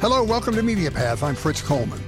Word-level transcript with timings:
Hello, 0.00 0.22
welcome 0.22 0.54
to 0.54 0.62
Media 0.62 0.90
Path. 0.90 1.22
I'm 1.24 1.34
Fritz 1.34 1.60
Coleman. 1.60 2.00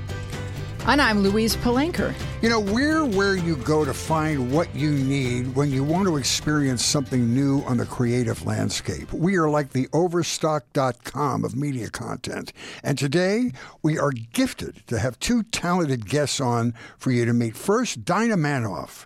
And 0.86 1.02
I'm 1.02 1.20
Louise 1.20 1.56
Palanker. 1.56 2.14
You 2.40 2.48
know, 2.48 2.60
we're 2.60 3.04
where 3.04 3.34
you 3.34 3.56
go 3.56 3.84
to 3.84 3.92
find 3.92 4.52
what 4.52 4.72
you 4.72 4.92
need 4.92 5.56
when 5.56 5.72
you 5.72 5.82
want 5.82 6.06
to 6.06 6.18
experience 6.18 6.84
something 6.84 7.34
new 7.34 7.62
on 7.62 7.78
the 7.78 7.84
creative 7.84 8.46
landscape. 8.46 9.12
We 9.12 9.34
are 9.38 9.50
like 9.50 9.72
the 9.72 9.88
overstock.com 9.92 11.44
of 11.44 11.56
media 11.56 11.90
content. 11.90 12.52
And 12.84 12.96
today, 12.96 13.50
we 13.82 13.98
are 13.98 14.12
gifted 14.12 14.86
to 14.86 15.00
have 15.00 15.18
two 15.18 15.42
talented 15.42 16.08
guests 16.08 16.40
on 16.40 16.74
for 16.96 17.10
you 17.10 17.24
to 17.24 17.32
meet. 17.32 17.56
First, 17.56 18.04
Dinah 18.04 18.36
Manoff. 18.36 19.04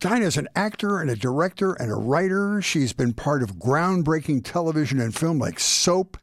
Dinah 0.00 0.26
is 0.26 0.36
an 0.36 0.48
actor 0.56 0.98
and 0.98 1.08
a 1.08 1.16
director 1.16 1.74
and 1.74 1.92
a 1.92 1.94
writer. 1.94 2.60
She's 2.60 2.92
been 2.92 3.12
part 3.12 3.44
of 3.44 3.54
groundbreaking 3.54 4.42
television 4.42 4.98
and 4.98 5.14
film 5.14 5.38
like 5.38 5.60
Soap 5.60 6.16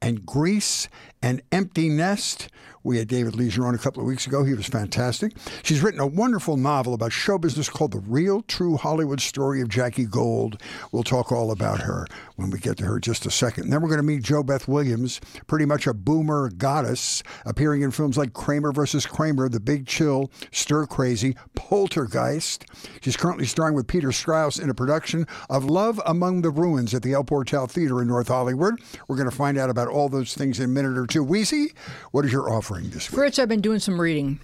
and 0.00 0.26
Grease 0.26 0.88
and 1.22 1.42
Empty 1.52 1.88
Nest. 1.88 2.48
We 2.84 2.98
had 2.98 3.08
David 3.08 3.36
Leisure 3.36 3.66
on 3.66 3.74
a 3.74 3.78
couple 3.78 4.02
of 4.02 4.08
weeks 4.08 4.26
ago. 4.26 4.42
He 4.44 4.54
was 4.54 4.66
fantastic. 4.66 5.32
She's 5.62 5.82
written 5.82 6.00
a 6.00 6.06
wonderful 6.06 6.56
novel 6.56 6.94
about 6.94 7.12
show 7.12 7.38
business 7.38 7.68
called 7.68 7.92
The 7.92 8.00
Real 8.00 8.42
True 8.42 8.76
Hollywood 8.76 9.20
Story 9.20 9.60
of 9.60 9.68
Jackie 9.68 10.04
Gold. 10.04 10.60
We'll 10.90 11.04
talk 11.04 11.30
all 11.30 11.50
about 11.50 11.80
her 11.82 12.06
when 12.36 12.50
we 12.50 12.58
get 12.58 12.76
to 12.78 12.84
her 12.84 12.98
just 12.98 13.26
a 13.26 13.30
second. 13.30 13.64
And 13.64 13.72
then 13.72 13.82
we're 13.82 13.88
going 13.88 13.98
to 13.98 14.02
meet 14.02 14.22
JoBeth 14.22 14.68
Williams, 14.68 15.20
pretty 15.46 15.64
much 15.64 15.86
a 15.86 15.94
boomer 15.94 16.50
goddess, 16.50 17.22
appearing 17.44 17.82
in 17.82 17.90
films 17.90 18.16
like 18.16 18.32
Kramer 18.32 18.72
versus 18.72 19.06
Kramer, 19.06 19.48
The 19.48 19.60
Big 19.60 19.86
Chill, 19.86 20.30
Stir 20.50 20.86
Crazy, 20.86 21.36
Poltergeist. 21.54 22.64
She's 23.00 23.16
currently 23.16 23.46
starring 23.46 23.74
with 23.74 23.86
Peter 23.86 24.12
Strauss 24.12 24.58
in 24.58 24.70
a 24.70 24.74
production 24.74 25.26
of 25.50 25.64
Love 25.64 26.00
Among 26.06 26.42
the 26.42 26.50
Ruins 26.50 26.94
at 26.94 27.02
the 27.02 27.12
El 27.12 27.24
Portal 27.24 27.66
Theater 27.66 28.00
in 28.00 28.08
North 28.08 28.28
Hollywood. 28.28 28.74
We're 29.08 29.16
going 29.16 29.30
to 29.30 29.36
find 29.36 29.58
out 29.58 29.70
about 29.70 29.88
all 29.88 30.08
those 30.08 30.34
things 30.34 30.58
in 30.58 30.66
a 30.66 30.68
minute 30.68 30.98
or 30.98 31.06
two. 31.06 31.24
Weezy, 31.24 31.72
what 32.10 32.24
is 32.24 32.32
your 32.32 32.50
offering 32.50 32.90
this 32.90 33.10
week? 33.10 33.18
Fritz, 33.18 33.38
I've 33.38 33.48
been 33.48 33.60
doing 33.60 33.78
some 33.78 34.00
reading. 34.00 34.40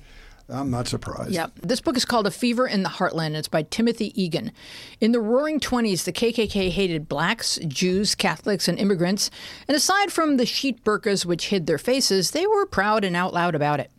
I'm 0.51 0.71
not 0.71 0.89
surprised. 0.89 1.33
Yep. 1.33 1.53
This 1.63 1.81
book 1.81 1.97
is 1.97 2.07
called 2.07 2.27
A 2.27 2.31
Fever 2.31 2.67
in 2.67 2.83
the 2.83 2.89
Heartland. 2.89 3.35
It's 3.35 3.49
by 3.49 3.65
Timothy 3.65 4.19
Egan. 4.21 4.51
In 4.99 5.13
the 5.13 5.21
roaring 5.21 5.61
20s, 5.61 6.05
the 6.05 6.13
KKK 6.13 6.71
hated 6.71 7.09
blacks, 7.09 7.59
Jews, 7.69 8.15
Catholics, 8.15 8.67
and 8.67 8.79
immigrants. 8.79 9.31
And 9.67 9.77
aside 9.77 10.11
from 10.11 10.39
the 10.39 10.47
sheet 10.47 10.83
burqas 10.85 11.27
which 11.27 11.49
hid 11.49 11.67
their 11.67 11.77
faces, 11.77 12.31
they 12.31 12.47
were 12.47 12.65
proud 12.65 13.05
and 13.05 13.15
out 13.15 13.35
loud 13.35 13.55
about 13.55 13.81
it. 13.81 13.91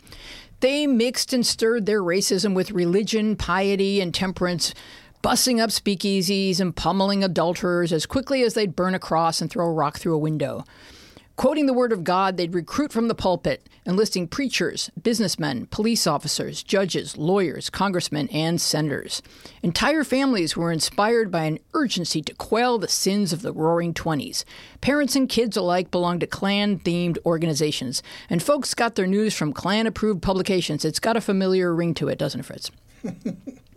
They 0.59 0.88
mixed 0.88 1.33
and 1.33 1.45
stirred 1.45 1.86
their 1.86 2.02
racism 2.02 2.56
with 2.56 2.72
religion, 2.72 3.36
piety, 3.36 4.02
and 4.02 4.13
temperance, 4.13 4.73
bussing 5.23 5.61
up 5.61 5.69
speakeasies 5.69 6.59
and 6.59 6.75
pummeling 6.75 7.23
adulterers 7.23 7.94
as 7.94 8.06
quickly 8.06 8.41
as 8.44 8.56
they'd 8.56 8.75
burn 8.75 8.95
a 8.95 9.00
cross 9.00 9.39
and 9.39 9.52
throw 9.52 9.67
a 9.67 9.72
rock 9.72 10.00
through 10.00 10.16
a 10.16 10.19
window. 10.19 10.66
Quoting 11.40 11.68
the 11.68 11.73
word 11.73 11.94
of 11.94 12.04
God, 12.04 12.36
they'd 12.36 12.54
recruit 12.54 12.92
from 12.92 13.08
the 13.08 13.16
pulpit, 13.16 13.66
enlisting 13.86 14.28
preachers, 14.28 14.92
businessmen, 15.02 15.68
police 15.68 16.06
officers, 16.06 16.62
judges, 16.62 17.18
lawyers, 17.18 17.70
congressmen, 17.70 18.28
and 18.28 18.59
senators. 18.59 19.22
Entire 19.64 20.04
families 20.04 20.58
were 20.58 20.70
inspired 20.70 21.31
by 21.31 21.46
an 21.46 21.59
urgency 21.73 22.22
to 22.23 22.34
quell 22.34 22.78
the 22.78 22.90
sins 22.90 23.31
of 23.31 23.42
the 23.42 23.54
roaring 23.54 23.94
20s. 23.94 24.44
Parents 24.81 25.16
and 25.16 25.30
kids 25.30 25.56
alike 25.56 25.92
belonged 25.92 26.20
to 26.20 26.28
Klan 26.28 26.78
themed 26.78 27.18
organizations, 27.26 28.03
and 28.30 28.44
folks 28.44 28.74
got 28.74 28.96
their 28.96 29.08
news 29.08 29.34
from 29.34 29.53
Klan 29.53 29.88
approved 29.88 30.22
publications. 30.22 30.84
It's 30.84 31.00
got 31.00 31.16
a 31.16 31.22
familiar 31.22 31.74
ring 31.74 31.94
to 31.94 32.09
it, 32.09 32.20
doesn't 32.20 32.42
it, 32.42 32.46
Fritz? 32.48 32.70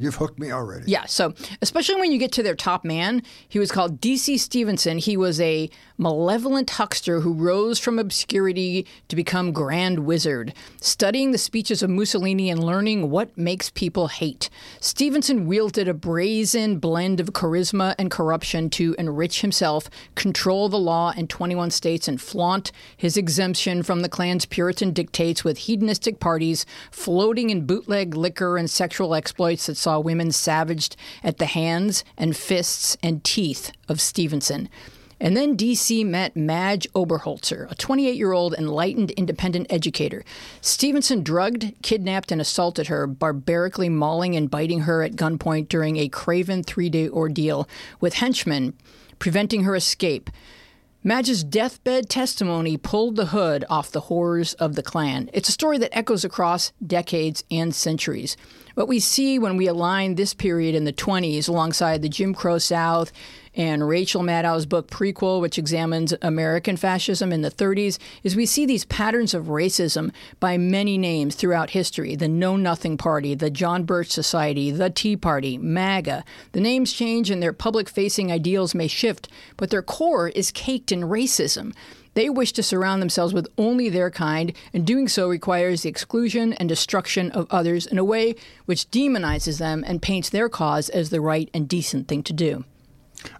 You've 0.00 0.14
hooked 0.14 0.38
me 0.38 0.50
already. 0.50 0.90
Yeah, 0.90 1.04
so 1.04 1.34
especially 1.60 2.00
when 2.00 2.10
you 2.10 2.18
get 2.18 2.32
to 2.32 2.42
their 2.42 2.54
top 2.54 2.86
man, 2.86 3.22
he 3.46 3.58
was 3.58 3.70
called 3.70 4.00
D.C. 4.00 4.38
Stephenson. 4.38 4.96
He 4.96 5.14
was 5.14 5.38
a 5.42 5.68
malevolent 5.98 6.70
huckster 6.70 7.20
who 7.20 7.34
rose 7.34 7.78
from 7.78 7.98
obscurity 7.98 8.86
to 9.08 9.14
become 9.14 9.52
Grand 9.52 9.98
Wizard, 10.06 10.54
studying 10.80 11.32
the 11.32 11.38
speeches 11.38 11.82
of 11.82 11.90
Mussolini 11.90 12.48
and 12.48 12.64
learning 12.64 13.10
what 13.10 13.36
makes 13.36 13.68
people 13.68 14.08
hate. 14.08 14.48
Stephenson 14.80 15.46
wielded 15.46 15.86
a 15.86 15.92
brazen 15.92 16.78
blend 16.78 17.20
of 17.20 17.34
charisma 17.34 17.94
and 17.98 18.10
corruption 18.10 18.70
to 18.70 18.94
enrich 18.98 19.42
himself, 19.42 19.90
control 20.14 20.70
the 20.70 20.78
law 20.78 21.12
in 21.14 21.26
21 21.26 21.70
states, 21.70 22.08
and 22.08 22.22
flaunt 22.22 22.72
his 22.96 23.18
exemption 23.18 23.82
from 23.82 24.00
the 24.00 24.08
Klan's 24.08 24.46
Puritan 24.46 24.92
dictates 24.94 25.44
with 25.44 25.58
hedonistic 25.58 26.20
parties 26.20 26.64
floating 26.90 27.50
in 27.50 27.66
bootleg 27.66 28.14
liquor 28.14 28.56
and 28.56 28.70
sexual 28.70 29.14
exploits 29.14 29.66
that 29.66 29.76
saw 29.76 29.89
women 29.98 30.30
savaged 30.30 30.96
at 31.24 31.38
the 31.38 31.46
hands 31.46 32.04
and 32.18 32.36
fists 32.36 32.96
and 33.02 33.24
teeth 33.24 33.72
of 33.88 34.00
Stephenson. 34.00 34.68
And 35.22 35.36
then 35.36 35.56
DC 35.56 36.06
met 36.06 36.34
Madge 36.34 36.86
Oberholzer, 36.94 37.70
a 37.70 37.74
28 37.74 38.16
year 38.16 38.32
old 38.32 38.54
enlightened 38.54 39.10
independent 39.12 39.66
educator. 39.68 40.24
Stephenson 40.60 41.22
drugged, 41.22 41.74
kidnapped, 41.82 42.32
and 42.32 42.40
assaulted 42.40 42.86
her, 42.86 43.06
barbarically 43.06 43.88
mauling 43.88 44.34
and 44.34 44.50
biting 44.50 44.80
her 44.80 45.02
at 45.02 45.16
gunpoint 45.16 45.68
during 45.68 45.96
a 45.96 46.08
craven 46.08 46.62
three 46.62 46.88
day 46.88 47.08
ordeal 47.08 47.68
with 48.00 48.14
henchmen 48.14 48.74
preventing 49.20 49.62
her 49.62 49.76
escape. 49.76 50.28
Madge's 51.04 51.44
deathbed 51.44 52.10
testimony 52.10 52.76
pulled 52.76 53.16
the 53.16 53.26
hood 53.26 53.64
off 53.70 53.92
the 53.92 54.00
horrors 54.00 54.54
of 54.54 54.74
the 54.74 54.82
Klan. 54.82 55.30
It's 55.32 55.48
a 55.48 55.52
story 55.52 55.78
that 55.78 55.96
echoes 55.96 56.24
across 56.24 56.72
decades 56.84 57.44
and 57.50 57.74
centuries. 57.74 58.36
What 58.74 58.88
we 58.88 59.00
see 59.00 59.38
when 59.38 59.56
we 59.56 59.66
align 59.66 60.14
this 60.14 60.34
period 60.34 60.74
in 60.74 60.84
the 60.84 60.92
20s 60.92 61.48
alongside 61.48 62.02
the 62.02 62.08
Jim 62.08 62.34
Crow 62.34 62.58
South 62.58 63.12
and 63.54 63.88
Rachel 63.88 64.22
Maddow's 64.22 64.64
book 64.64 64.88
Prequel, 64.88 65.40
which 65.40 65.58
examines 65.58 66.14
American 66.22 66.76
fascism 66.76 67.32
in 67.32 67.42
the 67.42 67.50
30s, 67.50 67.98
is 68.22 68.36
we 68.36 68.46
see 68.46 68.64
these 68.64 68.84
patterns 68.84 69.34
of 69.34 69.46
racism 69.46 70.12
by 70.38 70.56
many 70.56 70.96
names 70.96 71.34
throughout 71.34 71.70
history 71.70 72.14
the 72.14 72.28
Know 72.28 72.56
Nothing 72.56 72.96
Party, 72.96 73.34
the 73.34 73.50
John 73.50 73.84
Birch 73.84 74.10
Society, 74.10 74.70
the 74.70 74.90
Tea 74.90 75.16
Party, 75.16 75.58
MAGA. 75.58 76.24
The 76.52 76.60
names 76.60 76.92
change 76.92 77.28
and 77.28 77.42
their 77.42 77.52
public 77.52 77.88
facing 77.88 78.30
ideals 78.30 78.74
may 78.74 78.86
shift, 78.86 79.28
but 79.56 79.70
their 79.70 79.82
core 79.82 80.28
is 80.28 80.52
caked 80.52 80.92
in 80.92 81.00
racism. 81.00 81.74
They 82.14 82.28
wish 82.28 82.52
to 82.52 82.62
surround 82.62 83.00
themselves 83.00 83.32
with 83.32 83.48
only 83.56 83.88
their 83.88 84.10
kind, 84.10 84.52
and 84.72 84.86
doing 84.86 85.08
so 85.08 85.28
requires 85.28 85.82
the 85.82 85.88
exclusion 85.88 86.52
and 86.54 86.68
destruction 86.68 87.30
of 87.30 87.46
others 87.50 87.86
in 87.86 87.98
a 87.98 88.04
way 88.04 88.34
which 88.66 88.90
demonizes 88.90 89.58
them 89.58 89.84
and 89.86 90.02
paints 90.02 90.28
their 90.28 90.48
cause 90.48 90.88
as 90.88 91.10
the 91.10 91.20
right 91.20 91.48
and 91.54 91.68
decent 91.68 92.08
thing 92.08 92.22
to 92.24 92.32
do. 92.32 92.64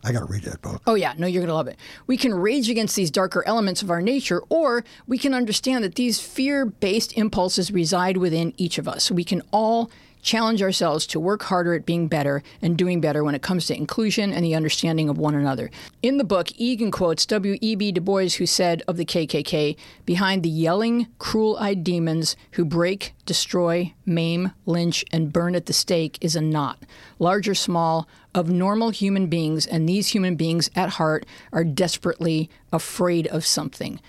I 0.05 0.13
got 0.13 0.21
to 0.21 0.27
read 0.27 0.43
that 0.45 0.61
book. 0.61 0.83
Oh, 0.87 0.95
yeah. 0.95 1.15
No, 1.17 1.27
you're 1.27 1.41
going 1.41 1.49
to 1.49 1.55
love 1.55 1.69
it. 1.69 1.79
We 2.07 2.17
can 2.17 2.35
rage 2.35 2.69
against 2.69 2.97
these 2.97 3.11
darker 3.11 3.43
elements 3.47 3.83
of 3.83 3.91
our 3.91 4.03
nature, 4.03 4.43
or 4.49 4.85
we 5.07 5.19
can 5.19 5.35
understand 5.35 5.85
that 5.85 5.95
these 5.95 6.21
fear 6.21 6.67
based 6.67 7.17
impulses 7.17 7.73
reside 7.73 8.19
within 8.19 8.53
each 8.57 8.79
of 8.79 8.87
us. 8.87 9.11
We 9.11 9.25
can 9.25 9.43
all 9.53 9.91
challenge 10.23 10.63
ourselves 10.63 11.07
to 11.07 11.21
work 11.21 11.43
harder 11.45 11.75
at 11.75 11.87
being 11.87 12.09
better 12.09 12.43
and 12.63 12.77
doing 12.77 13.01
better 13.01 13.25
when 13.25 13.35
it 13.35 13.43
comes 13.43 13.67
to 13.67 13.77
inclusion 13.77 14.33
and 14.33 14.45
the 14.45 14.55
understanding 14.55 15.09
of 15.09 15.19
one 15.19 15.35
another. 15.35 15.71
In 16.03 16.19
the 16.19 16.25
book, 16.25 16.49
Egan 16.57 16.91
quotes 16.91 17.27
W.E.B. 17.27 17.93
Du 17.93 18.01
Bois, 18.01 18.31
who 18.39 18.47
said 18.47 18.83
of 18.87 18.97
the 18.97 19.05
KKK, 19.05 19.77
behind 20.05 20.43
the 20.43 20.49
yelling, 20.49 21.09
cruel 21.19 21.57
eyed 21.59 21.85
demons 21.85 22.37
who 22.53 22.65
break, 22.65 23.15
destroy, 23.27 23.95
maim, 24.05 24.53
lynch, 24.67 25.05
and 25.13 25.33
burn 25.33 25.55
at 25.55 25.67
the 25.67 25.73
stake 25.73 26.19
is 26.21 26.37
a 26.37 26.41
knot, 26.41 26.83
large 27.19 27.49
or 27.49 27.55
small, 27.55 28.09
of 28.35 28.49
normal 28.49 28.91
human 28.91 29.27
beings, 29.27 29.67
and 29.67 29.89
these 29.89 30.09
human 30.09 30.37
beings 30.37 30.71
at 30.77 30.91
heart 30.91 31.27
are 31.53 31.65
desperately 31.65 32.49
afraid 32.73 33.27
of 33.29 33.45
something. 33.45 34.01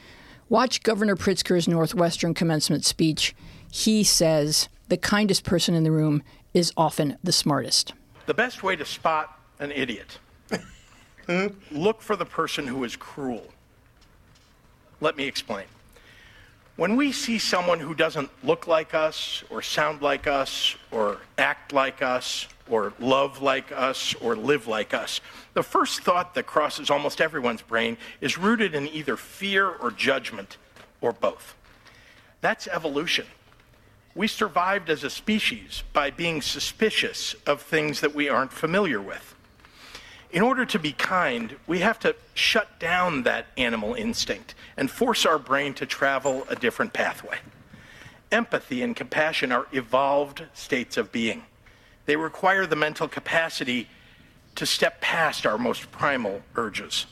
Watch 0.49 0.83
Governor 0.83 1.15
Pritzker's 1.15 1.67
Northwestern 1.67 2.33
commencement 2.33 2.83
speech. 2.83 3.33
He 3.71 4.03
says, 4.03 4.67
the 4.91 4.97
kindest 4.97 5.45
person 5.45 5.73
in 5.73 5.85
the 5.85 5.91
room 5.91 6.21
is 6.53 6.73
often 6.75 7.17
the 7.23 7.31
smartest. 7.31 7.93
The 8.25 8.33
best 8.33 8.61
way 8.61 8.75
to 8.75 8.83
spot 8.83 9.39
an 9.57 9.71
idiot 9.71 10.19
look 11.71 12.01
for 12.01 12.17
the 12.17 12.25
person 12.25 12.67
who 12.67 12.83
is 12.83 12.97
cruel. 12.97 13.47
Let 14.99 15.15
me 15.15 15.27
explain. 15.27 15.63
When 16.75 16.97
we 16.97 17.13
see 17.13 17.39
someone 17.39 17.79
who 17.79 17.95
doesn't 17.95 18.29
look 18.43 18.67
like 18.67 18.93
us, 18.93 19.45
or 19.49 19.61
sound 19.61 20.01
like 20.01 20.27
us, 20.27 20.75
or 20.91 21.19
act 21.37 21.71
like 21.71 22.01
us, 22.01 22.49
or 22.69 22.91
love 22.99 23.41
like 23.41 23.71
us, 23.71 24.13
or 24.15 24.35
live 24.35 24.67
like 24.67 24.93
us, 24.93 25.21
the 25.53 25.63
first 25.63 26.01
thought 26.01 26.35
that 26.35 26.47
crosses 26.47 26.89
almost 26.89 27.21
everyone's 27.21 27.61
brain 27.61 27.95
is 28.19 28.37
rooted 28.37 28.75
in 28.75 28.89
either 28.89 29.15
fear 29.15 29.69
or 29.69 29.89
judgment, 29.89 30.57
or 30.99 31.13
both. 31.13 31.55
That's 32.41 32.67
evolution. 32.67 33.25
We 34.13 34.27
survived 34.27 34.89
as 34.89 35.03
a 35.03 35.09
species 35.09 35.83
by 35.93 36.09
being 36.09 36.41
suspicious 36.41 37.33
of 37.45 37.61
things 37.61 38.01
that 38.01 38.13
we 38.13 38.27
aren't 38.27 38.51
familiar 38.51 39.01
with. 39.01 39.35
In 40.31 40.41
order 40.41 40.65
to 40.65 40.79
be 40.79 40.93
kind, 40.93 41.55
we 41.67 41.79
have 41.79 41.99
to 41.99 42.15
shut 42.33 42.79
down 42.79 43.23
that 43.23 43.47
animal 43.57 43.93
instinct 43.93 44.55
and 44.77 44.89
force 44.89 45.25
our 45.25 45.37
brain 45.37 45.73
to 45.75 45.85
travel 45.85 46.45
a 46.49 46.55
different 46.55 46.93
pathway. 46.93 47.37
Empathy 48.31 48.81
and 48.81 48.95
compassion 48.95 49.51
are 49.51 49.67
evolved 49.73 50.43
states 50.53 50.95
of 50.95 51.11
being. 51.11 51.43
They 52.05 52.15
require 52.15 52.65
the 52.65 52.77
mental 52.77 53.07
capacity 53.07 53.89
to 54.55 54.65
step 54.65 55.01
past 55.01 55.45
our 55.45 55.57
most 55.57 55.91
primal 55.91 56.41
urges. 56.55 57.05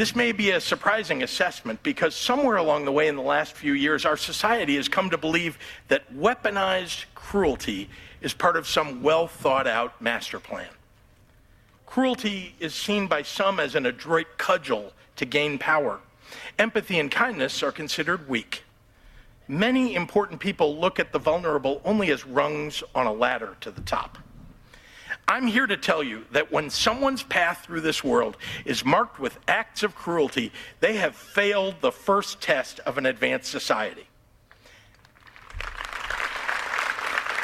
This 0.00 0.16
may 0.16 0.32
be 0.32 0.52
a 0.52 0.62
surprising 0.62 1.22
assessment 1.22 1.82
because 1.82 2.14
somewhere 2.14 2.56
along 2.56 2.86
the 2.86 2.90
way 2.90 3.08
in 3.08 3.16
the 3.16 3.22
last 3.22 3.52
few 3.52 3.74
years, 3.74 4.06
our 4.06 4.16
society 4.16 4.76
has 4.76 4.88
come 4.88 5.10
to 5.10 5.18
believe 5.18 5.58
that 5.88 6.10
weaponized 6.16 7.04
cruelty 7.14 7.90
is 8.22 8.32
part 8.32 8.56
of 8.56 8.66
some 8.66 9.02
well 9.02 9.26
thought 9.26 9.66
out 9.66 10.00
master 10.00 10.40
plan. 10.40 10.70
Cruelty 11.84 12.54
is 12.60 12.74
seen 12.74 13.08
by 13.08 13.20
some 13.20 13.60
as 13.60 13.74
an 13.74 13.84
adroit 13.84 14.38
cudgel 14.38 14.94
to 15.16 15.26
gain 15.26 15.58
power. 15.58 16.00
Empathy 16.58 16.98
and 16.98 17.10
kindness 17.10 17.62
are 17.62 17.70
considered 17.70 18.26
weak. 18.26 18.64
Many 19.48 19.94
important 19.94 20.40
people 20.40 20.78
look 20.78 20.98
at 20.98 21.12
the 21.12 21.18
vulnerable 21.18 21.82
only 21.84 22.10
as 22.10 22.26
rungs 22.26 22.82
on 22.94 23.06
a 23.06 23.12
ladder 23.12 23.54
to 23.60 23.70
the 23.70 23.82
top. 23.82 24.16
I'm 25.30 25.46
here 25.46 25.68
to 25.68 25.76
tell 25.76 26.02
you 26.02 26.24
that 26.32 26.50
when 26.50 26.70
someone's 26.70 27.22
path 27.22 27.64
through 27.64 27.82
this 27.82 28.02
world 28.02 28.36
is 28.64 28.84
marked 28.84 29.20
with 29.20 29.38
acts 29.46 29.84
of 29.84 29.94
cruelty, 29.94 30.50
they 30.80 30.96
have 30.96 31.14
failed 31.14 31.76
the 31.80 31.92
first 31.92 32.40
test 32.40 32.80
of 32.80 32.98
an 32.98 33.06
advanced 33.06 33.48
society. 33.48 34.08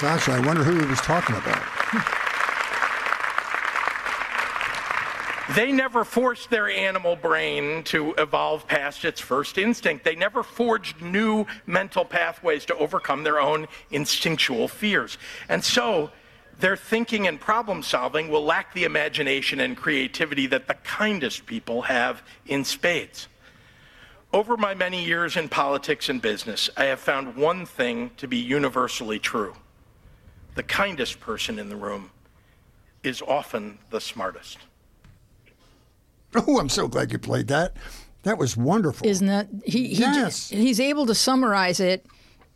Gosh, 0.00 0.28
I 0.28 0.44
wonder 0.44 0.64
who 0.64 0.80
he 0.80 0.86
was 0.86 1.00
talking 1.00 1.36
about. 1.36 1.62
They 5.54 5.70
never 5.70 6.02
forced 6.02 6.50
their 6.50 6.68
animal 6.68 7.14
brain 7.14 7.84
to 7.84 8.14
evolve 8.18 8.66
past 8.66 9.04
its 9.04 9.20
first 9.20 9.58
instinct. 9.58 10.04
They 10.04 10.16
never 10.16 10.42
forged 10.42 11.00
new 11.00 11.46
mental 11.66 12.04
pathways 12.04 12.64
to 12.64 12.76
overcome 12.78 13.22
their 13.22 13.38
own 13.38 13.68
instinctual 13.92 14.66
fears. 14.66 15.18
And 15.48 15.62
so, 15.62 16.10
their 16.60 16.76
thinking 16.76 17.26
and 17.26 17.38
problem 17.38 17.82
solving 17.82 18.28
will 18.28 18.44
lack 18.44 18.72
the 18.74 18.84
imagination 18.84 19.60
and 19.60 19.76
creativity 19.76 20.46
that 20.46 20.68
the 20.68 20.74
kindest 20.74 21.46
people 21.46 21.82
have 21.82 22.22
in 22.46 22.64
spades. 22.64 23.28
Over 24.32 24.56
my 24.56 24.74
many 24.74 25.04
years 25.04 25.36
in 25.36 25.48
politics 25.48 26.08
and 26.08 26.20
business, 26.20 26.68
I 26.76 26.84
have 26.84 27.00
found 27.00 27.36
one 27.36 27.66
thing 27.66 28.10
to 28.16 28.26
be 28.26 28.38
universally 28.38 29.18
true 29.18 29.54
the 30.56 30.62
kindest 30.62 31.20
person 31.20 31.58
in 31.58 31.68
the 31.68 31.76
room 31.76 32.10
is 33.02 33.20
often 33.20 33.78
the 33.90 34.00
smartest. 34.00 34.58
Oh, 36.34 36.58
I'm 36.58 36.70
so 36.70 36.88
glad 36.88 37.12
you 37.12 37.18
played 37.18 37.48
that. 37.48 37.76
That 38.22 38.38
was 38.38 38.56
wonderful. 38.56 39.06
Isn't 39.06 39.26
that 39.28 39.48
he? 39.64 39.88
he 39.88 40.00
Yes. 40.00 40.48
He's 40.48 40.80
able 40.80 41.06
to 41.06 41.14
summarize 41.14 41.78
it 41.78 42.04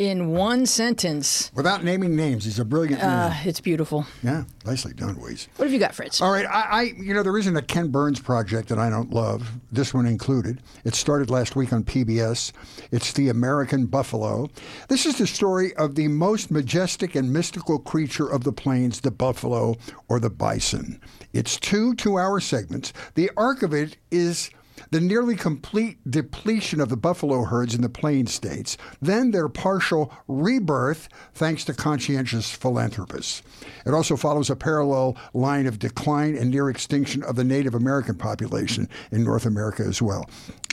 in 0.01 0.29
one 0.31 0.65
sentence. 0.65 1.53
Without 1.55 1.85
naming 1.85 2.17
names, 2.17 2.47
he's 2.47 2.59
a 2.59 2.65
brilliant 2.65 3.03
Uh, 3.03 3.35
it's 3.45 3.61
beautiful. 3.61 4.07
Yeah, 4.23 4.45
nicely 4.65 4.95
done, 4.95 5.17
Waze. 5.17 5.47
What 5.57 5.67
have 5.67 5.75
you 5.75 5.79
got, 5.79 5.95
Fritz? 5.95 6.23
All 6.23 6.33
right, 6.33 6.47
I, 6.47 6.61
I, 6.63 6.83
you 6.97 7.13
know, 7.13 7.23
there 7.23 7.37
isn't 7.37 7.55
a 7.55 7.61
Ken 7.61 7.89
Burns 7.89 8.19
project 8.19 8.71
that 8.71 8.79
I 8.79 8.89
don't 8.89 9.13
love. 9.13 9.47
This 9.71 9.93
one 9.93 10.07
included. 10.07 10.63
It 10.87 10.95
started 10.95 11.29
last 11.29 11.55
week 11.55 11.71
on 11.75 11.85
PBS. 11.85 12.53
It's 12.91 13.13
the 13.13 13.29
American 13.29 13.85
buffalo. 13.85 14.49
This 14.89 15.05
is 15.05 15.19
the 15.19 15.27
story 15.27 15.75
of 15.77 15.97
the 15.97 16.09
most 16.09 16.51
majestic 16.51 17.15
and 17.15 17.31
mystical 17.31 17.79
creature 17.79 18.27
of 18.27 18.45
the 18.45 18.53
plains, 18.53 19.03
the 19.03 19.11
buffalo 19.11 19.77
or 20.09 20.19
the 20.19 20.31
bison. 20.31 20.99
It's 21.35 21.59
two 21.59 21.95
two-hour 21.95 22.41
segments. 22.41 22.95
The 23.17 23.31
arc 23.37 23.63
of 23.63 23.75
it 23.75 23.99
is 24.11 24.51
the 24.91 25.01
nearly 25.01 25.37
complete 25.37 25.99
depletion 26.11 26.81
of 26.81 26.89
the 26.89 26.97
buffalo 26.97 27.45
herds 27.45 27.75
in 27.75 27.83
the 27.83 27.89
plain 27.89 28.27
states, 28.27 28.77
then 29.01 29.31
their 29.31 29.49
partial 29.49 30.13
rebirth 30.29 31.09
thanks 31.35 31.65
to 31.65 31.75
conscientious 31.75 32.51
philanthropists. 32.51 33.43
It 33.87 33.95
also 33.95 34.17
follows 34.17 34.51
a 34.51 34.57
parallel 34.57 35.17
line 35.35 35.67
of 35.67 35.79
decline 35.79 36.37
and 36.37 36.51
near 36.51 36.71
extinction 36.71 37.23
of 37.23 37.37
the 37.37 37.45
Native 37.45 37.75
American 37.75 38.17
population 38.17 38.89
in 39.11 39.25
North 39.25 39.47
America 39.47 39.83
as 39.83 40.01
well. 40.01 40.29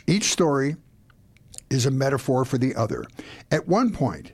Each 0.08 0.32
story 0.32 0.76
is 1.70 1.86
a 1.86 1.92
metaphor 1.92 2.46
for 2.46 2.58
the 2.58 2.76
other. 2.76 3.06
At 3.52 3.68
one 3.68 3.92
point, 3.92 4.32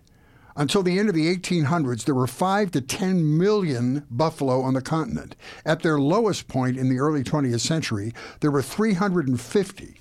until 0.55 0.83
the 0.83 0.99
end 0.99 1.09
of 1.09 1.15
the 1.15 1.35
1800s, 1.35 2.05
there 2.05 2.15
were 2.15 2.27
5 2.27 2.71
to 2.71 2.81
10 2.81 3.37
million 3.37 4.05
buffalo 4.09 4.61
on 4.61 4.73
the 4.73 4.81
continent. 4.81 5.35
At 5.65 5.81
their 5.81 5.99
lowest 5.99 6.47
point 6.47 6.77
in 6.77 6.89
the 6.89 6.99
early 6.99 7.23
20th 7.23 7.61
century, 7.61 8.13
there 8.39 8.51
were 8.51 8.61
350. 8.61 9.99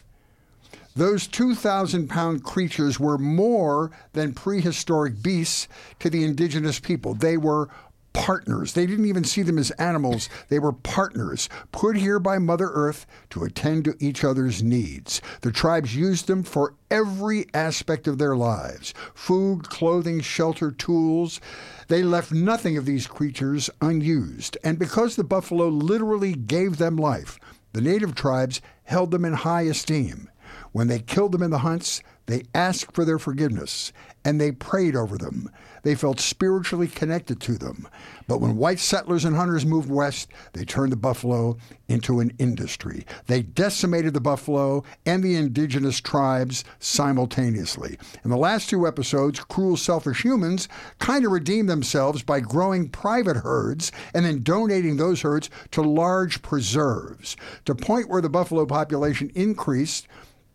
Those 0.95 1.27
2,000 1.27 2.09
pound 2.09 2.45
creatures 2.45 3.01
were 3.01 3.17
more 3.17 3.91
than 4.13 4.35
prehistoric 4.35 5.23
beasts 5.23 5.67
to 6.01 6.11
the 6.11 6.25
indigenous 6.25 6.79
people. 6.79 7.15
They 7.15 7.39
were 7.39 7.71
partners. 8.13 8.73
They 8.73 8.87
didn't 8.87 9.07
even 9.07 9.25
see 9.25 9.43
them 9.43 9.59
as 9.59 9.71
animals, 9.73 10.29
they 10.49 10.59
were 10.59 10.73
partners, 10.73 11.49
put 11.71 11.97
here 11.97 12.19
by 12.19 12.39
Mother 12.39 12.71
Earth 12.73 13.07
to 13.31 13.45
attend 13.45 13.85
to 13.85 13.97
each 13.99 14.25
other's 14.25 14.63
needs. 14.63 15.21
The 15.41 15.53
tribes 15.53 15.97
used 15.97 16.27
them 16.27 16.43
for 16.43 16.75
every 16.91 17.47
aspect 17.55 18.07
of 18.07 18.19
their 18.19 18.37
lives 18.37 18.95
food, 19.15 19.69
clothing, 19.69 20.21
shelter, 20.21 20.71
tools. 20.71 21.41
They 21.89 22.03
left 22.03 22.33
nothing 22.33 22.77
of 22.77 22.87
these 22.87 23.07
creatures 23.07 23.71
unused. 23.81 24.57
And 24.65 24.79
because 24.79 25.17
the 25.17 25.25
buffalo 25.25 25.69
literally 25.69 26.35
gave 26.35 26.79
them 26.79 26.97
life, 26.97 27.39
the 27.73 27.81
native 27.81 28.15
tribes 28.15 28.61
held 28.85 29.11
them 29.11 29.25
in 29.25 29.33
high 29.33 29.63
esteem. 29.63 30.29
When 30.73 30.89
they 30.89 31.01
killed 31.01 31.33
them 31.33 31.43
in 31.43 31.51
the 31.51 31.59
hunts, 31.59 32.03
they 32.27 32.45
asked 32.55 32.95
for 32.95 33.05
their 33.05 33.19
forgiveness 33.19 33.93
and 34.25 34.41
they 34.41 34.53
prayed 34.53 34.97
over 34.97 35.19
them. 35.19 35.51
They 35.83 35.95
felt 35.95 36.21
spiritually 36.21 36.89
connected 36.89 37.41
to 37.43 37.59
them. 37.59 37.89
But 38.29 38.41
when 38.41 38.57
white 38.57 38.79
settlers 38.79 39.25
and 39.25 39.37
hunters 39.37 39.67
moved 39.67 39.91
west, 39.91 40.31
they 40.53 40.65
turned 40.65 40.93
the 40.93 40.97
buffalo 40.97 41.57
into 41.89 42.21
an 42.21 42.33
industry. 42.39 43.05
They 43.27 43.43
decimated 43.43 44.15
the 44.15 44.21
buffalo 44.21 44.85
and 45.05 45.23
the 45.23 45.35
indigenous 45.35 46.01
tribes 46.01 46.65
simultaneously. 46.79 47.99
In 48.25 48.31
the 48.31 48.37
last 48.37 48.71
two 48.71 48.87
episodes, 48.87 49.41
cruel, 49.41 49.77
selfish 49.77 50.23
humans 50.23 50.69
kind 50.99 51.25
of 51.25 51.33
redeemed 51.33 51.69
themselves 51.69 52.23
by 52.23 52.41
growing 52.41 52.89
private 52.89 53.39
herds 53.39 53.93
and 54.15 54.25
then 54.25 54.43
donating 54.43 54.97
those 54.97 55.23
herds 55.23 55.51
to 55.73 55.83
large 55.83 56.43
preserves. 56.43 57.37
To 57.67 57.75
point 57.75 58.09
where 58.09 58.23
the 58.23 58.31
buffalo 58.31 58.67
population 58.67 59.31
increased, 59.35 60.07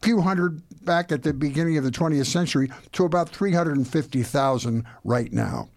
few 0.02 0.22
hundred 0.22 0.62
back 0.86 1.12
at 1.12 1.24
the 1.24 1.34
beginning 1.34 1.78
of 1.78 1.84
the 1.84 1.92
20th 1.92 2.26
century 2.26 2.70
to 2.94 3.06
about 3.06 3.30
350,000 3.30 4.86
right 5.04 5.32
now. 5.32 5.70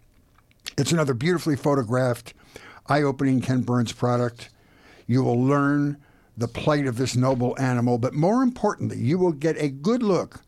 It's 0.79 0.93
another 0.93 1.15
beautifully 1.15 1.57
photographed, 1.57 2.35
eye 2.87 3.03
opening 3.03 3.41
Ken 3.41 3.63
Burns 3.63 3.93
product. 3.93 4.51
You 5.07 5.23
will 5.23 5.43
learn 5.43 5.99
the 6.37 6.49
plight 6.49 6.87
of 6.87 6.97
this 6.97 7.17
noble 7.17 7.59
animal, 7.59 7.99
but 7.99 8.15
more 8.15 8.43
importantly, 8.43 8.99
you 8.99 9.19
will 9.19 9.33
get 9.33 9.57
a 9.59 9.69
good 9.69 10.03
look 10.03 10.41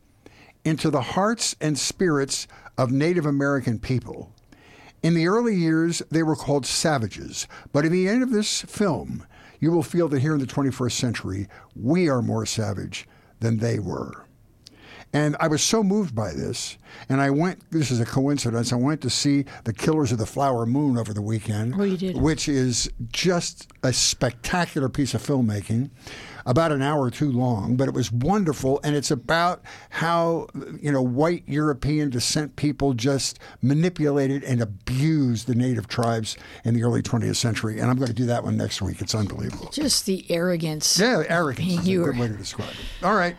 into 0.65 0.89
the 0.89 1.01
hearts 1.01 1.55
and 1.59 1.77
spirits 1.77 2.47
of 2.77 2.91
Native 2.91 3.25
American 3.25 3.79
people. 3.79 4.31
In 5.03 5.13
the 5.13 5.27
early 5.27 5.55
years, 5.55 6.01
they 6.09 6.23
were 6.23 6.37
called 6.37 6.65
savages, 6.65 7.47
but 7.73 7.85
in 7.85 7.91
the 7.91 8.07
end 8.07 8.23
of 8.23 8.31
this 8.31 8.61
film, 8.61 9.25
you 9.59 9.71
will 9.71 9.83
feel 9.83 10.07
that 10.07 10.21
here 10.21 10.33
in 10.33 10.39
the 10.39 10.47
21st 10.47 10.93
century, 10.93 11.47
we 11.75 12.09
are 12.09 12.21
more 12.21 12.45
savage 12.45 13.07
than 13.43 13.57
they 13.57 13.77
were. 13.77 14.22
And 15.15 15.35
I 15.39 15.47
was 15.47 15.61
so 15.61 15.83
moved 15.83 16.15
by 16.15 16.33
this, 16.33 16.75
and 17.07 17.21
I 17.21 17.29
went. 17.29 17.69
This 17.71 17.91
is 17.91 17.99
a 17.99 18.05
coincidence. 18.05 18.73
I 18.73 18.77
went 18.77 18.99
to 19.01 19.11
see 19.11 19.45
The 19.63 19.71
Killers 19.73 20.11
of 20.11 20.17
the 20.17 20.25
Flower 20.25 20.65
Moon 20.65 20.97
over 20.97 21.13
the 21.13 21.21
weekend, 21.21 21.75
Oh, 21.77 21.83
you 21.83 21.97
did? 21.97 22.17
which 22.17 22.49
is 22.49 22.89
just 23.11 23.67
a 23.83 23.93
spectacular 23.93 24.89
piece 24.89 25.13
of 25.13 25.21
filmmaking, 25.21 25.91
about 26.47 26.71
an 26.71 26.81
hour 26.81 27.11
too 27.11 27.31
long, 27.31 27.75
but 27.75 27.87
it 27.87 27.93
was 27.93 28.11
wonderful. 28.11 28.79
And 28.83 28.95
it's 28.95 29.11
about 29.11 29.61
how 29.91 30.47
you 30.81 30.91
know 30.91 31.01
white 31.03 31.43
European 31.47 32.09
descent 32.09 32.55
people 32.55 32.93
just 32.95 33.37
manipulated 33.61 34.43
and 34.43 34.61
abused 34.61 35.45
the 35.47 35.53
native 35.55 35.87
tribes 35.87 36.37
in 36.65 36.73
the 36.73 36.81
early 36.83 37.03
20th 37.03 37.35
century. 37.35 37.79
And 37.79 37.89
I'm 37.89 37.97
going 37.97 38.07
to 38.07 38.13
do 38.13 38.25
that 38.25 38.43
one 38.43 38.57
next 38.57 38.81
week. 38.81 38.99
It's 38.99 39.13
unbelievable. 39.13 39.69
Just 39.71 40.05
the 40.07 40.25
arrogance. 40.31 40.99
Yeah, 40.99 41.23
arrogance 41.29 41.73
is 41.73 41.87
a 41.87 41.89
You 41.91 42.05
good 42.05 42.17
way 42.17 42.27
to 42.29 42.33
describe 42.35 42.69
it. 42.69 43.05
All 43.05 43.15
right. 43.15 43.35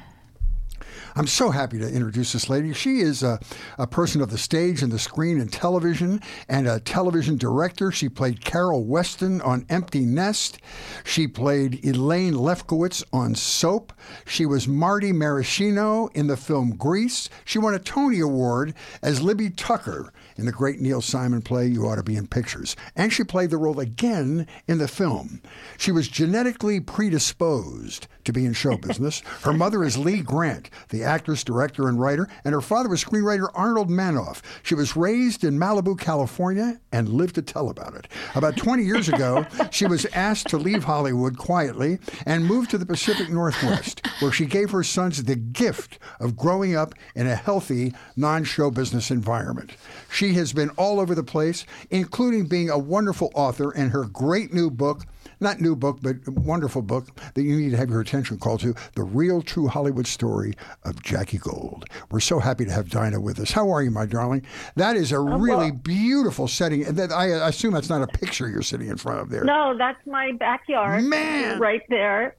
I'm 1.16 1.28
so 1.28 1.50
happy 1.50 1.78
to 1.78 1.88
introduce 1.88 2.32
this 2.32 2.48
lady. 2.48 2.72
She 2.72 2.98
is 2.98 3.22
a, 3.22 3.38
a 3.78 3.86
person 3.86 4.20
of 4.20 4.30
the 4.30 4.38
stage 4.38 4.82
and 4.82 4.90
the 4.90 4.98
screen 4.98 5.40
and 5.40 5.52
television 5.52 6.20
and 6.48 6.66
a 6.66 6.80
television 6.80 7.36
director. 7.36 7.92
She 7.92 8.08
played 8.08 8.44
Carol 8.44 8.84
Weston 8.84 9.40
on 9.40 9.64
Empty 9.68 10.00
Nest. 10.00 10.58
She 11.04 11.28
played 11.28 11.84
Elaine 11.84 12.34
Lefkowitz 12.34 13.04
on 13.12 13.36
Soap. 13.36 13.92
She 14.26 14.44
was 14.44 14.66
Marty 14.66 15.12
Maraschino 15.12 16.08
in 16.14 16.26
the 16.26 16.36
film 16.36 16.74
Grease. 16.74 17.28
She 17.44 17.60
won 17.60 17.74
a 17.74 17.78
Tony 17.78 18.18
Award 18.18 18.74
as 19.00 19.22
Libby 19.22 19.50
Tucker 19.50 20.12
in 20.36 20.46
the 20.46 20.52
great 20.52 20.80
Neil 20.80 21.00
Simon 21.00 21.42
play 21.42 21.68
You 21.68 21.86
Ought 21.86 21.96
to 21.96 22.02
Be 22.02 22.16
in 22.16 22.26
Pictures. 22.26 22.74
And 22.96 23.12
she 23.12 23.22
played 23.22 23.50
the 23.50 23.56
role 23.56 23.78
again 23.78 24.48
in 24.66 24.78
the 24.78 24.88
film. 24.88 25.40
She 25.78 25.92
was 25.92 26.08
genetically 26.08 26.80
predisposed 26.80 28.08
to 28.24 28.32
be 28.32 28.44
in 28.44 28.52
show 28.52 28.76
business. 28.76 29.20
Her 29.42 29.52
mother 29.52 29.84
is 29.84 29.98
Lee 29.98 30.20
Grant, 30.20 30.70
the 30.88 31.04
actress, 31.04 31.44
director, 31.44 31.88
and 31.88 32.00
writer, 32.00 32.28
and 32.44 32.52
her 32.52 32.60
father 32.60 32.88
was 32.88 33.04
screenwriter 33.04 33.48
Arnold 33.54 33.90
Manoff. 33.90 34.42
She 34.62 34.74
was 34.74 34.96
raised 34.96 35.44
in 35.44 35.58
Malibu, 35.58 35.98
California, 35.98 36.80
and 36.92 37.08
lived 37.08 37.34
to 37.36 37.42
tell 37.42 37.68
about 37.68 37.94
it. 37.94 38.08
About 38.34 38.56
20 38.56 38.82
years 38.82 39.08
ago, 39.08 39.46
she 39.70 39.86
was 39.86 40.06
asked 40.06 40.48
to 40.48 40.58
leave 40.58 40.84
Hollywood 40.84 41.36
quietly 41.36 41.98
and 42.26 42.46
move 42.46 42.68
to 42.68 42.78
the 42.78 42.86
Pacific 42.86 43.30
Northwest, 43.30 44.06
where 44.20 44.32
she 44.32 44.46
gave 44.46 44.70
her 44.70 44.82
sons 44.82 45.22
the 45.22 45.36
gift 45.36 45.98
of 46.20 46.36
growing 46.36 46.76
up 46.76 46.94
in 47.14 47.26
a 47.26 47.34
healthy, 47.34 47.92
non 48.16 48.44
show 48.44 48.70
business 48.70 49.10
environment. 49.10 49.72
She 50.10 50.34
has 50.34 50.52
been 50.52 50.70
all 50.70 51.00
over 51.00 51.14
the 51.14 51.22
place, 51.22 51.66
including 51.90 52.46
being 52.46 52.70
a 52.70 52.78
wonderful 52.78 53.32
author 53.34 53.72
in 53.72 53.90
her 53.90 54.04
great 54.04 54.52
new 54.52 54.70
book, 54.70 55.02
not 55.40 55.60
new 55.60 55.74
book, 55.76 55.98
but 56.02 56.16
wonderful 56.28 56.82
book 56.82 57.08
that 57.34 57.42
you 57.42 57.56
need 57.56 57.70
to 57.70 57.76
have 57.76 57.90
your 57.90 58.00
attention 58.00 58.38
called 58.38 58.60
to 58.60 58.74
The 58.94 59.02
Real 59.02 59.42
True 59.42 59.68
Hollywood 59.68 60.06
Story 60.06 60.54
of 60.84 61.02
Jackie 61.02 61.38
Gold. 61.38 61.84
We're 62.10 62.20
so 62.20 62.38
happy 62.38 62.64
to 62.64 62.72
have 62.72 62.88
Dinah 62.88 63.20
with 63.20 63.38
us. 63.40 63.50
How 63.52 63.70
are 63.70 63.82
you, 63.82 63.90
my 63.90 64.06
darling? 64.06 64.46
That 64.76 64.96
is 64.96 65.12
a 65.12 65.16
Oh, 65.16 65.38
really 65.38 65.70
well. 65.70 65.80
beautiful 65.82 66.48
setting. 66.48 66.82
That 66.84 67.10
I 67.12 67.26
assume 67.48 67.72
that's 67.74 67.88
not 67.90 68.02
a 68.02 68.06
picture 68.06 68.48
you're 68.48 68.62
sitting 68.62 68.88
in 68.88 68.96
front 68.96 69.20
of 69.20 69.30
there. 69.30 69.44
No, 69.44 69.76
that's 69.76 70.04
my 70.06 70.32
backyard. 70.32 71.04
Man! 71.04 71.58
right 71.58 71.82
there. 71.88 72.36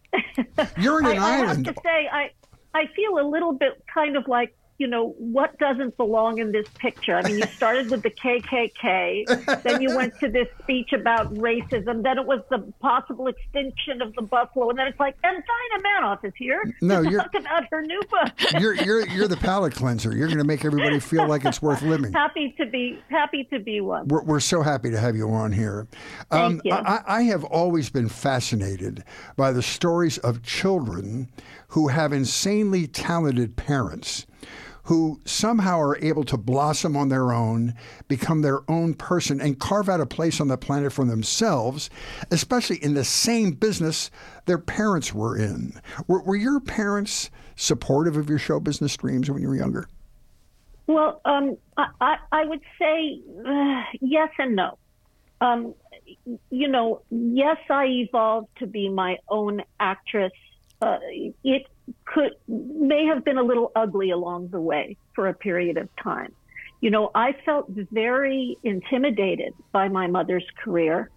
You're 0.78 1.00
in 1.00 1.06
I, 1.08 1.12
an 1.12 1.18
I 1.20 1.30
have 1.38 1.50
island. 1.50 1.66
to 1.66 1.74
say, 1.84 2.10
I 2.12 2.32
I 2.74 2.88
feel 2.96 3.20
a 3.20 3.25
little 3.28 3.54
bit 3.54 3.82
kind 3.94 4.16
of 4.18 4.28
like 4.28 4.56
you 4.77 4.88
know 4.88 5.10
what 5.17 5.58
doesn't 5.58 5.96
belong 5.98 6.39
in 6.39 6.51
this 6.51 6.67
picture. 6.79 7.15
I 7.15 7.22
mean, 7.24 7.38
you 7.38 7.46
started 7.48 7.89
with 7.89 8.03
the 8.03 8.10
KKK, 8.10 9.62
then 9.63 9.82
you 9.82 9.96
went 9.96 10.17
to 10.20 10.29
this 10.29 10.48
speech 10.62 10.91
about 10.94 11.34
racism, 11.36 12.03
then 12.03 12.17
it 12.17 12.25
was 12.25 12.41
the 12.50 12.60
possible 12.82 13.27
extinction 13.27 14.01
of 14.01 14.13
the 14.15 14.22
buffalo, 14.22 14.70
and 14.70 14.77
then 14.79 14.88
it's 14.88 15.00
like, 15.00 15.15
and 15.24 15.38
Dinah 15.38 15.84
Manoff 16.01 16.25
is 16.25 16.34
here 16.38 16.62
No, 16.82 17.03
to 17.03 17.10
you're- 17.10 17.24
talk 17.24 17.34
about 17.36 17.65
her 17.72 17.82
new 17.82 18.01
book. 18.10 18.32
You're 18.60 18.75
you're 18.75 19.08
you're 19.08 19.27
the 19.27 19.38
palate 19.38 19.75
cleanser. 19.75 20.15
You're 20.15 20.27
going 20.27 20.39
to 20.39 20.44
make 20.44 20.65
everybody 20.65 21.00
feel 21.00 21.27
like 21.27 21.46
it's 21.46 21.62
worth 21.62 21.82
living. 21.82 22.12
happy 22.13 22.53
to 22.58 22.65
be 22.65 23.00
happy 23.10 23.46
to 23.46 23.60
be 23.60 23.82
one. 23.82 24.08
We're, 24.08 24.24
we're 24.24 24.39
so 24.39 24.62
happy 24.62 24.91
to 24.91 25.00
have 25.00 25.15
you 25.15 25.29
on 25.32 25.51
here. 25.51 25.88
Um, 26.32 26.60
Thank 26.60 26.65
you. 26.65 26.74
I, 26.74 27.01
I 27.08 27.22
have 27.24 27.44
always 27.44 27.89
been 27.89 28.10
fascinated 28.10 29.03
by 29.36 29.51
the 29.51 29.62
stories 29.63 30.17
of 30.20 30.44
children 30.44 31.29
who 31.70 31.88
have 31.88 32.13
insanely 32.13 32.88
talented 32.88 33.55
parents 33.55 34.25
who 34.86 35.20
somehow 35.25 35.80
are 35.80 35.98
able 35.98 36.24
to 36.24 36.38
blossom 36.38 36.96
on 36.96 37.10
their 37.10 37.34
own, 37.34 37.74
become 38.08 38.42
their 38.42 38.70
own 38.70 38.94
person, 38.94 39.42
and 39.42 39.60
carve 39.60 39.89
out 39.89 40.00
a 40.00 40.06
place 40.06 40.39
on 40.39 40.48
the 40.48 40.58
planet 40.58 40.94
for 40.94 41.06
themselves, 41.06 41.89
especially 42.32 42.77
in 42.77 42.94
the 42.94 43.04
same 43.04 43.51
business 43.51 44.12
their 44.46 44.60
parents 44.60 45.13
were 45.13 45.38
in. 45.38 45.74
Were, 46.08 46.22
were 46.22 46.36
your 46.36 46.60
parents 46.60 47.32
supportive 47.56 48.15
of 48.15 48.30
your 48.30 48.38
show 48.38 48.60
business 48.60 48.96
dreams 48.96 49.30
when 49.30 49.42
you 49.42 49.48
were 49.48 49.56
younger? 49.56 49.88
Well, 50.88 51.20
um, 51.25 51.58
I, 51.77 52.18
I, 52.32 52.46
would 52.46 52.62
say 52.77 53.20
uh, 53.44 53.84
yes 54.01 54.30
and 54.38 54.56
no. 54.56 54.77
Um, 55.42 55.74
you 56.51 56.68
know, 56.68 57.01
yes, 57.10 57.58
I 57.72 57.86
evolved 57.86 58.50
to 58.60 58.68
be 58.68 58.89
my 58.89 59.18
own 59.27 59.63
actress. 59.80 60.32
Uh, 60.80 61.00
it 61.44 61.65
could 62.06 62.32
may 62.48 63.06
have 63.06 63.24
been 63.24 63.38
a 63.38 63.44
little 63.44 63.72
ugly 63.75 64.12
along 64.12 64.50
the 64.50 64.60
way 64.60 64.98
for 65.13 65.27
a 65.27 65.34
period 65.34 65.77
of 65.77 65.89
time. 66.01 66.34
You 66.82 66.92
know, 66.92 67.10
I 67.15 67.36
felt 67.46 67.70
very 67.70 68.58
intimidated 68.63 69.54
by 69.72 69.88
my 69.88 70.08
mother's 70.08 70.46
career. 70.63 71.10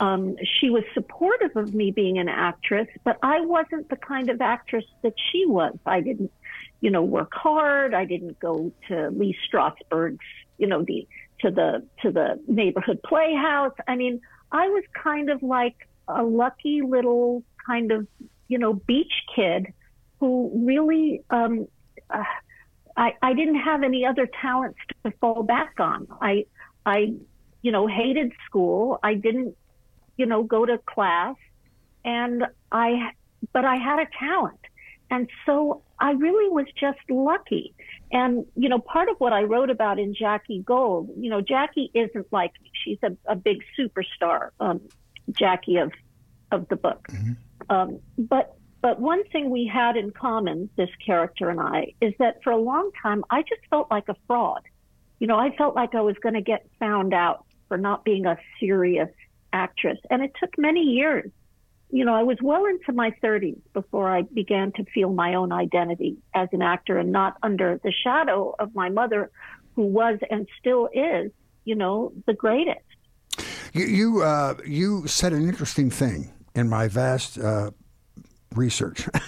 Um, 0.00 0.36
she 0.58 0.70
was 0.70 0.82
supportive 0.94 1.56
of 1.56 1.74
me 1.74 1.92
being 1.92 2.18
an 2.18 2.28
actress, 2.28 2.88
but 3.04 3.18
I 3.22 3.40
wasn't 3.40 3.88
the 3.88 3.96
kind 3.96 4.30
of 4.30 4.40
actress 4.40 4.84
that 5.02 5.14
she 5.30 5.46
was. 5.46 5.76
I 5.86 6.00
didn't, 6.00 6.32
you 6.80 6.90
know, 6.90 7.02
work 7.02 7.32
hard. 7.34 7.94
I 7.94 8.04
didn't 8.04 8.40
go 8.40 8.72
to 8.88 9.10
Lee 9.10 9.36
Strasberg's, 9.46 10.24
you 10.58 10.66
know, 10.66 10.82
the 10.82 11.06
to 11.40 11.50
the 11.50 11.86
to 12.02 12.10
the 12.10 12.40
neighborhood 12.48 13.00
playhouse. 13.04 13.74
I 13.86 13.96
mean, 13.96 14.20
I 14.50 14.68
was 14.68 14.82
kind 14.94 15.30
of 15.30 15.42
like 15.42 15.76
a 16.08 16.22
lucky 16.22 16.82
little 16.82 17.44
kind 17.64 17.92
of, 17.92 18.08
you 18.48 18.58
know, 18.58 18.72
beach 18.72 19.12
kid 19.36 19.72
who 20.22 20.52
really 20.64 21.20
um, 21.30 21.66
uh, 22.08 22.22
I, 22.96 23.14
I 23.20 23.34
didn't 23.34 23.58
have 23.58 23.82
any 23.82 24.06
other 24.06 24.28
talents 24.40 24.78
to 25.04 25.10
fall 25.20 25.42
back 25.42 25.74
on. 25.80 26.06
I, 26.20 26.46
I, 26.86 27.14
you 27.60 27.72
know, 27.72 27.88
hated 27.88 28.30
school. 28.46 29.00
I 29.02 29.14
didn't, 29.14 29.56
you 30.16 30.26
know, 30.26 30.44
go 30.44 30.64
to 30.64 30.78
class 30.78 31.34
and 32.04 32.44
I, 32.70 33.10
but 33.52 33.64
I 33.64 33.76
had 33.76 33.98
a 33.98 34.06
talent. 34.16 34.60
And 35.10 35.28
so 35.44 35.82
I 35.98 36.12
really 36.12 36.50
was 36.50 36.66
just 36.78 37.00
lucky. 37.10 37.74
And, 38.12 38.46
you 38.54 38.68
know, 38.68 38.78
part 38.78 39.08
of 39.08 39.16
what 39.18 39.32
I 39.32 39.42
wrote 39.42 39.70
about 39.70 39.98
in 39.98 40.14
Jackie 40.14 40.62
Gold, 40.64 41.10
you 41.18 41.30
know, 41.30 41.40
Jackie 41.40 41.90
isn't 41.94 42.32
like 42.32 42.52
me. 42.62 42.70
She's 42.84 42.98
a, 43.02 43.16
a 43.26 43.34
big 43.34 43.64
superstar, 43.76 44.50
um, 44.60 44.80
Jackie 45.32 45.78
of, 45.78 45.90
of 46.52 46.68
the 46.68 46.76
book. 46.76 47.08
Um, 47.68 47.98
but 48.16 48.56
but 48.82 49.00
one 49.00 49.22
thing 49.28 49.48
we 49.48 49.70
had 49.72 49.96
in 49.96 50.10
common, 50.10 50.68
this 50.76 50.90
character 51.06 51.48
and 51.48 51.60
I, 51.60 51.94
is 52.00 52.12
that 52.18 52.42
for 52.42 52.50
a 52.50 52.56
long 52.56 52.90
time 53.00 53.24
I 53.30 53.42
just 53.42 53.62
felt 53.70 53.88
like 53.90 54.08
a 54.08 54.16
fraud. 54.26 54.62
You 55.20 55.28
know, 55.28 55.38
I 55.38 55.54
felt 55.56 55.76
like 55.76 55.94
I 55.94 56.00
was 56.00 56.16
going 56.20 56.34
to 56.34 56.42
get 56.42 56.66
found 56.80 57.14
out 57.14 57.46
for 57.68 57.78
not 57.78 58.04
being 58.04 58.26
a 58.26 58.36
serious 58.58 59.08
actress, 59.52 59.98
and 60.10 60.20
it 60.20 60.32
took 60.38 60.58
many 60.58 60.80
years. 60.80 61.30
You 61.90 62.04
know, 62.04 62.14
I 62.14 62.24
was 62.24 62.38
well 62.42 62.64
into 62.64 62.92
my 62.92 63.12
30s 63.22 63.60
before 63.72 64.10
I 64.10 64.22
began 64.22 64.72
to 64.72 64.84
feel 64.86 65.12
my 65.12 65.34
own 65.34 65.52
identity 65.52 66.16
as 66.34 66.48
an 66.52 66.62
actor 66.62 66.98
and 66.98 67.12
not 67.12 67.36
under 67.42 67.78
the 67.84 67.92
shadow 67.92 68.54
of 68.58 68.74
my 68.74 68.88
mother, 68.88 69.30
who 69.76 69.82
was 69.82 70.18
and 70.28 70.48
still 70.58 70.88
is, 70.92 71.30
you 71.64 71.76
know, 71.76 72.12
the 72.26 72.34
greatest. 72.34 72.80
You 73.72 73.84
you, 73.84 74.22
uh, 74.22 74.54
you 74.66 75.06
said 75.06 75.32
an 75.32 75.48
interesting 75.48 75.88
thing 75.88 76.32
in 76.54 76.68
my 76.68 76.88
vast 76.88 77.38
uh, 77.38 77.70
research. 78.56 79.08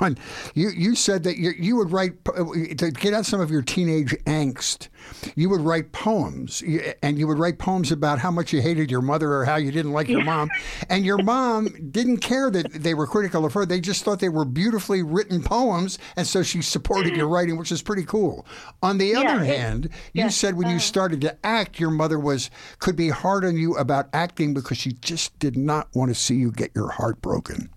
On 0.00 0.18
you, 0.54 0.68
you 0.68 0.94
said 0.94 1.22
that 1.22 1.38
you, 1.38 1.52
you 1.58 1.74
would 1.76 1.90
write 1.90 2.12
to 2.24 2.90
get 2.90 3.14
out 3.14 3.24
some 3.24 3.40
of 3.40 3.50
your 3.50 3.62
teenage 3.62 4.10
angst. 4.26 4.88
You 5.34 5.48
would 5.48 5.62
write 5.62 5.92
poems, 5.92 6.62
and 7.02 7.18
you 7.18 7.26
would 7.26 7.38
write 7.38 7.58
poems 7.58 7.90
about 7.90 8.18
how 8.18 8.30
much 8.30 8.52
you 8.52 8.60
hated 8.60 8.90
your 8.90 9.00
mother 9.00 9.32
or 9.32 9.44
how 9.46 9.56
you 9.56 9.72
didn't 9.72 9.92
like 9.92 10.08
your 10.08 10.22
mom. 10.22 10.50
And 10.90 11.06
your 11.06 11.16
mom 11.22 11.68
didn't 11.90 12.18
care 12.18 12.50
that 12.50 12.70
they 12.74 12.92
were 12.92 13.06
critical 13.06 13.46
of 13.46 13.54
her. 13.54 13.64
They 13.64 13.80
just 13.80 14.04
thought 14.04 14.20
they 14.20 14.28
were 14.28 14.44
beautifully 14.44 15.02
written 15.02 15.42
poems, 15.42 15.98
and 16.16 16.26
so 16.26 16.42
she 16.42 16.60
supported 16.60 17.16
your 17.16 17.26
writing, 17.28 17.56
which 17.56 17.72
is 17.72 17.80
pretty 17.80 18.04
cool. 18.04 18.46
On 18.82 18.98
the 18.98 19.06
Yeah, 19.06 19.20
other 19.20 19.42
it- 19.42 19.46
hand, 19.46 19.84
you 20.12 20.24
yeah, 20.24 20.28
said 20.28 20.56
when 20.56 20.66
you 20.68 20.76
uh-huh. 20.76 20.80
started 20.80 21.20
to 21.22 21.36
act, 21.46 21.80
your 21.80 21.90
mother 21.90 22.18
was 22.18 22.50
could 22.78 22.94
be 22.94 23.08
hard 23.08 23.42
on 23.44 23.56
you 23.56 23.74
about 23.76 24.08
acting 24.12 24.52
because 24.52 24.76
she 24.76 24.92
just 24.92 25.36
did 25.38 25.56
not 25.56 25.88
want 25.94 26.10
to 26.10 26.14
see 26.14 26.34
you 26.34 26.52
get 26.52 26.72
your 26.74 26.90
heart 26.90 27.22
broken. 27.22 27.70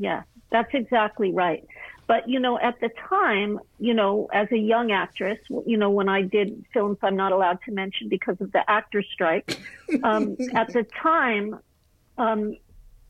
Yeah, 0.00 0.22
that's 0.50 0.70
exactly 0.72 1.30
right. 1.30 1.62
But, 2.06 2.26
you 2.28 2.40
know, 2.40 2.58
at 2.58 2.80
the 2.80 2.88
time, 3.08 3.60
you 3.78 3.92
know, 3.92 4.28
as 4.32 4.50
a 4.50 4.56
young 4.56 4.90
actress, 4.90 5.38
you 5.66 5.76
know, 5.76 5.90
when 5.90 6.08
I 6.08 6.22
did 6.22 6.64
films 6.72 6.96
I'm 7.02 7.16
not 7.16 7.32
allowed 7.32 7.58
to 7.66 7.70
mention 7.70 8.08
because 8.08 8.40
of 8.40 8.50
the 8.50 8.68
actor 8.68 9.04
strike, 9.12 9.60
um, 10.02 10.36
at 10.54 10.72
the 10.72 10.84
time, 11.02 11.60
um, 12.16 12.56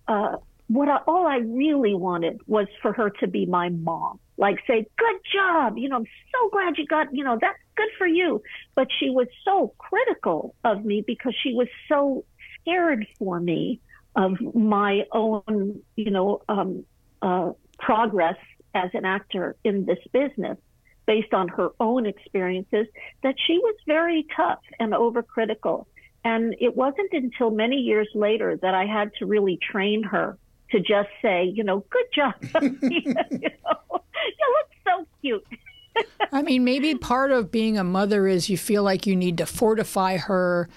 uh, 0.09 0.37
what 0.67 0.89
I, 0.89 0.97
all 1.07 1.27
I 1.27 1.37
really 1.37 1.95
wanted 1.95 2.41
was 2.47 2.67
for 2.83 2.93
her 2.93 3.09
to 3.21 3.29
be 3.29 3.47
my 3.47 3.69
mom. 3.69 4.19
Like 4.37 4.59
say, 4.67 4.85
good 4.99 5.17
job. 5.33 5.79
You 5.79 5.89
know, 5.89 5.97
I'm 5.97 6.07
so 6.35 6.51
glad 6.51 6.77
you 6.77 6.87
got, 6.87 7.15
you 7.15 7.23
know, 7.23 7.39
that's 7.41 7.59
good 7.77 7.89
for 7.97 8.07
you. 8.07 8.43
But 8.75 8.89
she 8.99 9.11
was 9.11 9.29
so 9.45 9.73
critical 9.79 10.57
of 10.65 10.85
me 10.85 11.05
because 11.07 11.35
she 11.41 11.55
was 11.55 11.69
so 11.89 12.25
scared 12.61 13.07
for 13.19 13.39
me 13.39 13.81
of 14.17 14.41
my 14.55 15.03
own, 15.13 15.81
you 15.97 16.11
know, 16.11 16.43
um, 16.49 16.85
uh, 17.23 17.53
progress 17.79 18.37
as 18.75 18.91
an 18.95 19.05
actor 19.05 19.57
in 19.65 19.85
this 19.87 19.99
business 20.13 20.59
based 21.07 21.35
on 21.35 21.49
her 21.49 21.71
own 21.81 22.07
experiences 22.07 22.87
that 23.23 23.35
she 23.47 23.59
was 23.59 23.75
very 23.87 24.27
tough 24.37 24.61
and 24.79 24.93
overcritical. 24.93 25.87
And 26.25 26.55
it 26.61 26.77
wasn't 26.77 27.13
until 27.13 27.51
many 27.51 27.77
years 27.77 28.09
later 28.15 28.57
that 28.63 28.75
I 28.75 28.85
had 28.85 29.11
to 29.19 29.27
really 29.27 29.59
train 29.59 30.03
her 30.05 30.39
to 30.71 30.79
just 30.79 31.09
say, 31.23 31.45
you 31.45 31.65
know, 31.65 31.85
good 31.91 32.07
job. 32.15 32.35
you 32.63 33.15
know, 33.15 33.23
you 33.31 33.51
look 33.91 34.71
so 34.87 35.07
cute. 35.21 35.45
I 36.33 36.43
mean, 36.43 36.65
maybe 36.65 36.95
part 36.95 37.33
of 37.33 37.51
being 37.51 37.79
a 37.79 37.85
mother 37.85 38.27
is 38.27 38.49
you 38.49 38.57
feel 38.57 38.83
like 38.83 39.07
you 39.07 39.17
need 39.17 39.39
to 39.39 39.47
fortify 39.47 40.17
her, 40.17 40.69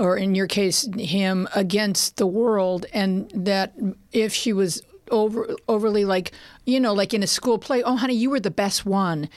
or 0.00 0.16
in 0.16 0.34
your 0.34 0.46
case, 0.46 0.88
him, 0.96 1.48
against 1.54 2.16
the 2.16 2.26
world, 2.26 2.86
and 2.92 3.30
that 3.34 3.74
if 4.12 4.32
she 4.32 4.52
was 4.52 4.82
over 5.10 5.54
overly 5.68 6.04
like, 6.04 6.32
you 6.64 6.80
know, 6.80 6.92
like 6.92 7.12
in 7.14 7.22
a 7.22 7.26
school 7.26 7.58
play, 7.58 7.82
oh, 7.82 7.96
honey, 7.96 8.14
you 8.14 8.30
were 8.30 8.40
the 8.40 8.50
best 8.50 8.86
one. 8.86 9.28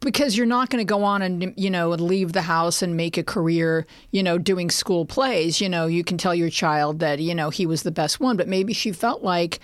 Because 0.00 0.36
you're 0.36 0.46
not 0.46 0.70
going 0.70 0.84
to 0.84 0.88
go 0.88 1.02
on 1.02 1.22
and 1.22 1.54
you 1.56 1.70
know 1.70 1.88
leave 1.90 2.32
the 2.32 2.42
house 2.42 2.82
and 2.82 2.96
make 2.96 3.16
a 3.16 3.24
career, 3.24 3.86
you 4.10 4.22
know, 4.22 4.38
doing 4.38 4.70
school 4.70 5.04
plays. 5.04 5.60
You 5.60 5.68
know, 5.68 5.86
you 5.86 6.04
can 6.04 6.18
tell 6.18 6.34
your 6.34 6.50
child 6.50 7.00
that 7.00 7.18
you 7.18 7.34
know 7.34 7.50
he 7.50 7.66
was 7.66 7.82
the 7.82 7.90
best 7.90 8.20
one, 8.20 8.36
but 8.36 8.46
maybe 8.46 8.72
she 8.72 8.92
felt 8.92 9.22
like 9.22 9.58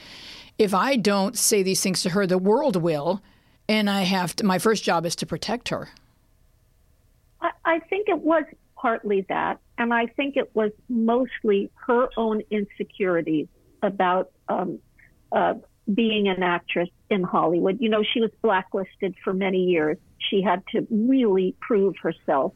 if 0.59 0.75
I 0.75 0.97
don't 0.97 1.37
say 1.37 1.63
these 1.63 1.83
things 1.83 2.03
to 2.03 2.11
her, 2.11 2.27
the 2.27 2.39
world 2.39 2.77
will 2.77 3.23
and 3.69 3.89
I 3.89 4.03
have 4.03 4.37
to, 4.37 4.45
my 4.45 4.59
first 4.59 4.85
job 4.85 5.07
is 5.07 5.17
to 5.17 5.27
protect 5.27 5.69
her. 5.71 5.89
I, 7.41 7.51
I 7.65 7.79
think 7.81 8.09
it 8.09 8.21
was 8.21 8.45
partly 8.83 9.25
that, 9.29 9.61
and 9.79 9.95
I 9.95 10.07
think 10.07 10.37
it 10.37 10.51
was 10.55 10.73
mostly 10.89 11.71
her 11.87 12.09
own 12.17 12.43
insecurities 12.51 13.47
about 13.83 14.33
um, 14.49 14.81
uh, 15.31 15.55
being 15.93 16.27
an 16.29 16.43
actress 16.43 16.89
in 17.09 17.23
Hollywood. 17.23 17.79
You 17.81 17.89
know, 17.89 18.03
she 18.03 18.21
was 18.21 18.31
blacklisted 18.43 19.15
for 19.23 19.33
many 19.33 19.65
years. 19.65 19.99
She 20.19 20.43
had 20.43 20.63
to 20.73 20.87
really 20.91 21.55
prove 21.61 21.95
herself. 22.03 22.53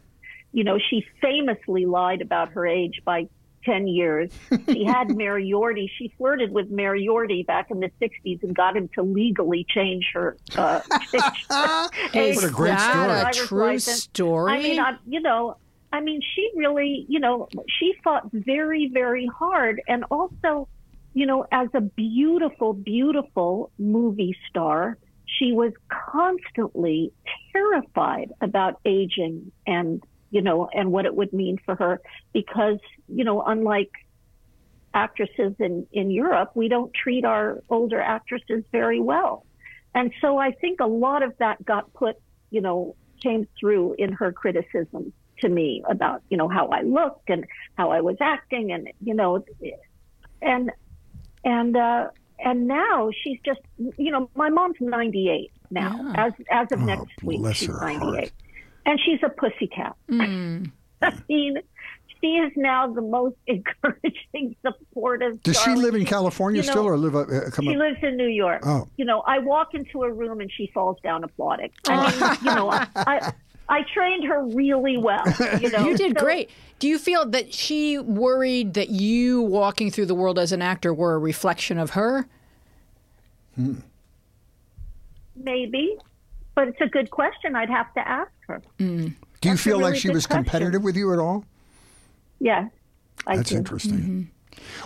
You 0.53 0.65
know, 0.65 0.79
she 0.91 1.07
famously 1.23 1.87
lied 1.87 2.23
about 2.23 2.51
her 2.53 2.67
age 2.67 3.03
by 3.05 3.29
10 3.65 3.89
years. 3.89 4.31
She 4.69 4.85
had 4.85 5.15
Mayor 5.17 5.41
Yorty. 5.41 5.89
She 5.99 6.13
flirted 6.17 6.53
with 6.53 6.71
Mayor 6.71 6.97
Yorty 6.97 7.45
back 7.47 7.71
in 7.71 7.81
the 7.81 7.91
60s 8.01 8.43
and 8.43 8.55
got 8.55 8.77
him 8.77 8.89
to 8.95 9.03
legally 9.03 9.67
change 9.69 10.07
her 10.15 10.37
uh, 10.57 10.81
What 11.49 11.93
a 12.15 12.51
great 12.51 12.75
Is 12.75 12.83
story. 12.83 13.21
a 13.21 13.31
true 13.33 13.59
license. 13.67 14.03
story? 14.05 14.53
I 14.53 14.59
mean, 14.63 14.81
I, 14.81 14.97
you 15.07 15.21
know, 15.21 15.57
I 15.97 16.01
mean, 16.01 16.21
she 16.35 16.51
really, 16.55 17.07
you 17.09 17.21
know, 17.21 17.49
she 17.79 17.95
fought 18.05 18.29
very, 18.31 18.91
very 18.93 19.25
hard. 19.27 19.81
And 19.89 20.05
also, 20.11 20.69
you 21.15 21.25
know, 21.25 21.47
as 21.51 21.69
a 21.73 21.81
beautiful, 21.81 22.75
beautiful 22.75 23.71
movie 23.79 24.37
star, 24.51 24.99
she 25.25 25.53
was 25.53 25.73
constantly 25.89 27.15
terrified 27.51 28.31
about 28.43 28.79
aging 28.85 29.53
and, 29.67 30.05
you 30.31 30.43
know, 30.43 30.69
and 30.75 30.93
what 30.93 31.07
it 31.07 31.17
would 31.17 31.33
mean 31.33 31.57
for 31.65 31.75
her 31.77 32.03
because, 32.35 32.79
you 33.09 33.25
know, 33.25 33.41
unlike 33.41 33.93
actresses 34.93 35.55
in, 35.59 35.87
in 35.93 36.11
Europe, 36.11 36.51
we 36.55 36.69
don't 36.69 36.93
treat 36.93 37.25
our 37.25 37.63
older 37.71 38.03
actresses 38.03 38.65
very 38.71 39.01
well. 39.01 39.47
And 39.95 40.13
so 40.21 40.37
I 40.37 40.51
think 40.51 40.81
a 40.81 40.87
lot 40.87 41.23
of 41.23 41.33
that 41.39 41.65
got 41.65 41.91
put, 41.95 42.17
you 42.51 42.61
know, 42.61 42.97
came 43.23 43.49
through 43.59 43.95
in 43.99 44.13
her 44.13 44.31
criticism 44.31 45.15
to 45.41 45.49
me 45.49 45.83
about, 45.89 46.23
you 46.29 46.37
know, 46.37 46.49
how 46.49 46.69
I 46.69 46.83
looked 46.83 47.29
and 47.31 47.47
how 47.77 47.91
I 47.91 48.01
was 48.01 48.17
acting 48.21 48.73
and, 48.73 48.89
you 49.03 49.15
know, 49.15 49.45
and, 50.43 50.71
and, 51.45 51.77
uh, 51.77 52.09
and 52.39 52.67
now 52.69 53.11
she's 53.23 53.39
just, 53.45 53.61
you 53.97 54.11
know, 54.11 54.29
my 54.35 54.51
mom's 54.51 54.77
98 54.81 55.51
now. 55.71 55.99
Yeah. 56.15 56.27
As, 56.27 56.33
as 56.51 56.73
of 56.73 56.81
Oh, 56.83 56.85
next 56.85 57.23
week, 57.23 57.41
she's 57.55 57.69
her 57.69 57.81
98. 57.81 57.99
heart. 58.01 58.33
And 58.85 59.01
she's 59.05 59.21
a 59.23 59.29
pussycat. 59.31 59.97
I 61.03 61.13
mean, 61.29 61.59
she 62.21 62.27
is 62.29 62.53
now 62.57 62.93
the 62.93 63.03
most 63.03 63.37
encouraging, 63.47 64.55
supportive. 64.63 65.43
Does 65.43 65.61
she 65.61 65.75
live 65.75 65.95
in 65.95 66.05
California 66.07 66.61
you 66.63 66.67
know, 66.67 66.73
still, 66.73 66.87
or 66.87 66.97
live 66.97 67.15
up? 67.17 67.29
Uh, 67.29 67.51
She 67.61 67.71
up? 67.71 67.77
lives 67.77 67.99
in 68.03 68.17
New 68.17 68.29
York. 68.29 68.63
Oh. 68.65 68.87
You 68.97 69.05
know, 69.05 69.21
I 69.27 69.39
walk 69.39 69.75
into 69.75 70.03
a 70.03 70.11
room 70.13 70.41
and 70.41 70.51
she 70.51 70.71
falls 70.73 70.99
down 71.03 71.25
applauding. 71.25 71.71
I 71.89 72.11
mean, 72.11 72.39
you 72.43 72.55
know, 72.55 72.71
I, 72.71 73.33
I 73.69 73.79
I 73.79 73.83
trained 73.95 74.25
her 74.25 74.45
really 74.47 74.97
well. 74.97 75.25
You 75.61 75.71
know, 75.73 75.89
you 75.89 75.97
did 75.97 76.19
So- 76.19 76.25
great. 76.25 76.51
Do 76.79 76.87
you 76.89 76.99
feel 76.99 77.25
that 77.31 77.55
she 77.55 77.99
worried 77.99 78.75
that 78.75 78.91
you 78.91 79.41
walking 79.43 79.91
through 79.91 80.07
the 80.07 80.15
world 80.15 80.39
as 80.39 80.53
an 80.53 80.61
actor 80.61 80.93
were 80.93 81.15
a 81.15 81.19
reflection 81.19 81.79
of 81.79 81.91
her? 81.91 82.27
Hmm. 83.55 83.77
Maybe, 85.35 85.97
but 86.55 86.69
it's 86.69 86.81
a 86.81 86.87
good 86.87 87.11
question. 87.11 87.57
I'd 87.57 87.71
have 87.71 87.93
to 87.95 88.07
ask 88.07 88.31
her. 88.49 88.61
Hmm. 88.79 88.97
Do 88.99 89.05
you 89.05 89.13
That's 89.43 89.61
a 89.61 89.65
feel 89.65 89.79
like 89.81 89.97
she 89.97 90.09
good 90.09 90.15
was 90.15 90.27
question. 90.27 90.45
competitive 90.45 90.83
with 90.85 90.97
you 90.97 91.13
at 91.13 91.19
all? 91.19 91.45
Yes, 92.41 92.71
I 93.27 93.37
That's 93.37 93.51
do. 93.51 93.57
interesting. 93.57 93.99
Mm-hmm. 93.99 94.23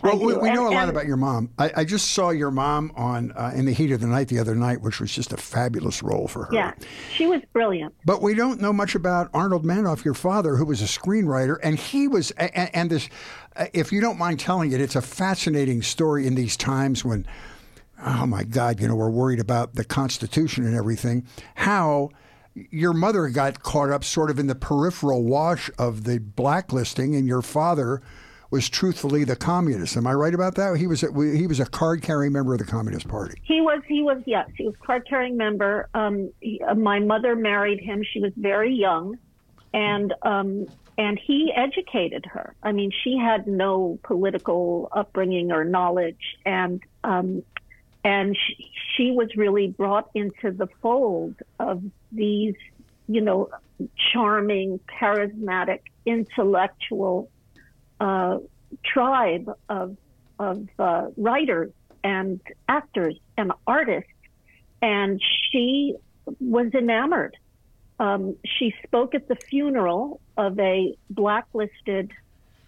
Well, 0.03 0.19
we, 0.19 0.35
we 0.35 0.51
know 0.51 0.67
And- 0.67 0.75
a 0.75 0.79
lot 0.79 0.89
about 0.89 1.07
your 1.07 1.17
mom. 1.17 1.51
I, 1.59 1.73
I 1.77 1.85
just 1.85 2.13
saw 2.13 2.31
your 2.31 2.51
mom 2.51 2.93
on 2.97 3.33
uh, 3.33 3.53
In 3.55 3.67
the 3.67 3.73
Heat 3.73 3.93
of 3.93 4.01
the 4.01 4.07
Night 4.07 4.29
the 4.29 4.39
other 4.39 4.55
night, 4.55 4.81
which 4.81 5.01
was 5.01 5.13
just 5.13 5.33
a 5.33 5.37
fabulous 5.37 6.03
role 6.03 6.27
for 6.29 6.45
her. 6.47 6.55
Yeah, 6.55 6.73
she 7.15 7.27
was 7.27 7.43
brilliant. 7.53 7.95
But 8.05 8.23
we 8.23 8.35
don't 8.35 8.61
know 8.61 8.73
much 8.73 8.95
about 8.95 9.31
Arnold 9.35 9.65
Manoff, 9.65 10.05
your 10.05 10.15
father, 10.15 10.57
who 10.57 10.65
was 10.65 10.81
a 10.83 10.87
screenwriter, 10.87 11.57
and 11.63 11.79
he 11.79 12.09
was. 12.09 12.31
And, 12.33 12.71
and 12.75 12.91
this, 12.91 13.09
uh, 13.57 13.67
if 13.73 13.93
you 13.93 14.01
don't 14.01 14.19
mind 14.19 14.41
telling 14.41 14.73
it, 14.73 14.81
it's 14.81 14.97
a 14.97 15.03
fascinating 15.03 15.83
story 15.83 16.27
in 16.27 16.35
these 16.35 16.57
times 16.57 17.05
when, 17.05 17.27
oh 18.05 18.27
my 18.27 18.45
God, 18.45 18.81
you 18.81 18.89
know, 18.89 18.95
we're 18.97 19.11
worried 19.11 19.41
about 19.41 19.75
the 19.75 19.85
Constitution 19.85 20.65
and 20.65 20.75
everything. 20.75 21.27
How 21.57 22.11
your 22.55 22.93
mother 22.93 23.29
got 23.29 23.63
caught 23.63 23.91
up 23.91 24.03
sort 24.03 24.29
of 24.31 24.39
in 24.39 24.47
the 24.49 24.55
peripheral 24.57 25.23
wash 25.23 25.71
of 25.79 26.05
the 26.05 26.19
blacklisting, 26.19 27.15
and 27.15 27.27
your 27.27 27.43
father 27.43 28.03
was 28.51 28.69
truthfully 28.69 29.25
the 29.25 29.37
communist. 29.37 29.97
Am 29.97 30.07
I 30.07 30.13
right 30.13 30.35
about 30.35 30.57
that? 30.57 30.77
He 30.77 30.87
was 30.87 31.03
a, 31.03 31.13
he 31.13 31.47
was 31.47 31.61
a 31.61 31.67
card 31.67 32.03
carrying 32.03 32.33
member 32.33 32.53
of 32.53 32.59
the 32.59 32.65
Communist 32.65 33.09
Party. 33.09 33.41
He 33.45 33.61
was, 33.61 33.81
he 33.87 34.03
was, 34.03 34.23
yes, 34.27 34.49
he 34.57 34.67
was 34.67 34.75
card 34.85 35.07
carrying 35.09 35.37
member. 35.37 35.89
Um, 35.95 36.31
he- 36.41 36.61
uh, 36.67 36.75
my 36.75 36.99
mother 36.99 37.37
married 37.37 37.81
him. 37.81 38.03
She 38.13 38.21
was 38.21 38.33
very 38.37 38.75
young, 38.75 39.19
and 39.73 40.13
um, 40.23 40.67
and 40.99 41.19
he 41.19 41.53
educated 41.55 42.27
her. 42.27 42.55
I 42.63 42.73
mean, 42.73 42.91
she 43.05 43.17
had 43.17 43.47
no 43.47 43.99
political 44.03 44.89
upbringing 44.93 45.53
or 45.53 45.65
knowledge, 45.65 46.37
and 46.45 46.83
um, 47.05 47.43
and 48.03 48.37
she, 48.37 48.71
she 48.97 49.11
was 49.13 49.29
really 49.37 49.69
brought 49.69 50.11
into 50.15 50.51
the 50.51 50.67
fold 50.83 51.37
of 51.59 51.83
these, 52.11 52.55
you 53.09 53.21
know, 53.21 53.49
charming, 54.13 54.81
charismatic, 55.01 55.81
intellectual 56.05 57.31
uh, 58.01 58.39
tribe 58.85 59.51
of 59.69 59.97
of 60.39 60.67
uh, 60.79 61.07
writers 61.17 61.71
and 62.03 62.41
actors 62.67 63.15
and 63.37 63.53
artists, 63.67 64.11
and 64.81 65.21
she 65.51 65.95
was 66.41 66.73
enamored. 66.75 67.37
Um, 67.99 68.37
she 68.47 68.75
spoke 68.83 69.15
at 69.15 69.29
the 69.29 69.37
funeral 69.37 70.21
of 70.39 70.59
a 70.59 70.97
blacklisted 71.11 72.13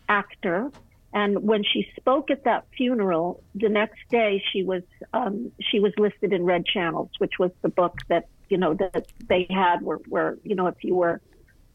actor, 0.08 0.70
and 1.14 1.42
when 1.42 1.64
she 1.64 1.88
spoke 1.96 2.30
at 2.30 2.44
that 2.44 2.66
funeral, 2.76 3.42
the 3.54 3.70
next 3.70 4.00
day 4.10 4.42
she 4.52 4.62
was 4.62 4.82
um, 5.14 5.50
she 5.60 5.80
was 5.80 5.92
listed 5.96 6.32
in 6.32 6.44
Red 6.44 6.66
Channels, 6.66 7.10
which 7.18 7.38
was 7.38 7.50
the 7.62 7.70
book 7.70 7.96
that 8.08 8.28
you 8.50 8.58
know 8.58 8.74
that 8.74 9.06
they 9.28 9.46
had 9.48 9.80
where, 9.80 9.98
where 10.08 10.36
you 10.42 10.54
know 10.54 10.66
if 10.66 10.84
you 10.84 10.94
were 10.94 11.22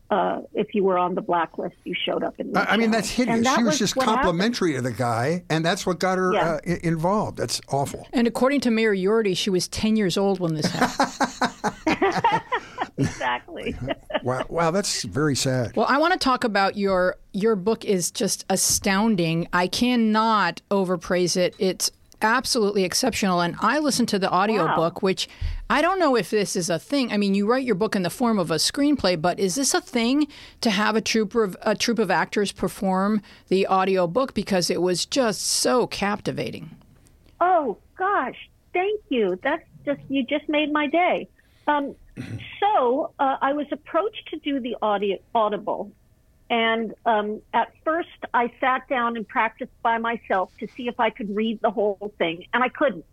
uh, 0.09 0.41
if 0.53 0.73
you 0.73 0.83
were 0.83 0.97
on 0.97 1.15
the 1.15 1.21
blacklist, 1.21 1.75
you 1.83 1.93
showed 1.93 2.23
up 2.23 2.39
in. 2.39 2.51
Red 2.53 2.67
I 2.67 2.73
I 2.73 2.77
mean, 2.77 2.91
that's 2.91 3.09
hideous. 3.09 3.43
That 3.43 3.57
she 3.57 3.63
was, 3.63 3.77
just 3.77 3.95
what 3.95 4.05
happened. 4.05 4.23
complimentary 4.23 4.73
to 4.73 4.81
the 4.81 4.91
guy, 4.93 5.43
and 5.49 5.65
that's 5.65 5.85
what 5.85 5.99
got 5.99 6.17
her 6.17 6.33
Yeah. 6.33 6.49
uh, 6.53 6.59
i- 6.65 6.79
involved. 6.83 7.37
That's 7.37 7.59
awful. 7.69 8.07
And 8.13 8.25
according 8.27 8.61
to 8.61 8.71
Mayor 8.71 8.95
Yorty, 8.95 9.35
she 9.35 9.49
was 9.49 9.67
10 9.67 9.95
years 9.97 10.17
old 10.17 10.39
when 10.39 10.53
this 10.55 10.65
happened. 10.67 12.41
Exactly. 12.99 13.75
Wow, 14.23 14.45
wow, 14.49 14.71
that's 14.71 15.03
very 15.03 15.35
sad. 15.35 15.75
Well, 15.75 15.85
I 15.87 15.99
want 15.99 16.11
to 16.13 16.19
talk 16.19 16.43
about 16.43 16.75
your 16.75 17.15
your 17.33 17.55
book 17.55 17.85
is 17.85 18.09
just 18.11 18.43
astounding. 18.49 19.47
I 19.53 19.67
cannot 19.67 20.61
overpraise 20.71 21.37
it. 21.37 21.55
It's 21.59 21.91
absolutely 22.21 22.83
exceptional 22.83 23.41
and 23.41 23.55
I 23.59 23.79
listened 23.79 24.09
to 24.09 24.19
the 24.19 24.33
audiobook 24.33 25.01
which 25.01 25.27
I 25.69 25.81
don't 25.81 25.99
know 25.99 26.15
if 26.15 26.29
this 26.29 26.55
is 26.55 26.69
a 26.69 26.79
thing. 26.79 27.11
I 27.11 27.17
mean, 27.17 27.35
you 27.35 27.45
write 27.45 27.65
your 27.65 27.75
book 27.75 27.95
in 27.95 28.03
the 28.03 28.09
form 28.09 28.39
of 28.39 28.51
a 28.51 28.55
screenplay, 28.55 29.21
but 29.21 29.37
is 29.37 29.55
this 29.55 29.73
a 29.73 29.81
thing 29.81 30.27
to 30.61 30.69
have 30.69 30.95
a 30.95 31.01
troupe 31.01 31.35
of 31.35 31.57
a 31.61 31.75
troupe 31.75 31.99
of 31.99 32.09
actors 32.09 32.51
perform 32.51 33.21
the 33.49 33.67
audiobook 33.67 34.33
because 34.33 34.69
it 34.69 34.81
was 34.81 35.05
just 35.05 35.41
so 35.41 35.85
captivating. 35.87 36.71
Oh 37.41 37.77
gosh, 37.97 38.49
thank 38.73 39.01
you. 39.09 39.37
That's 39.43 39.63
just 39.85 39.99
you 40.09 40.23
just 40.23 40.47
made 40.47 40.71
my 40.71 40.87
day. 40.87 41.27
Um, 41.67 41.95
so 42.59 43.11
uh, 43.19 43.37
I 43.41 43.53
was 43.53 43.67
approached 43.71 44.29
to 44.29 44.37
do 44.37 44.59
the 44.59 44.77
audio 44.81 45.17
audible, 45.35 45.91
and 46.49 46.93
um, 47.05 47.41
at 47.53 47.71
first 47.83 48.09
I 48.33 48.51
sat 48.59 48.87
down 48.87 49.17
and 49.17 49.27
practiced 49.27 49.71
by 49.81 49.97
myself 49.97 50.51
to 50.59 50.67
see 50.75 50.87
if 50.87 50.99
I 50.99 51.09
could 51.09 51.35
read 51.35 51.59
the 51.61 51.71
whole 51.71 52.13
thing, 52.17 52.45
and 52.53 52.63
I 52.63 52.69
couldn't. 52.69 53.05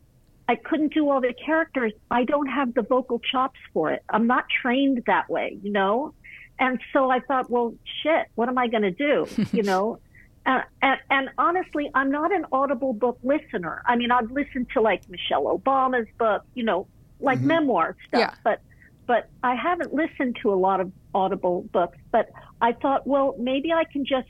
I 0.46 0.56
couldn't 0.56 0.92
do 0.92 1.08
all 1.08 1.22
the 1.22 1.32
characters. 1.32 1.92
I 2.10 2.24
don't 2.24 2.48
have 2.48 2.74
the 2.74 2.82
vocal 2.82 3.18
chops 3.18 3.58
for 3.72 3.92
it. 3.92 4.02
I'm 4.10 4.26
not 4.26 4.44
trained 4.62 5.02
that 5.06 5.30
way, 5.30 5.56
you 5.62 5.72
know. 5.72 6.12
And 6.58 6.78
so 6.92 7.08
I 7.10 7.20
thought, 7.20 7.48
well, 7.50 7.74
shit, 8.02 8.26
what 8.34 8.50
am 8.50 8.58
I 8.58 8.68
going 8.68 8.82
to 8.82 8.90
do? 8.90 9.26
You 9.52 9.62
know. 9.70 10.00
Uh, 10.44 10.60
and, 10.82 11.00
and 11.10 11.30
honestly, 11.38 11.90
I'm 11.94 12.10
not 12.10 12.30
an 12.30 12.44
Audible 12.52 12.92
book 12.92 13.18
listener. 13.22 13.82
I 13.86 13.96
mean, 13.96 14.10
I've 14.10 14.30
listened 14.30 14.66
to 14.74 14.82
like 14.82 15.08
Michelle 15.08 15.44
Obama's 15.58 16.06
book, 16.18 16.44
you 16.52 16.62
know, 16.64 16.86
like 17.20 17.40
memoir 17.40 17.96
stuff, 18.08 18.20
Yeah. 18.20 18.34
but 18.44 18.60
but 19.06 19.28
I 19.42 19.54
haven't 19.54 19.92
listened 19.92 20.38
to 20.42 20.52
a 20.52 20.56
lot 20.56 20.80
of 20.80 20.92
Audible 21.14 21.62
books. 21.72 21.98
But 22.10 22.30
I 22.60 22.72
thought, 22.72 23.06
well, 23.06 23.36
maybe 23.38 23.72
I 23.72 23.84
can 23.84 24.04
just, 24.04 24.28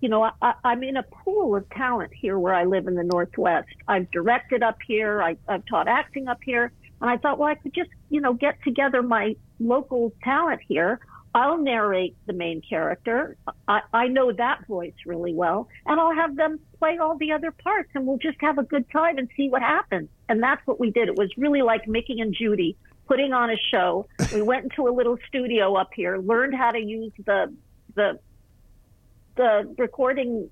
you 0.00 0.08
know, 0.08 0.30
I, 0.40 0.54
I'm 0.64 0.82
in 0.82 0.96
a 0.96 1.02
pool 1.02 1.56
of 1.56 1.68
talent 1.70 2.12
here 2.14 2.38
where 2.38 2.54
I 2.54 2.64
live 2.64 2.86
in 2.86 2.94
the 2.94 3.04
Northwest. 3.04 3.68
I've 3.88 4.10
directed 4.10 4.62
up 4.62 4.78
here. 4.86 5.22
I, 5.22 5.36
I've 5.48 5.64
taught 5.66 5.88
acting 5.88 6.28
up 6.28 6.38
here, 6.42 6.72
and 7.00 7.10
I 7.10 7.16
thought, 7.16 7.38
well, 7.38 7.48
I 7.48 7.54
could 7.54 7.74
just, 7.74 7.90
you 8.08 8.20
know, 8.20 8.32
get 8.32 8.62
together 8.62 9.02
my 9.02 9.36
local 9.58 10.12
talent 10.22 10.60
here. 10.66 11.00
I'll 11.32 11.58
narrate 11.58 12.16
the 12.26 12.32
main 12.32 12.60
character. 12.60 13.36
I, 13.68 13.82
I 13.92 14.08
know 14.08 14.32
that 14.32 14.66
voice 14.66 14.94
really 15.06 15.32
well, 15.32 15.68
and 15.86 16.00
I'll 16.00 16.14
have 16.14 16.34
them 16.34 16.58
play 16.78 16.98
all 16.98 17.16
the 17.16 17.32
other 17.32 17.52
parts, 17.52 17.90
and 17.94 18.04
we'll 18.04 18.18
just 18.18 18.38
have 18.40 18.58
a 18.58 18.64
good 18.64 18.90
time 18.90 19.16
and 19.16 19.28
see 19.36 19.48
what 19.48 19.62
happens. 19.62 20.08
And 20.28 20.42
that's 20.42 20.66
what 20.66 20.80
we 20.80 20.90
did. 20.90 21.08
It 21.08 21.16
was 21.16 21.30
really 21.36 21.62
like 21.62 21.86
Mickey 21.86 22.20
and 22.20 22.34
Judy 22.34 22.76
putting 23.10 23.32
on 23.32 23.50
a 23.50 23.56
show. 23.72 24.06
We 24.32 24.40
went 24.40 24.64
into 24.66 24.86
a 24.88 24.94
little 24.94 25.18
studio 25.26 25.74
up 25.74 25.90
here, 25.92 26.18
learned 26.18 26.54
how 26.54 26.70
to 26.70 26.78
use 26.78 27.12
the 27.26 27.52
the 27.96 28.20
the 29.34 29.74
recording, 29.78 30.48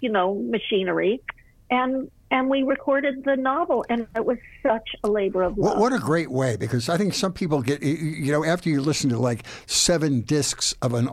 you 0.00 0.10
know, 0.10 0.34
machinery, 0.34 1.22
and 1.70 2.10
and 2.32 2.50
we 2.50 2.64
recorded 2.64 3.22
the 3.24 3.36
novel, 3.36 3.84
and 3.88 4.08
it 4.16 4.24
was 4.24 4.38
such 4.64 4.96
a 5.04 5.08
labor 5.08 5.42
of 5.44 5.56
love. 5.56 5.76
What, 5.76 5.78
what 5.78 5.92
a 5.92 5.98
great 6.00 6.30
way, 6.30 6.56
because 6.56 6.88
I 6.88 6.96
think 6.96 7.14
some 7.14 7.32
people 7.32 7.62
get, 7.62 7.82
you 7.84 8.32
know, 8.32 8.42
after 8.42 8.68
you 8.68 8.80
listen 8.80 9.10
to 9.10 9.18
like 9.18 9.44
seven 9.66 10.22
discs 10.22 10.74
of 10.82 10.94
an 10.94 11.06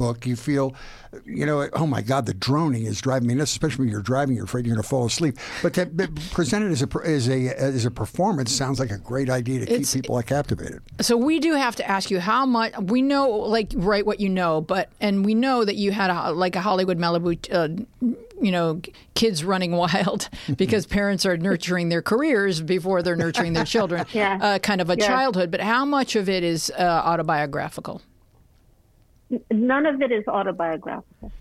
audiobook, 0.00 0.26
you 0.26 0.36
feel, 0.36 0.74
you 1.24 1.46
know, 1.46 1.68
oh 1.74 1.86
my 1.86 2.02
God, 2.02 2.26
the 2.26 2.34
droning 2.34 2.84
is 2.84 3.00
driving 3.00 3.28
me 3.28 3.34
nuts. 3.34 3.50
Especially 3.52 3.84
when 3.84 3.88
you're 3.92 4.02
driving, 4.02 4.36
you're 4.36 4.44
afraid 4.44 4.66
you're 4.66 4.74
going 4.74 4.82
to 4.82 4.88
fall 4.88 5.06
asleep. 5.06 5.36
But 5.62 5.74
to 5.74 5.86
present 6.32 6.64
it 6.64 6.70
as 6.72 6.82
a 6.82 6.88
as 7.04 7.28
a 7.28 7.48
as 7.60 7.84
a 7.84 7.90
performance 7.90 8.52
sounds 8.52 8.78
like 8.80 8.90
a 8.90 8.98
great 8.98 9.30
idea 9.30 9.60
to 9.60 9.66
keep 9.66 9.74
It's- 9.76 9.94
people 9.94 10.20
captivated. 10.22 10.80
So 11.00 11.16
we 11.16 11.40
do 11.40 11.54
have 11.54 11.76
to 11.76 11.88
ask 11.88 12.10
you 12.10 12.20
how 12.20 12.46
much 12.46 12.76
we 12.78 13.02
know, 13.02 13.28
like 13.30 13.72
write 13.74 14.06
what 14.06 14.20
you 14.20 14.28
know, 14.28 14.60
but 14.60 14.90
and 15.00 15.24
we 15.24 15.34
know 15.34 15.64
that 15.64 15.76
you 15.76 15.92
had 15.92 16.10
a, 16.10 16.32
like 16.32 16.56
a 16.56 16.60
Hollywood 16.60 16.98
Malibu, 16.98 17.36
uh, 17.52 17.68
you 18.40 18.50
know, 18.52 18.80
kids 19.14 19.44
running 19.44 19.72
wild 19.76 20.28
because 20.56 20.86
parents 20.86 21.26
are 21.26 21.36
nurturing 21.36 21.88
their 21.88 22.02
careers 22.02 22.60
before 22.60 23.02
they're 23.02 23.16
nurturing 23.16 23.52
their 23.52 23.64
children. 23.64 24.04
Yeah. 24.12 24.38
uh, 24.40 24.58
kind 24.58 24.80
of 24.80 24.90
a 24.90 24.96
Yeah. 24.98 25.06
childhood. 25.06 25.50
But 25.50 25.60
how 25.60 25.84
much 25.84 26.16
of 26.16 26.28
it 26.28 26.42
is 26.42 26.70
uh, 26.78 26.82
autobiographical? 26.82 28.02
None 29.50 29.86
of 29.86 30.02
it 30.02 30.10
is 30.12 30.26
autobiographical. 30.26 31.32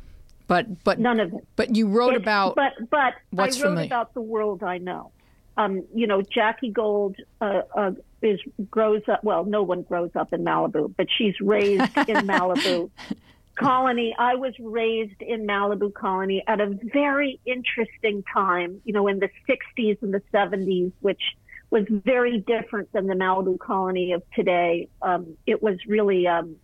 But 0.47 0.83
but 0.83 0.99
None 0.99 1.19
of 1.19 1.33
it. 1.33 1.47
but 1.55 1.75
you 1.75 1.87
wrote 1.87 2.09
It's- 2.15 2.21
about 2.23 2.55
but 2.55 2.73
but 2.89 3.13
what's 3.31 3.57
I 3.59 3.63
wrote 3.63 3.69
familiar. 3.69 3.87
about 3.87 4.13
the 4.13 4.21
world 4.21 4.63
I 4.63 4.77
know. 4.79 5.11
Um, 5.57 5.83
you 5.93 6.07
know, 6.07 6.21
Jackie 6.21 6.71
Gold 6.71 7.17
uh, 7.41 7.61
uh, 7.75 7.91
is 8.21 8.39
grows 8.71 9.01
up. 9.09 9.23
Well, 9.23 9.43
no 9.45 9.61
one 9.63 9.81
grows 9.83 10.11
up 10.15 10.31
in 10.33 10.43
Malibu, 10.43 10.93
but 10.95 11.07
she's 11.17 11.35
raised 11.41 11.81
in 12.07 12.15
Malibu 12.33 12.89
colony. 13.55 14.15
I 14.17 14.35
was 14.35 14.53
raised 14.59 15.21
in 15.21 15.45
Malibu 15.45 15.93
colony 15.93 16.43
at 16.47 16.61
a 16.61 16.67
very 16.93 17.39
interesting 17.45 18.23
time. 18.33 18.81
You 18.85 18.93
know, 18.93 19.07
in 19.07 19.19
the 19.19 19.29
'60s 19.49 20.01
and 20.01 20.13
the 20.13 20.21
'70s, 20.33 20.91
which 21.01 21.21
was 21.71 21.83
very 21.89 22.39
different 22.39 22.91
than 22.93 23.05
the 23.07 23.13
Malibu 23.15 23.59
colony 23.59 24.13
of 24.13 24.23
today. 24.33 24.87
Um, 25.01 25.35
it 25.45 25.61
was 25.61 25.77
really 25.87 26.25
um, 26.25 26.55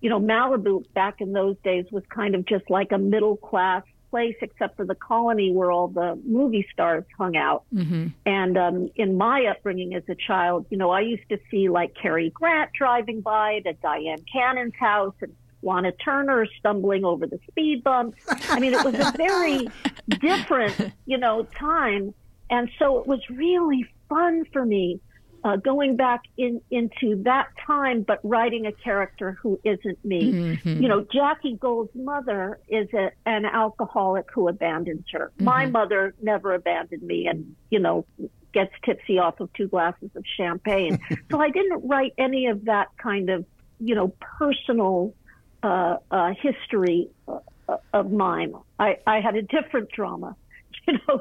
you 0.00 0.10
know, 0.10 0.20
Malibu 0.20 0.84
back 0.94 1.20
in 1.20 1.32
those 1.32 1.56
days 1.64 1.86
was 1.90 2.02
kind 2.08 2.34
of 2.34 2.44
just 2.44 2.68
like 2.70 2.92
a 2.92 2.98
middle 2.98 3.36
class 3.36 3.82
place, 4.10 4.36
except 4.40 4.76
for 4.76 4.84
the 4.84 4.94
colony 4.94 5.52
where 5.52 5.70
all 5.70 5.88
the 5.88 6.18
movie 6.24 6.66
stars 6.72 7.04
hung 7.18 7.36
out. 7.36 7.64
Mm-hmm. 7.74 8.08
And 8.24 8.58
um, 8.58 8.88
in 8.96 9.16
my 9.16 9.46
upbringing 9.46 9.94
as 9.94 10.04
a 10.08 10.14
child, 10.14 10.66
you 10.70 10.78
know, 10.78 10.90
I 10.90 11.00
used 11.00 11.28
to 11.30 11.38
see 11.50 11.68
like 11.68 11.94
Cary 12.00 12.30
Grant 12.30 12.70
driving 12.72 13.20
by 13.20 13.60
to 13.60 13.74
Dyan 13.74 14.24
Cannon's 14.30 14.74
house 14.78 15.14
and 15.20 15.34
Lana 15.62 15.92
Turner 15.92 16.46
stumbling 16.58 17.04
over 17.04 17.26
the 17.26 17.40
speed 17.50 17.82
bumps. 17.82 18.18
I 18.48 18.60
mean, 18.60 18.74
it 18.74 18.84
was 18.84 18.94
a 18.94 19.12
very 19.16 19.68
different, 20.08 20.92
you 21.06 21.18
know, 21.18 21.44
time. 21.58 22.14
And 22.48 22.70
so 22.78 22.98
it 23.00 23.06
was 23.06 23.20
really 23.28 23.86
fun 24.08 24.44
for 24.52 24.64
me 24.64 25.00
uh, 25.46 25.54
going 25.54 25.94
back 25.94 26.22
in 26.36 26.60
into 26.72 27.22
that 27.22 27.46
time, 27.64 28.02
but 28.02 28.18
writing 28.24 28.66
a 28.66 28.72
character 28.72 29.38
who 29.40 29.60
isn't 29.62 30.04
me. 30.04 30.32
Mm-hmm. 30.32 30.82
You 30.82 30.88
know, 30.88 31.06
Jackie 31.12 31.54
Gold's 31.54 31.94
mother 31.94 32.58
is 32.68 32.88
a, 32.92 33.12
an 33.26 33.44
alcoholic 33.44 34.26
who 34.32 34.48
abandons 34.48 35.04
her. 35.12 35.30
My 35.38 35.66
mother 35.66 36.16
never 36.20 36.52
abandoned 36.52 37.02
me, 37.02 37.28
and 37.28 37.54
you 37.70 37.78
know, 37.78 38.04
gets 38.52 38.72
tipsy 38.84 39.20
off 39.20 39.38
of 39.38 39.52
two 39.52 39.68
glasses 39.68 40.10
of 40.16 40.24
champagne. 40.36 40.98
so 41.30 41.40
I 41.40 41.50
didn't 41.50 41.86
write 41.86 42.14
any 42.18 42.46
of 42.46 42.64
that 42.64 42.88
kind 43.00 43.30
of 43.30 43.44
you 43.78 43.94
know 43.94 44.08
personal 44.38 45.14
uh, 45.62 45.98
uh, 46.10 46.32
history 46.42 47.08
uh, 47.28 47.76
of 47.92 48.10
mine. 48.10 48.52
I, 48.80 48.96
I 49.06 49.20
had 49.20 49.36
a 49.36 49.42
different 49.42 49.92
drama, 49.92 50.34
you 50.88 50.94
know, 51.06 51.20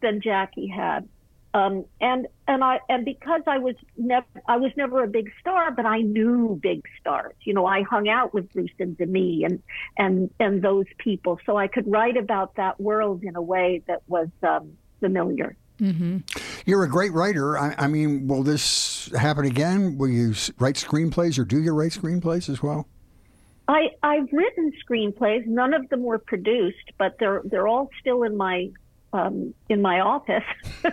than 0.00 0.22
Jackie 0.22 0.68
had. 0.68 1.06
Um, 1.54 1.86
and 2.00 2.26
and 2.46 2.62
I 2.62 2.80
and 2.88 3.04
because 3.04 3.40
I 3.46 3.58
was 3.58 3.76
never 3.96 4.26
I 4.46 4.58
was 4.58 4.72
never 4.76 5.02
a 5.02 5.06
big 5.06 5.30
star, 5.40 5.70
but 5.70 5.86
I 5.86 6.00
knew 6.00 6.58
big 6.62 6.82
stars. 7.00 7.34
You 7.44 7.54
know, 7.54 7.64
I 7.64 7.82
hung 7.82 8.08
out 8.08 8.34
with 8.34 8.52
Bruce 8.52 8.70
and 8.78 8.96
Demi 8.96 9.44
and 9.44 9.62
and 9.96 10.30
and 10.38 10.60
those 10.60 10.86
people, 10.98 11.38
so 11.46 11.56
I 11.56 11.68
could 11.68 11.90
write 11.90 12.16
about 12.16 12.56
that 12.56 12.78
world 12.78 13.22
in 13.22 13.36
a 13.36 13.42
way 13.42 13.82
that 13.86 14.02
was 14.06 14.28
um, 14.42 14.72
familiar. 15.00 15.56
You're 16.64 16.84
a 16.84 16.88
great 16.88 17.12
writer. 17.12 17.58
I, 17.58 17.74
I 17.78 17.86
mean, 17.86 18.28
will 18.28 18.42
this 18.42 19.10
happen 19.12 19.44
again? 19.44 19.98
Will 19.98 20.08
you 20.08 20.34
write 20.58 20.76
screenplays, 20.76 21.38
or 21.38 21.44
do 21.44 21.60
you 21.60 21.72
write 21.72 21.92
screenplays 21.92 22.48
as 22.48 22.62
well? 22.62 22.88
I 23.68 23.88
I've 24.02 24.28
written 24.32 24.72
screenplays. 24.88 25.46
None 25.46 25.74
of 25.74 25.88
them 25.88 26.02
were 26.02 26.18
produced, 26.18 26.92
but 26.98 27.16
they're 27.18 27.42
they're 27.44 27.68
all 27.68 27.90
still 28.00 28.22
in 28.22 28.36
my 28.36 28.70
um, 29.16 29.54
in 29.68 29.80
my 29.82 30.00
office. 30.00 30.44
well, 30.84 30.92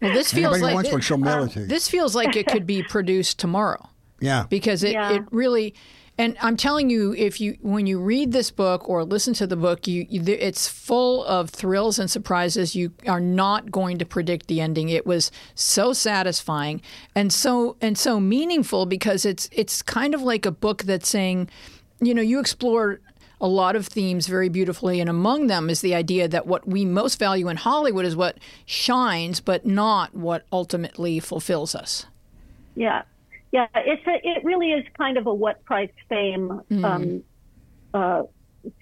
this 0.00 0.32
feels 0.32 0.54
Anybody 0.56 0.62
like 0.62 0.74
wants 0.74 0.92
one, 0.92 1.00
she'll 1.00 1.18
mail 1.18 1.44
it 1.44 1.52
to 1.52 1.60
you. 1.60 1.66
this 1.66 1.88
feels 1.88 2.14
like 2.14 2.36
it 2.36 2.46
could 2.46 2.66
be 2.66 2.82
produced 2.82 3.38
tomorrow. 3.38 3.88
Yeah. 4.18 4.46
because 4.48 4.82
it, 4.82 4.92
Yeah. 4.92 5.12
it 5.16 5.24
really 5.30 5.74
and 6.16 6.38
i'm 6.40 6.56
telling 6.56 6.88
you 6.88 7.14
if 7.14 7.38
you 7.38 7.58
when 7.60 7.86
you 7.86 8.00
read 8.00 8.32
this 8.32 8.50
book 8.50 8.88
or 8.88 9.04
listen 9.04 9.34
to 9.34 9.46
the 9.46 9.56
book 9.56 9.86
you, 9.86 10.06
you 10.08 10.22
it's 10.26 10.66
full 10.66 11.22
of 11.26 11.50
thrills 11.50 11.98
and 11.98 12.10
surprises 12.10 12.74
you 12.74 12.92
are 13.06 13.20
not 13.20 13.70
going 13.70 13.98
to 13.98 14.06
predict 14.06 14.46
the 14.46 14.62
ending 14.62 14.88
it 14.88 15.04
was 15.06 15.30
so 15.54 15.92
satisfying 15.92 16.80
and 17.14 17.30
so 17.30 17.76
and 17.82 17.98
so 17.98 18.18
meaningful 18.18 18.86
because 18.86 19.26
it's 19.26 19.50
it's 19.52 19.82
kind 19.82 20.14
of 20.14 20.22
like 20.22 20.46
a 20.46 20.50
book 20.50 20.84
that's 20.84 21.10
saying 21.10 21.46
you 22.00 22.14
know 22.14 22.22
you 22.22 22.40
explore 22.40 23.00
a 23.40 23.46
lot 23.46 23.76
of 23.76 23.86
themes 23.86 24.26
very 24.26 24.48
beautifully 24.48 25.00
and 25.00 25.10
among 25.10 25.46
them 25.46 25.68
is 25.68 25.80
the 25.80 25.94
idea 25.94 26.26
that 26.26 26.46
what 26.46 26.66
we 26.66 26.84
most 26.84 27.18
value 27.18 27.48
in 27.48 27.56
hollywood 27.56 28.04
is 28.04 28.16
what 28.16 28.38
shines 28.64 29.40
but 29.40 29.66
not 29.66 30.14
what 30.14 30.44
ultimately 30.52 31.20
fulfills 31.20 31.74
us 31.74 32.06
Yeah, 32.76 33.02
yeah. 33.52 33.66
It's 33.74 34.06
a, 34.06 34.20
it 34.22 34.44
really 34.44 34.70
is 34.70 34.84
kind 34.96 35.16
of 35.16 35.26
a 35.26 35.34
what 35.34 35.64
price 35.64 35.90
fame 36.08 36.60
um, 36.84 37.24
uh, 37.92 38.22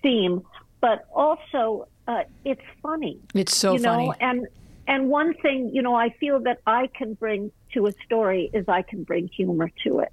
theme, 0.03 0.43
but 0.81 1.07
also 1.15 1.89
uh, 2.07 2.25
it's 2.45 2.61
funny. 2.83 3.21
it's 3.35 3.57
so 3.57 3.75
you 3.75 3.79
funny 3.79 4.09
know, 4.09 4.15
and 4.21 4.47
and 4.87 5.09
one 5.09 5.35
thing 5.35 5.71
you 5.73 5.81
know 5.81 5.95
I 5.95 6.11
feel 6.21 6.41
that 6.41 6.59
I 6.67 6.89
can 6.89 7.15
bring 7.15 7.51
to 7.73 7.87
a 7.87 7.93
story 8.05 8.51
is 8.53 8.69
I 8.69 8.83
can 8.83 9.05
bring 9.05 9.29
humor 9.29 9.71
to 9.85 10.01
it. 10.01 10.13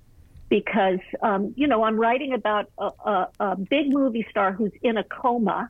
Because 0.52 1.00
um, 1.24 1.54
you 1.56 1.66
know 1.66 1.84
I'm 1.84 1.96
writing 1.96 2.34
about 2.34 2.70
a, 2.78 2.92
a, 3.06 3.28
a 3.40 3.56
big 3.56 3.88
movie 3.88 4.28
star 4.30 4.52
who's 4.52 4.74
in 4.82 4.98
a 4.98 5.04
coma 5.06 5.70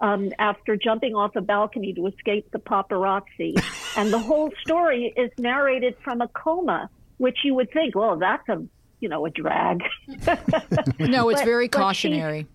um, 0.00 0.30
after 0.38 0.76
jumping 0.76 1.16
off 1.16 1.34
a 1.34 1.40
balcony 1.40 1.92
to 1.94 2.06
escape 2.06 2.48
the 2.52 2.60
paparazzi, 2.60 3.60
and 3.96 4.12
the 4.12 4.20
whole 4.20 4.52
story 4.64 5.12
is 5.16 5.32
narrated 5.38 5.96
from 6.04 6.20
a 6.20 6.28
coma, 6.28 6.88
which 7.16 7.38
you 7.42 7.52
would 7.54 7.72
think, 7.72 7.96
well, 7.96 8.16
that's 8.16 8.48
a 8.48 8.64
you 9.00 9.08
know 9.08 9.26
a 9.26 9.30
drag. 9.30 9.82
no 11.00 11.28
it's 11.28 11.40
but- 11.40 11.44
very 11.44 11.66
cautionary. 11.68 12.46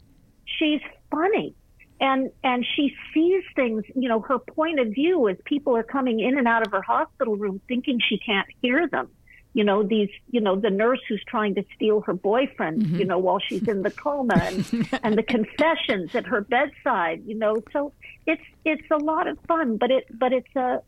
She's 0.45 0.81
funny. 1.11 1.53
And 1.99 2.31
and 2.45 2.65
she 2.75 2.95
sees 3.13 3.43
things 3.57 3.83
you 3.93 4.07
know 4.07 4.21
her 4.21 4.39
point 4.39 4.79
of 4.79 4.87
view 4.93 5.27
is 5.27 5.37
people 5.43 5.75
are 5.75 5.83
coming 5.83 6.21
in 6.21 6.37
and 6.37 6.47
out 6.47 6.65
of 6.65 6.71
her 6.71 6.81
hospital 6.81 7.35
room 7.35 7.59
thinking 7.67 7.99
she 8.07 8.19
can't 8.19 8.47
hear 8.61 8.87
them 8.87 9.09
you 9.57 9.63
know 9.63 9.83
these 9.83 10.09
you 10.31 10.39
know 10.39 10.55
the 10.55 10.69
nurse 10.69 10.99
who's 11.09 11.23
trying 11.27 11.55
to 11.55 11.63
steal 11.75 12.01
her 12.01 12.13
boyfriend 12.13 12.85
you 12.99 13.05
know 13.05 13.17
while 13.17 13.39
she's 13.39 13.67
in 13.67 13.81
the 13.81 13.91
coma 13.91 14.35
and 14.35 14.89
and 15.03 15.17
the 15.17 15.23
confessions 15.23 16.13
at 16.13 16.25
her 16.25 16.41
bedside 16.41 17.21
you 17.25 17.35
know 17.35 17.55
so 17.73 17.91
it's 18.25 18.47
it's 18.65 18.89
a 18.91 18.97
lot 18.97 19.27
of 19.27 19.37
fun 19.47 19.77
but 19.77 19.89
it 19.89 20.05
but 20.23 20.31
it's 20.31 20.55
a 20.55 20.81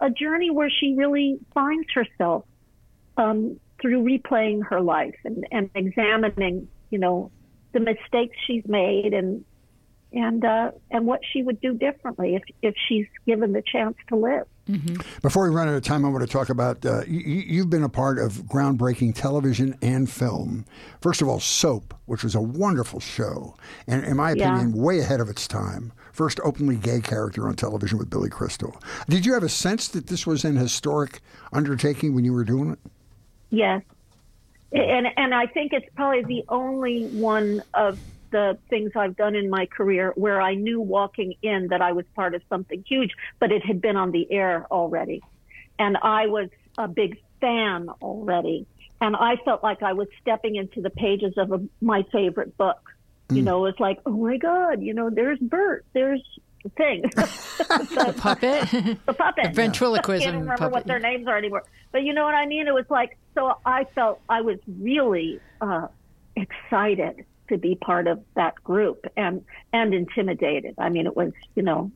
a 0.00 0.10
journey 0.10 0.50
where 0.50 0.70
she 0.70 0.94
really 0.94 1.38
finds 1.54 1.88
herself 1.92 2.44
um, 3.16 3.58
through 3.80 4.02
replaying 4.02 4.66
her 4.66 4.80
life 4.80 5.16
and, 5.24 5.46
and 5.50 5.70
examining, 5.74 6.68
you 6.90 6.98
know, 6.98 7.30
the 7.72 7.80
mistakes 7.80 8.36
she's 8.46 8.64
made 8.66 9.12
and 9.12 9.44
and 10.10 10.42
uh, 10.42 10.70
and 10.90 11.06
what 11.06 11.20
she 11.32 11.42
would 11.42 11.60
do 11.60 11.74
differently 11.74 12.34
if 12.34 12.42
if 12.62 12.74
she's 12.88 13.06
given 13.26 13.52
the 13.52 13.62
chance 13.62 13.96
to 14.08 14.16
live. 14.16 14.46
Before 15.22 15.48
we 15.48 15.54
run 15.54 15.68
out 15.68 15.74
of 15.74 15.82
time, 15.82 16.04
I 16.04 16.08
want 16.08 16.22
to 16.26 16.30
talk 16.30 16.50
about 16.50 16.84
uh, 16.84 17.02
you, 17.06 17.20
you've 17.20 17.70
been 17.70 17.82
a 17.84 17.88
part 17.88 18.18
of 18.18 18.32
groundbreaking 18.44 19.14
television 19.14 19.76
and 19.80 20.10
film. 20.10 20.66
First 21.00 21.22
of 21.22 21.28
all, 21.28 21.40
Soap, 21.40 21.94
which 22.06 22.22
was 22.22 22.34
a 22.34 22.40
wonderful 22.40 23.00
show, 23.00 23.54
and 23.86 24.04
in 24.04 24.16
my 24.16 24.32
Yeah. 24.32 24.44
opinion, 24.44 24.72
way 24.72 24.98
ahead 24.98 25.20
of 25.20 25.28
its 25.30 25.48
time. 25.48 25.92
First 26.12 26.38
openly 26.44 26.76
gay 26.76 27.00
character 27.00 27.46
on 27.48 27.54
television 27.54 27.96
with 27.96 28.10
Billy 28.10 28.28
Crystal. 28.28 28.76
Did 29.08 29.24
you 29.24 29.32
have 29.34 29.42
a 29.42 29.48
sense 29.48 29.88
that 29.88 30.08
this 30.08 30.26
was 30.26 30.44
an 30.44 30.56
historic 30.56 31.20
undertaking 31.52 32.14
when 32.14 32.24
you 32.24 32.32
were 32.32 32.44
doing 32.44 32.72
it? 32.72 32.78
Yes, 33.50 33.82
and 34.72 35.06
and 35.16 35.34
I 35.34 35.46
think 35.46 35.72
it's 35.72 35.86
probably 35.94 36.24
the 36.24 36.44
only 36.50 37.06
one 37.06 37.62
of 37.72 37.98
the 38.30 38.58
things 38.70 38.92
I've 38.96 39.16
done 39.16 39.34
in 39.34 39.48
my 39.50 39.66
career 39.66 40.12
where 40.16 40.40
I 40.40 40.54
knew 40.54 40.80
walking 40.80 41.34
in 41.42 41.68
that 41.68 41.80
I 41.82 41.92
was 41.92 42.04
part 42.14 42.34
of 42.34 42.42
something 42.48 42.84
huge, 42.86 43.10
but 43.38 43.52
it 43.52 43.64
had 43.64 43.80
been 43.80 43.96
on 43.96 44.10
the 44.12 44.30
air 44.30 44.66
already, 44.70 45.22
and 45.78 45.96
I 46.02 46.26
was 46.26 46.48
a 46.76 46.88
big 46.88 47.20
fan 47.40 47.88
already. 48.02 48.66
and 49.00 49.14
I 49.16 49.36
felt 49.44 49.62
like 49.62 49.82
I 49.82 49.92
was 49.92 50.08
stepping 50.20 50.56
into 50.56 50.80
the 50.80 50.90
pages 50.90 51.34
of 51.36 51.52
a, 51.52 51.60
my 51.80 52.04
favorite 52.12 52.56
book. 52.56 52.80
You 53.30 53.42
know, 53.42 53.66
it's 53.66 53.78
like, 53.78 53.98
oh 54.06 54.10
my 54.16 54.38
God, 54.38 54.82
you 54.82 54.94
know, 54.94 55.10
there's 55.10 55.38
Bert, 55.38 55.84
there's 55.92 56.22
the 56.64 56.70
thing, 56.70 57.02
The 57.02 58.14
puppet. 58.18 58.70
the 59.06 59.12
puppet. 59.12 59.44
The 59.44 59.50
ventriloquism 59.52 60.22
I 60.22 60.30
can't 60.32 60.40
remember 60.40 60.56
puppet. 60.56 60.72
what 60.72 60.86
their 60.86 60.98
names 60.98 61.28
are 61.28 61.36
anymore. 61.38 61.62
But 61.92 62.02
you 62.02 62.12
know 62.14 62.24
what 62.24 62.34
I 62.34 62.46
mean? 62.46 62.66
It 62.66 62.74
was 62.74 62.86
like, 62.90 63.16
so 63.34 63.54
I 63.64 63.84
felt 63.94 64.20
I 64.28 64.40
was 64.40 64.58
really 64.66 65.38
uh, 65.60 65.86
excited 66.34 67.24
to 67.48 67.58
be 67.58 67.74
part 67.74 68.06
of 68.06 68.20
that 68.34 68.54
group 68.62 69.06
and 69.16 69.44
and 69.72 69.94
intimidated. 69.94 70.74
I 70.78 70.88
mean, 70.88 71.06
it 71.06 71.16
was, 71.16 71.32
you 71.54 71.62
know, 71.62 71.90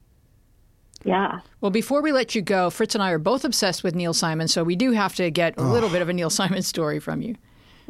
yeah. 1.04 1.40
well, 1.60 1.70
before 1.70 2.00
we 2.00 2.12
let 2.12 2.34
you 2.34 2.42
go, 2.42 2.70
Fritz 2.70 2.94
and 2.94 3.02
I 3.02 3.10
are 3.10 3.18
both 3.18 3.44
obsessed 3.44 3.82
with 3.82 3.94
Neil 3.94 4.14
Simon, 4.14 4.48
so 4.48 4.62
we 4.62 4.76
do 4.76 4.92
have 4.92 5.14
to 5.16 5.30
get 5.30 5.58
a 5.58 5.62
little 5.62 5.88
bit 5.88 6.02
of 6.02 6.08
a 6.08 6.12
Neil 6.12 6.30
Simon 6.30 6.62
story 6.62 7.00
from 7.00 7.22
you. 7.22 7.34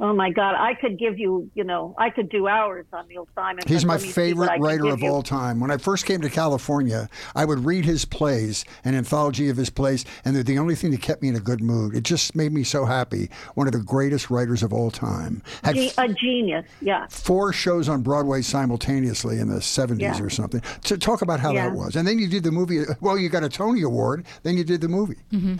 Oh 0.04 0.12
my 0.12 0.30
God, 0.30 0.56
I 0.56 0.74
could 0.74 0.98
give 0.98 1.16
you, 1.16 1.48
you 1.54 1.62
know, 1.62 1.94
I 1.96 2.10
could 2.10 2.28
do 2.28 2.48
hours 2.48 2.86
on 2.92 3.06
Neil 3.06 3.28
Simon. 3.36 3.62
He's 3.68 3.84
my 3.84 3.92
let 3.94 4.02
me 4.02 4.08
see 4.08 4.32
what 4.34 4.48
favorite 4.48 4.60
writer 4.60 4.86
of 4.88 4.98
you. 5.00 5.08
all 5.08 5.22
time. 5.22 5.60
When 5.60 5.70
I 5.70 5.76
first 5.76 6.06
came 6.06 6.20
to 6.22 6.28
California, 6.28 7.08
I 7.36 7.44
would 7.44 7.60
read 7.64 7.84
his 7.84 8.04
plays, 8.04 8.64
an 8.84 8.96
anthology 8.96 9.48
of 9.48 9.56
his 9.56 9.70
plays, 9.70 10.04
and 10.24 10.34
they're 10.34 10.42
the 10.42 10.58
only 10.58 10.74
thing 10.74 10.90
that 10.90 11.02
kept 11.02 11.22
me 11.22 11.28
in 11.28 11.36
a 11.36 11.40
good 11.40 11.60
mood. 11.62 11.94
It 11.94 12.02
just 12.02 12.34
made 12.34 12.52
me 12.52 12.64
so 12.64 12.84
happy. 12.84 13.30
One 13.54 13.68
of 13.68 13.72
the 13.74 13.78
greatest 13.78 14.28
writers 14.28 14.64
of 14.64 14.72
all 14.72 14.90
time. 14.90 15.40
Had 15.62 15.76
Ge- 15.76 15.94
a 15.96 16.08
genius, 16.08 16.66
yeah. 16.80 17.06
four 17.08 17.52
shows 17.52 17.88
on 17.88 18.02
Broadway 18.02 18.42
simultaneously 18.42 19.38
in 19.38 19.46
the 19.48 19.60
70s 19.60 20.00
Yeah. 20.18 20.20
or 20.20 20.30
something. 20.30 20.62
To 20.82 20.98
talk 20.98 21.22
about 21.22 21.38
how 21.38 21.52
Yeah. 21.52 21.68
that 21.68 21.76
was. 21.76 21.94
And 21.94 22.08
then 22.08 22.18
you 22.18 22.26
did 22.26 22.42
the 22.42 22.50
movie. 22.50 22.80
Well, 23.00 23.16
you 23.16 23.28
got 23.28 23.44
a 23.44 23.48
Tony 23.48 23.82
Award. 23.82 24.26
Then 24.42 24.56
you 24.56 24.64
did 24.64 24.80
the 24.80 24.88
movie. 24.88 25.18
Mm-hmm. 25.32 25.54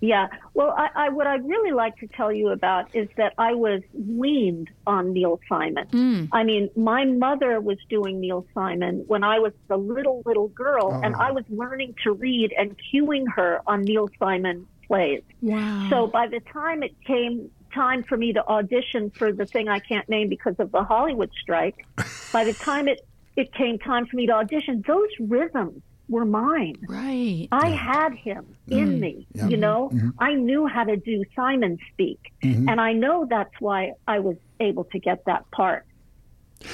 Yeah. 0.00 0.28
Well, 0.54 0.74
I, 0.76 0.88
I 0.94 1.08
what 1.10 1.26
I'd 1.26 1.46
really 1.46 1.72
like 1.72 1.98
to 1.98 2.06
tell 2.06 2.32
you 2.32 2.48
about 2.48 2.94
is 2.94 3.08
that 3.16 3.34
I 3.38 3.54
was 3.54 3.82
weaned 3.92 4.70
on 4.86 5.12
Neil 5.12 5.38
Simon. 5.48 5.86
Mm. 5.88 6.28
I 6.32 6.42
mean, 6.42 6.70
my 6.74 7.04
mother 7.04 7.60
was 7.60 7.78
doing 7.88 8.18
Neil 8.18 8.46
Simon 8.54 9.04
when 9.06 9.22
I 9.22 9.38
was 9.38 9.52
a 9.68 9.76
little 9.76 10.22
little 10.24 10.48
girl, 10.48 11.00
and 11.04 11.14
oh. 11.14 11.20
I 11.20 11.30
was 11.32 11.44
learning 11.50 11.96
to 12.04 12.12
read 12.12 12.52
and 12.56 12.76
cueing 12.92 13.26
her 13.34 13.60
on 13.66 13.82
Neil 13.82 14.08
Simon 14.18 14.66
plays. 14.86 15.22
Wow. 15.42 15.86
So 15.90 16.06
by 16.06 16.26
the 16.26 16.40
time 16.40 16.82
it 16.82 16.94
came 17.06 17.50
time 17.74 18.02
for 18.02 18.16
me 18.16 18.32
to 18.32 18.44
audition 18.46 19.10
for 19.10 19.32
the 19.32 19.46
thing 19.46 19.68
I 19.68 19.78
can't 19.78 20.08
name 20.08 20.28
because 20.28 20.56
of 20.58 20.72
the 20.72 20.82
Hollywood 20.82 21.30
strike, 21.40 21.86
by 22.32 22.44
the 22.44 22.54
time 22.54 22.88
it 22.88 23.06
it 23.36 23.52
came 23.52 23.78
time 23.78 24.06
for 24.06 24.16
me 24.16 24.26
to 24.26 24.32
audition, 24.32 24.82
those 24.86 25.08
rhythms 25.20 25.82
were 26.10 26.24
mine. 26.24 26.76
right. 26.88 27.48
I 27.52 27.70
had 27.70 28.14
him 28.14 28.56
mm-hmm. 28.68 28.78
in 28.78 29.00
me, 29.00 29.26
you 29.48 29.56
know. 29.56 29.88
Mm-hmm. 29.92 30.08
Mm-hmm. 30.08 30.22
I 30.22 30.34
knew 30.34 30.66
how 30.66 30.84
to 30.84 30.96
do 30.96 31.24
Simon 31.34 31.78
speak, 31.92 32.32
and 32.42 32.80
I 32.80 32.92
know 32.92 33.26
that's 33.28 33.54
why 33.60 33.92
I 34.06 34.18
was 34.18 34.36
able 34.58 34.84
to 34.84 34.98
get 34.98 35.24
that 35.26 35.50
part. 35.50 35.86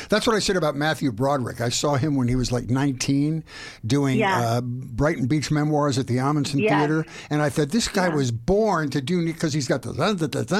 That's 0.08 0.26
what 0.26 0.34
I 0.34 0.40
said 0.40 0.56
about 0.56 0.74
Matthew 0.74 1.12
Broderick. 1.12 1.60
I 1.60 1.68
saw 1.68 1.94
him 1.94 2.16
when 2.16 2.26
he 2.28 2.34
was 2.34 2.50
like 2.50 2.68
19 2.68 3.44
doing 3.86 4.18
Yeah. 4.18 4.40
uh, 4.40 4.60
Brighton 4.60 5.26
Beach 5.26 5.50
Memoirs 5.50 5.96
at 5.98 6.06
the 6.08 6.16
Ahmanson 6.16 6.60
Yes. 6.60 6.76
Theater. 6.78 7.04
And 7.30 7.40
I 7.40 7.48
thought, 7.50 7.70
this 7.70 7.86
guy 7.88 8.08
was 8.08 8.30
born 8.32 8.90
to 8.90 9.00
do, 9.00 9.24
because 9.24 9.52
he's 9.52 9.68
got 9.68 9.82
the, 9.82 9.92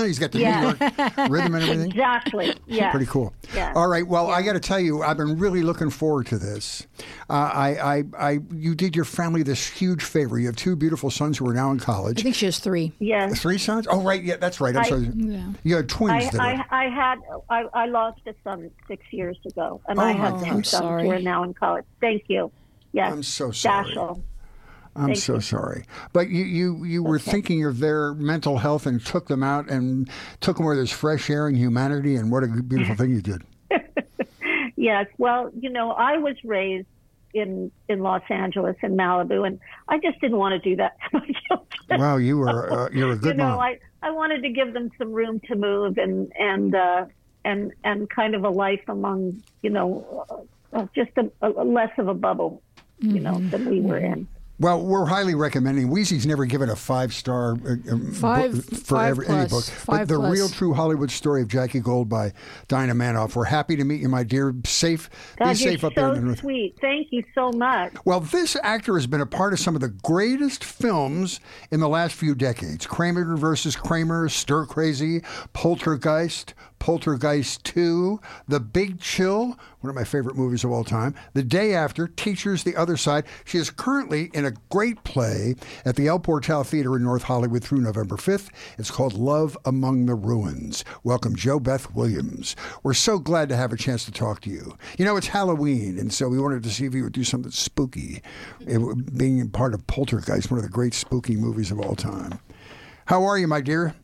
he's 0.06 0.18
got 0.18 0.32
the 0.32 0.38
Yeah. 0.38 0.60
New 0.60 0.66
York 0.66 1.30
rhythm 1.30 1.54
and 1.54 1.62
everything. 1.64 1.90
Exactly. 1.90 2.54
Yeah. 2.66 2.90
Pretty 2.90 3.06
cool. 3.06 3.32
Yeah. 3.54 3.72
All 3.76 3.86
right. 3.88 4.06
Well, 4.06 4.28
I 4.30 4.42
got 4.42 4.52
to 4.54 4.60
tell 4.60 4.80
you, 4.80 5.02
I've 5.02 5.16
been 5.16 5.38
really 5.38 5.62
looking 5.62 5.88
forward 5.90 6.26
to 6.26 6.38
this. 6.38 6.86
Uh, 7.30 7.32
I, 7.32 7.68
I, 7.96 8.04
I, 8.18 8.38
you 8.54 8.74
did 8.74 8.94
your 8.96 9.04
family 9.04 9.42
this 9.42 9.66
huge 9.68 10.02
favor. 10.02 10.38
You 10.38 10.46
have 10.46 10.56
two 10.56 10.76
beautiful 10.76 11.10
sons 11.10 11.38
who 11.38 11.48
are 11.48 11.54
now 11.54 11.70
in 11.70 11.78
college. 11.78 12.20
I 12.20 12.22
think 12.22 12.34
she 12.34 12.46
has 12.46 12.58
three. 12.58 12.92
Yes. 12.98 13.40
Three 13.40 13.58
sons? 13.58 13.86
Oh, 13.88 14.02
right. 14.02 14.22
Yeah, 14.22 14.36
that's 14.36 14.60
right. 14.60 14.76
I'm 14.76 14.84
I- 14.84 14.88
sorry. 14.88 15.10
You 15.64 15.76
had 15.76 15.88
twins. 15.88 16.34
I, 16.34 16.64
I, 16.70 16.84
I 16.86 16.88
had 16.90 17.18
I, 17.48 17.62
I 17.72 17.86
lost 17.86 18.20
a 18.26 18.34
son 18.44 18.70
six 18.88 19.02
years 19.10 19.15
ago, 19.46 19.80
and 19.88 20.00
I 20.00 20.12
have 20.12 20.34
Oh, 20.34 20.44
two 20.44 20.62
sons 20.62 21.02
who 21.02 21.10
are 21.10 21.18
now 21.18 21.42
in 21.44 21.54
college. 21.54 21.84
Thank 22.00 22.24
you. 22.28 22.50
Yes. 22.92 23.12
I'm 23.12 23.22
so 23.22 23.50
sorry. 23.50 23.96
I'm 24.94 25.06
Thank 25.08 25.18
so 25.18 25.34
you. 25.34 25.40
sorry. 25.40 25.84
But 26.14 26.30
you, 26.30 26.44
you, 26.44 26.84
you 26.84 27.02
were 27.02 27.18
thinking 27.18 27.64
of 27.64 27.80
their 27.80 28.14
mental 28.14 28.56
health 28.58 28.86
and 28.86 29.04
took 29.04 29.28
them 29.28 29.42
out 29.42 29.68
and 29.68 30.08
took 30.40 30.56
them 30.56 30.64
where 30.64 30.74
there's 30.74 30.90
fresh 30.90 31.28
air 31.28 31.46
and 31.46 31.56
humanity. 31.56 32.16
And 32.16 32.30
what 32.30 32.44
a 32.44 32.46
beautiful 32.46 32.94
thing 32.94 33.10
you 33.10 33.20
did. 33.20 33.42
Yes. 34.76 35.06
Well, 35.18 35.50
you 35.58 35.70
know, 35.70 35.90
I 35.92 36.18
was 36.18 36.36
raised 36.44 36.86
in 37.32 37.72
in 37.88 38.00
Los 38.00 38.22
Angeles 38.28 38.76
in 38.82 38.94
Malibu, 38.96 39.46
and 39.46 39.58
I 39.88 39.98
just 39.98 40.20
didn't 40.20 40.36
want 40.36 40.52
to 40.62 40.70
do 40.70 40.76
that 40.76 40.96
to 41.10 41.18
my 41.18 41.26
children. 41.48 42.00
Wow, 42.00 42.16
you 42.18 42.38
were 42.38 42.72
uh, 42.72 42.88
you're 42.92 43.12
a 43.12 43.16
good 43.18 43.36
you 43.36 43.38
know, 43.38 43.48
mom. 43.48 43.60
I, 43.60 43.78
I 44.02 44.10
wanted 44.10 44.42
to 44.42 44.50
give 44.50 44.74
them 44.74 44.90
some 44.98 45.12
room 45.12 45.40
to 45.48 45.56
move 45.56 45.98
and 45.98 46.30
and 46.38 46.74
uh, 46.74 47.06
and 47.46 47.72
and 47.84 48.10
kind 48.10 48.34
of 48.34 48.44
a 48.44 48.50
life 48.50 48.82
among 48.88 49.42
you 49.62 49.70
know 49.70 50.26
uh, 50.72 50.86
just 50.94 51.12
a, 51.16 51.30
a 51.48 51.64
less 51.64 51.90
of 51.98 52.08
a 52.08 52.14
bubble, 52.14 52.62
you 53.00 53.20
know, 53.20 53.38
Mm-hmm. 53.38 53.50
than 53.50 53.64
we 53.70 53.80
were 53.80 53.98
in. 53.98 54.28
Well, 54.58 54.82
we're 54.84 55.04
highly 55.04 55.34
recommending. 55.34 55.88
Weezy's 55.88 56.24
never 56.26 56.46
given 56.46 56.70
a 56.70 56.76
five 56.76 57.12
star 57.12 57.52
uh, 57.52 57.92
um, 57.92 58.10
Five- 58.12 58.52
book 58.54 58.64
for 58.64 58.74
five 58.76 59.10
every, 59.10 59.26
any 59.28 59.40
book. 59.42 59.48
plus, 59.50 59.84
but 59.84 60.08
the 60.08 60.16
plus. 60.16 60.32
real 60.32 60.48
true 60.48 60.72
Hollywood 60.72 61.10
story 61.10 61.42
of 61.42 61.48
Jackie 61.48 61.80
Gold 61.80 62.08
by 62.08 62.32
Dinah 62.68 62.94
Manoff. 62.94 63.36
We're 63.36 63.44
happy 63.44 63.76
to 63.76 63.84
meet 63.84 64.00
you, 64.00 64.08
my 64.08 64.22
dear. 64.22 64.54
Safe, 64.64 65.10
be 65.38 65.54
safe 65.54 65.82
you're 65.82 65.88
up 65.88 65.94
there. 65.94 66.08
in 66.14 66.14
the 66.14 66.20
north. 66.22 66.38
sweet. 66.38 66.78
Thank 66.80 67.08
you 67.10 67.22
so 67.34 67.50
much. 67.52 67.92
Well, 68.06 68.20
this 68.20 68.56
actor 68.62 68.94
has 68.94 69.06
been 69.06 69.20
a 69.20 69.26
part 69.26 69.52
of 69.52 69.60
some 69.60 69.74
of 69.74 69.82
the 69.82 69.88
greatest 69.90 70.64
films 70.64 71.38
in 71.70 71.80
the 71.80 71.88
last 71.88 72.14
few 72.14 72.34
decades 72.34 72.86
Kramer 72.86 73.36
versus 73.36 73.76
Kramer, 73.76 74.28
Stir 74.30 74.64
Crazy, 74.64 75.20
Poltergeist, 75.52 76.54
Poltergeist 76.78 77.64
2, 77.64 78.20
The 78.48 78.60
Big 78.60 79.00
Chill, 79.00 79.58
one 79.86 79.90
of 79.90 79.94
my 79.94 80.02
favorite 80.02 80.34
movies 80.34 80.64
of 80.64 80.72
all 80.72 80.82
time, 80.82 81.14
The 81.34 81.44
Day 81.44 81.72
After, 81.72 82.08
Teachers, 82.08 82.64
The 82.64 82.74
Other 82.74 82.96
Side. 82.96 83.22
She 83.44 83.56
is 83.58 83.70
currently 83.70 84.30
in 84.34 84.44
a 84.44 84.50
great 84.68 85.04
play 85.04 85.54
at 85.84 85.94
the 85.94 86.08
El 86.08 86.18
Portal 86.18 86.64
Theater 86.64 86.96
in 86.96 87.04
North 87.04 87.22
Hollywood 87.22 87.62
through 87.62 87.82
November 87.82 88.16
5th. 88.16 88.48
It's 88.78 88.90
called 88.90 89.12
Love 89.14 89.56
Among 89.64 90.06
the 90.06 90.16
Ruins. 90.16 90.84
Welcome, 91.04 91.36
JoBeth 91.36 91.94
Williams. 91.94 92.56
We're 92.82 92.94
so 92.94 93.20
glad 93.20 93.48
to 93.50 93.56
have 93.56 93.72
a 93.72 93.76
chance 93.76 94.04
to 94.06 94.10
talk 94.10 94.40
to 94.40 94.50
you. 94.50 94.76
You 94.98 95.04
know, 95.04 95.16
it's 95.16 95.28
Halloween, 95.28 96.00
and 96.00 96.12
so 96.12 96.28
we 96.28 96.40
wanted 96.40 96.64
to 96.64 96.70
see 96.70 96.84
if 96.86 96.92
you 96.92 97.04
would 97.04 97.12
do 97.12 97.22
something 97.22 97.52
spooky, 97.52 98.22
It- 98.62 99.16
being 99.16 99.48
part 99.50 99.72
of 99.72 99.86
Poltergeist, 99.86 100.50
one 100.50 100.58
of 100.58 100.64
the 100.64 100.68
great 100.70 100.94
spooky 100.94 101.36
movies 101.36 101.70
of 101.70 101.78
all 101.78 101.94
time. 101.94 102.40
How 103.04 103.22
are 103.22 103.38
you, 103.38 103.46
my 103.46 103.60
dear? 103.60 103.94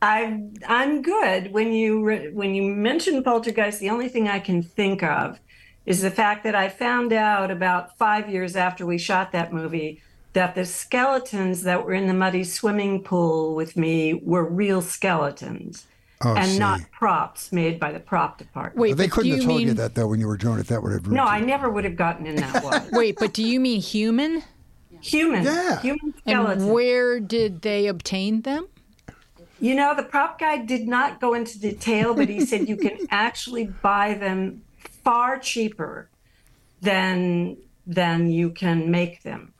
I 0.00 0.42
I'm 0.66 1.02
good. 1.02 1.52
When 1.52 1.72
you 1.72 2.04
re- 2.04 2.30
when 2.30 2.54
you 2.54 2.62
mention 2.74 3.22
Poltergeist, 3.22 3.80
the 3.80 3.90
only 3.90 4.08
thing 4.08 4.28
I 4.28 4.38
can 4.38 4.62
think 4.62 5.02
of 5.02 5.40
is 5.86 6.02
the 6.02 6.10
fact 6.10 6.44
that 6.44 6.54
I 6.54 6.68
found 6.68 7.12
out 7.12 7.50
about 7.50 7.96
five 7.98 8.28
years 8.28 8.54
after 8.56 8.84
we 8.86 8.98
shot 8.98 9.32
that 9.32 9.52
movie 9.52 10.02
that 10.34 10.54
the 10.54 10.64
skeletons 10.64 11.62
that 11.62 11.84
were 11.84 11.94
in 11.94 12.06
the 12.06 12.14
muddy 12.14 12.44
swimming 12.44 13.02
pool 13.02 13.54
with 13.54 13.76
me 13.76 14.14
were 14.14 14.44
real 14.44 14.82
skeletons 14.82 15.86
Oh, 16.24 16.34
and 16.34 16.50
see. 16.50 16.58
not 16.58 16.80
props 16.90 17.52
made 17.52 17.78
by 17.80 17.92
the 17.92 18.00
prop 18.00 18.38
department. 18.38 18.76
Wait, 18.76 18.96
they 18.96 19.06
couldn't 19.08 19.30
do 19.30 19.36
have 19.36 19.40
you 19.42 19.46
told 19.46 19.58
mean 19.58 19.68
you 19.68 19.74
that, 19.74 19.94
though, 19.94 20.08
when 20.08 20.18
you 20.20 20.26
were 20.26 20.36
doing 20.36 20.58
it. 20.58 20.66
That 20.66 20.82
would 20.82 20.92
have 20.92 21.06
no, 21.06 21.22
I 21.24 21.38
never 21.40 21.70
would 21.70 21.84
have 21.84 21.94
gotten 21.96 22.26
in 22.26 22.34
that 22.36 22.62
one. 22.64 22.88
wait? 22.92 23.16
But 23.18 23.32
do 23.32 23.42
you 23.42 23.58
mean 23.60 23.80
human? 23.80 24.42
human, 25.00 25.44
Yeah. 25.44 25.80
human 25.80 26.12
skeletons. 26.18 26.64
And 26.64 26.72
where 26.72 27.20
did 27.20 27.62
they 27.62 27.86
obtain 27.86 28.42
them? 28.42 28.66
You 29.60 29.74
know, 29.74 29.94
the 29.94 30.02
prop 30.04 30.38
guy 30.38 30.58
did 30.58 30.86
not 30.86 31.20
go 31.20 31.34
into 31.34 31.58
detail, 31.58 32.14
but 32.14 32.28
he 32.28 32.44
said 32.46 32.68
you 32.68 32.76
can 32.76 32.98
actually 33.10 33.64
buy 33.82 34.14
them 34.14 34.62
far 35.04 35.38
cheaper 35.38 36.08
than 36.80 37.56
than 37.86 38.30
you 38.30 38.50
can 38.50 38.90
make 38.90 39.22
them. 39.22 39.52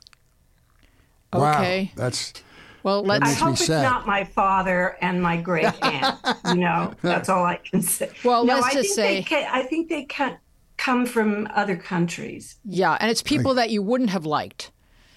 Wow, 1.33 1.51
Okay. 1.59 1.91
that's 1.95 2.33
Well, 2.83 3.03
let's. 3.03 3.21
makes 3.25 3.35
me 3.35 3.43
hope 3.43 3.53
it's 3.53 3.65
sad. 3.65 3.83
not 3.83 4.07
my 4.07 4.23
father 4.23 4.95
and 5.01 5.21
my 5.21 5.37
great 5.37 5.65
aunt. 5.83 6.17
you 6.47 6.55
know, 6.55 6.93
that's 7.01 7.27
all 7.29 7.43
I 7.43 7.57
can 7.57 7.81
say. 7.81 8.09
Well, 8.23 8.45
no, 8.45 8.55
let's 8.55 8.67
I 8.67 8.73
just 8.73 8.95
think 8.95 9.27
they 9.27 9.35
say- 9.35 9.43
ca- 9.43 9.49
I 9.51 9.63
think 9.63 9.89
they 9.89 10.03
can 10.05 10.37
come 10.77 11.05
from 11.05 11.47
other 11.53 11.75
countries. 11.75 12.55
Yeah, 12.63 12.95
and 13.01 13.11
it's 13.11 13.21
people 13.21 13.53
that 13.55 13.69
you 13.69 13.81
wouldn't 13.81 14.11
have 14.11 14.25
liked. 14.25 14.71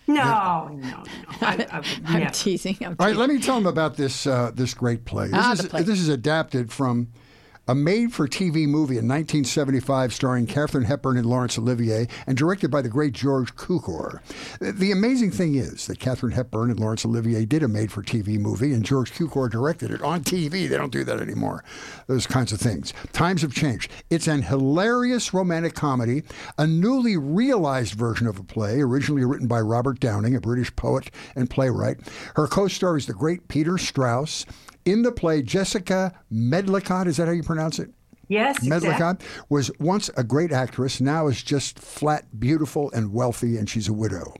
No, 0.09 0.69
no, 0.69 0.79
no. 0.79 1.05
I, 1.41 1.67
I 1.71 1.83
I'm 2.07 2.21
never. 2.21 2.31
teasing. 2.35 2.77
I'm 2.81 2.97
All 2.99 3.07
right, 3.07 3.13
teasing. 3.13 3.19
let 3.21 3.29
me 3.31 3.39
tell 3.41 3.55
them 3.57 3.67
about 3.67 3.97
this 3.97 4.27
uh, 4.27 4.51
this 4.55 4.75
great 4.75 5.05
play. 5.05 5.27
This, 5.29 5.35
Ah, 5.39 5.53
is, 5.53 5.59
the 5.61 5.69
play. 5.69 5.83
this 5.83 6.01
is 6.01 6.09
adapted 6.09 6.73
from 6.73 7.09
a 7.69 7.75
made-for-TV 7.75 8.67
movie 8.67 8.99
in 8.99 9.07
1975 9.07 10.13
starring 10.13 10.47
Katharine 10.47 10.85
Hepburn 10.85 11.17
and 11.17 11.27
Laurence 11.27 11.57
Olivier 11.57 12.09
and 12.27 12.37
directed 12.37 12.71
by 12.71 12.83
the 12.83 12.89
great 12.89 13.13
George 13.13 13.55
Cukor. 13.55 14.21
The- 14.61 14.91
amazing 14.91 15.31
thing 15.31 15.55
is 15.55 15.87
that 15.87 16.01
Katharine 16.01 16.33
Hepburn 16.33 16.71
and 16.71 16.81
Laurence 16.81 17.05
Olivier 17.05 17.45
did 17.45 17.63
a 17.63 17.69
made-for-TV 17.69 18.39
movie 18.39 18.73
and 18.73 18.85
George 18.85 19.13
Cukor 19.13 19.51
directed 19.51 19.91
it 19.91 20.03
on 20.03 20.23
TV. 20.23 20.69
They 20.69 20.77
don't 20.77 20.93
do 20.93 21.05
that 21.05 21.21
anymore. 21.21 21.65
Those 22.09 22.27
kinds 22.27 22.53
of 22.53 22.61
things. 22.61 22.93
Times 23.13 23.43
have 23.43 23.55
changed. 23.55 23.91
It's 24.11 24.27
an 24.27 24.43
hilarious 24.43 25.33
romantic 25.33 25.75
comedy, 25.75 26.25
a 26.59 26.67
newly 26.67 27.17
realized 27.17 27.95
version 27.95 28.27
of 28.27 28.39
a 28.39 28.45
play 28.45 28.81
originally 28.81 29.25
written 29.25 29.47
by 29.47 29.61
Robert 29.61 30.01
Browning, 30.01 30.37
a 30.37 30.41
British 30.41 30.75
poet 30.77 31.11
and 31.35 31.49
playwright. 31.49 31.99
Her 32.37 32.47
co-star 32.47 32.97
is 32.97 33.07
the 33.07 33.15
great 33.15 33.49
Peter 33.49 33.79
Strauss. 33.79 34.45
In 34.85 35.03
the 35.03 35.13
play, 35.13 35.43
Jessica 35.43 36.13
Medlicott, 36.33 37.07
is 37.07 37.17
that 37.19 37.27
how 37.27 37.33
you 37.33 37.43
pronounce 37.43 37.79
it? 37.79 37.91
Yes, 38.29 38.61
Medlicott 38.61 39.21
exactly. 39.21 39.29
was 39.51 39.71
once 39.79 40.09
a 40.17 40.25
great 40.25 40.53
actress, 40.53 41.03
now 41.03 41.27
is 41.27 41.43
just 41.43 41.79
flat 41.79 42.41
beautiful 42.41 42.91
and 42.93 43.13
wealthy, 43.13 43.59
and 43.59 43.69
she's 43.69 43.89
a 43.89 43.93
widow. 43.93 44.35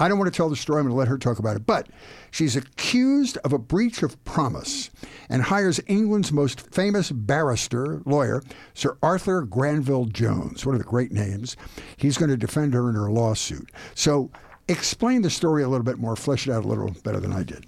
I 0.00 0.08
don't 0.08 0.18
want 0.18 0.32
to 0.32 0.36
tell 0.36 0.48
the 0.48 0.56
story, 0.56 0.80
I'm 0.80 0.86
going 0.86 0.94
to 0.94 0.98
let 0.98 1.06
her 1.06 1.16
talk 1.16 1.38
about 1.38 1.54
it, 1.54 1.64
but 1.64 1.86
she's 2.32 2.56
accused 2.56 3.38
of 3.44 3.52
a 3.52 3.58
breach 3.58 4.02
of 4.02 4.22
promise 4.24 4.90
and 5.28 5.42
hires 5.42 5.80
England's 5.86 6.32
most 6.32 6.60
famous 6.74 7.12
barrister, 7.12 8.02
lawyer, 8.04 8.42
Sir 8.74 8.96
Arthur 9.00 9.42
Granville 9.42 10.06
Jones, 10.06 10.66
one 10.66 10.74
of 10.74 10.80
the 10.80 10.88
great 10.88 11.12
names. 11.12 11.56
He's 11.96 12.18
going 12.18 12.30
to 12.30 12.36
defend 12.36 12.74
her 12.74 12.88
in 12.88 12.96
her 12.96 13.10
lawsuit. 13.12 13.70
So 13.94 14.30
explain 14.66 15.22
the 15.22 15.30
story 15.30 15.62
a 15.62 15.68
little 15.68 15.84
bit 15.84 15.98
more, 15.98 16.16
flesh 16.16 16.48
it 16.48 16.52
out 16.52 16.64
a 16.64 16.68
little 16.68 16.90
better 17.04 17.20
than 17.20 17.32
I 17.32 17.44
did. 17.44 17.66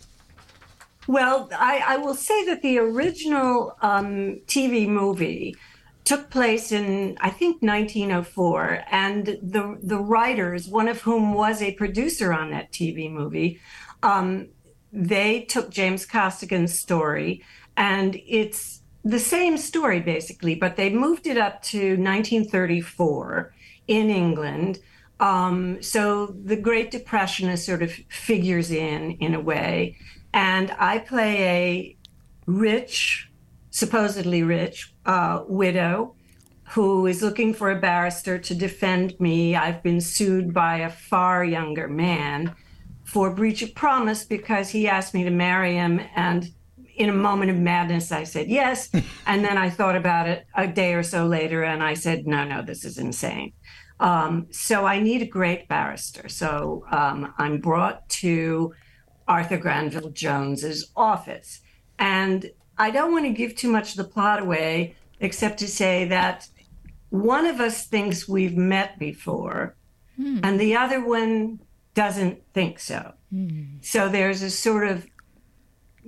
Well, 1.09 1.49
I, 1.59 1.83
I 1.87 1.97
will 1.97 2.14
say 2.14 2.44
that 2.44 2.61
the 2.61 2.79
original 2.79 3.75
um, 3.81 4.42
TV 4.47 4.87
movie 4.87 5.57
took 6.05 6.29
place 6.29 6.71
in 6.71 7.16
I 7.23 7.31
think 7.31 7.62
1904, 7.62 8.85
and 8.90 9.27
the 9.42 9.79
the 9.83 9.99
writers, 9.99 10.68
one 10.68 10.87
of 10.87 11.01
whom 11.01 11.33
was 11.33 11.62
a 11.62 11.73
producer 11.73 12.31
on 12.35 12.51
that 12.51 12.73
TV 12.73 13.11
movie, 13.11 13.59
um, 14.03 14.49
they 14.92 15.42
took 15.42 15.71
James 15.71 16.05
Costigan's 16.05 16.79
story, 16.79 17.42
and 17.79 18.21
it's 18.27 18.83
the 19.03 19.18
same 19.18 19.57
story 19.57 20.01
basically, 20.01 20.55
but 20.55 20.77
they 20.77 20.90
moved 20.90 21.27
it 21.27 21.38
up 21.38 21.62
to 21.62 21.97
1934 21.97 23.55
in 23.87 24.11
England. 24.11 24.79
Um, 25.21 25.83
so 25.83 26.27
the 26.27 26.57
Great 26.57 26.90
Depression 26.90 27.49
is 27.49 27.64
sort 27.64 27.83
of 27.83 27.92
figures 28.11 28.71
in 28.71 29.12
in 29.12 29.35
a 29.35 29.40
way 29.40 29.97
and 30.33 30.71
I 30.79 30.99
play 30.99 31.45
a 31.45 31.97
rich, 32.47 33.31
supposedly 33.71 34.43
rich, 34.43 34.93
uh, 35.07 35.45
widow 35.47 36.14
who 36.71 37.07
is 37.07 37.23
looking 37.23 37.55
for 37.55 37.71
a 37.71 37.81
barrister 37.81 38.38
to 38.38 38.55
defend 38.55 39.19
me. 39.19 39.57
I've 39.57 39.83
been 39.83 40.01
sued 40.01 40.53
by 40.53 40.79
a 40.79 40.91
far 40.91 41.45
younger 41.45 41.88
man 41.88 42.55
for 43.05 43.31
breach 43.31 43.62
of 43.62 43.75
promise 43.75 44.25
because 44.25 44.69
he 44.69 44.87
asked 44.87 45.14
me 45.14 45.25
to 45.25 45.31
marry 45.31 45.75
him. 45.75 46.01
And 46.14 46.51
in 46.97 47.09
a 47.09 47.14
moment 47.14 47.51
of 47.51 47.57
madness, 47.57 48.12
I 48.12 48.25
said 48.25 48.49
yes. 48.49 48.91
and 49.27 49.45
then 49.45 49.57
I 49.57 49.71
thought 49.71 49.97
about 49.97 50.29
it 50.29 50.47
a 50.55 50.67
day 50.67 50.93
or 50.93 51.03
so 51.03 51.27
later 51.27 51.62
and 51.62 51.83
I 51.83 51.95
said, 51.95 52.27
no, 52.27 52.45
no, 52.45 52.61
this 52.61 52.85
is 52.85 52.99
insane. 52.99 53.53
Um, 54.01 54.47
so 54.51 54.85
I 54.85 55.01
need 55.01 55.23
a 55.23 55.27
great 55.27 55.69
barrister. 55.69 56.29
So 56.29 56.85
um, 56.91 57.33
I'm 57.38 57.61
brought 57.61 58.07
to 58.21 58.75
Arthur 59.29 59.59
Granville 59.59 60.11
Jones's 60.11 60.91
office. 60.97 61.61
And 61.99 62.51
I 62.79 62.91
don't 62.91 63.12
want 63.12 63.27
to 63.27 63.33
give 63.33 63.55
too 63.55 63.71
much 63.71 63.91
of 63.91 63.97
the 63.97 64.05
plot 64.05 64.41
away, 64.41 64.97
except 65.21 65.59
to 65.59 65.69
say 65.69 66.07
that 66.07 66.49
one 67.11 67.47
of 67.47 67.61
us 67.61 67.87
thinks 67.87 68.29
we've 68.29 68.57
met 68.57 68.99
before, 68.99 69.77
hmm. 70.17 70.41
and 70.43 70.59
the 70.59 70.77
other 70.77 71.05
one 71.05 71.61
doesn't 71.95 72.43
think 72.55 72.79
so. 72.79 73.12
Hmm. 73.31 73.79
So 73.83 74.09
there's 74.09 74.43
a 74.43 74.51
sort 74.51 74.88
of 74.88 75.07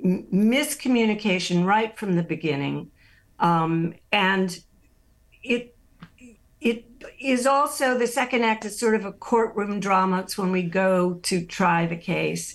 miscommunication 0.04 1.64
right 1.64 1.96
from 1.98 2.16
the 2.16 2.22
beginning. 2.22 2.90
Um, 3.38 3.94
and 4.12 4.62
it 5.42 5.74
it 6.60 6.84
is 7.18 7.46
also 7.46 7.96
the 7.96 8.06
second 8.06 8.44
act 8.44 8.66
is 8.66 8.78
sort 8.78 8.94
of 8.94 9.06
a 9.06 9.12
courtroom 9.12 9.80
drama. 9.80 10.20
It's 10.20 10.36
when 10.36 10.52
we 10.52 10.62
go 10.62 11.14
to 11.14 11.44
try 11.46 11.86
the 11.86 11.96
case. 11.96 12.54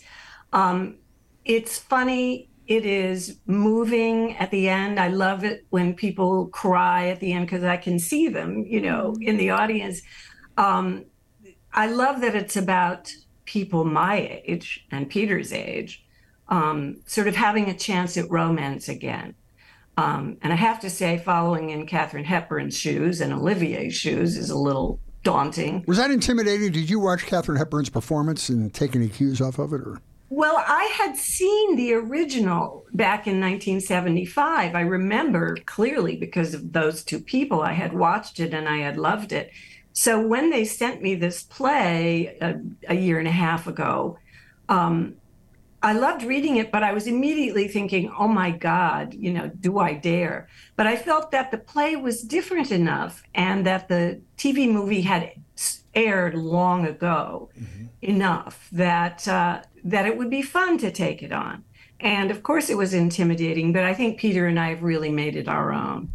Um, 0.56 1.00
it's 1.44 1.78
funny. 1.78 2.50
It 2.66 2.86
is 2.86 3.38
moving 3.46 4.36
at 4.38 4.50
the 4.50 4.70
end. 4.70 5.00
I 5.00 5.10
love 5.10 5.44
it 5.44 5.68
when 5.70 5.94
people 5.94 6.48
cry 6.48 7.10
at 7.10 7.20
the 7.20 7.34
end 7.34 7.46
because 7.46 7.64
I 7.64 7.78
can 7.78 8.00
see 8.00 8.30
them, 8.30 8.66
you 8.66 8.82
know, 8.82 9.12
mm-hmm. 9.12 9.22
in 9.22 9.38
the 9.38 9.52
audience. 9.52 10.02
Um, 10.58 11.06
I 11.74 11.88
love 11.88 12.22
that 12.22 12.36
it's 12.36 12.56
about 12.56 13.12
people 13.44 13.84
my 13.84 14.42
age 14.46 14.88
and 14.90 15.10
Peter's 15.10 15.52
age, 15.54 16.04
um, 16.48 17.02
sort 17.06 17.28
of 17.28 17.36
having 17.36 17.70
a 17.70 17.78
chance 17.78 18.18
at 18.18 18.32
romance 18.32 18.88
again. 18.88 19.36
Um, 19.98 20.38
and 20.42 20.52
I 20.52 20.56
have 20.56 20.80
to 20.82 20.90
say, 20.90 21.18
following 21.18 21.70
in 21.70 21.86
Katharine 21.86 22.26
Hepburn's 22.26 22.78
shoes 22.78 23.22
and 23.22 23.34
Olivier's 23.34 23.94
shoes 23.94 24.38
is 24.38 24.50
a 24.50 24.58
little 24.58 25.00
daunting. 25.24 25.84
Was 25.86 25.98
that 25.98 26.12
intimidating? 26.12 26.72
Did 26.72 26.90
you 26.90 27.00
watch 27.00 27.26
Katharine 27.26 27.58
Hepburn's 27.58 27.90
performance 27.90 28.50
and 28.50 28.74
take 28.74 28.96
any 28.96 29.10
cues 29.10 29.42
off 29.42 29.60
of 29.60 29.74
it, 29.74 29.82
or? 29.82 30.00
Well, 30.36 30.62
I 30.68 30.94
had 30.98 31.16
seen 31.16 31.78
the 31.78 31.94
original 31.94 32.84
back 32.92 33.26
in 33.26 33.40
1975. 33.40 34.76
I 34.76 34.82
remember 34.82 35.56
clearly 35.66 36.18
because 36.18 36.54
of 36.54 36.74
those 36.74 37.06
two 37.06 37.22
people. 37.22 37.62
I 37.62 37.72
had 37.72 37.94
watched 37.94 38.42
it 38.42 38.54
and 38.54 38.68
I 38.68 38.80
had 38.80 38.98
loved 38.98 39.32
it. 39.32 39.54
So 39.94 40.20
when 40.20 40.50
they 40.50 40.66
sent 40.66 41.02
me 41.02 41.16
this 41.16 41.44
play 41.44 42.38
a, 42.42 42.60
a 42.90 42.96
year 42.96 43.18
and 43.18 43.30
a 43.30 43.32
half 43.32 43.66
ago, 43.66 44.20
um, 44.68 45.16
I 45.82 45.94
loved 45.94 46.24
reading 46.24 46.58
it, 46.58 46.70
but 46.70 46.84
I 46.84 46.92
was 46.92 47.08
immediately 47.08 47.70
thinking, 47.70 48.14
oh 48.20 48.28
my 48.28 48.52
God, 48.52 49.14
you 49.14 49.32
know, 49.32 49.48
do 49.48 49.80
I 49.80 49.94
dare? 49.94 50.50
But 50.76 50.86
I 50.86 50.98
felt 50.98 51.32
that 51.32 51.52
the 51.52 51.60
play 51.60 51.96
was 51.96 52.22
different 52.22 52.74
enough 52.74 53.24
and 53.36 53.66
that 53.68 53.88
the 53.88 54.20
TV 54.38 54.70
movie 54.70 55.04
had 55.04 55.32
aired 55.94 56.36
long 56.36 56.86
ago 56.86 57.50
mm-hmm. 57.58 57.86
Enough 58.08 58.68
that 58.72 59.28
uh, 59.28 59.62
that 59.84 60.06
it 60.06 60.18
would 60.18 60.30
be 60.30 60.42
fun 60.42 60.78
to 60.80 60.92
take 60.92 61.22
it 61.24 61.32
on. 61.32 61.64
And 62.00 62.32
of 62.32 62.44
course, 62.44 62.70
it 62.70 62.78
was 62.78 62.94
intimidating, 62.94 63.72
but 63.72 63.84
I 63.84 63.94
think 63.94 64.20
Peter 64.20 64.48
and 64.48 64.60
I 64.60 64.70
have 64.70 64.84
really 64.84 65.12
made 65.12 65.36
it 65.36 65.48
our 65.48 65.72
own. 65.72 66.12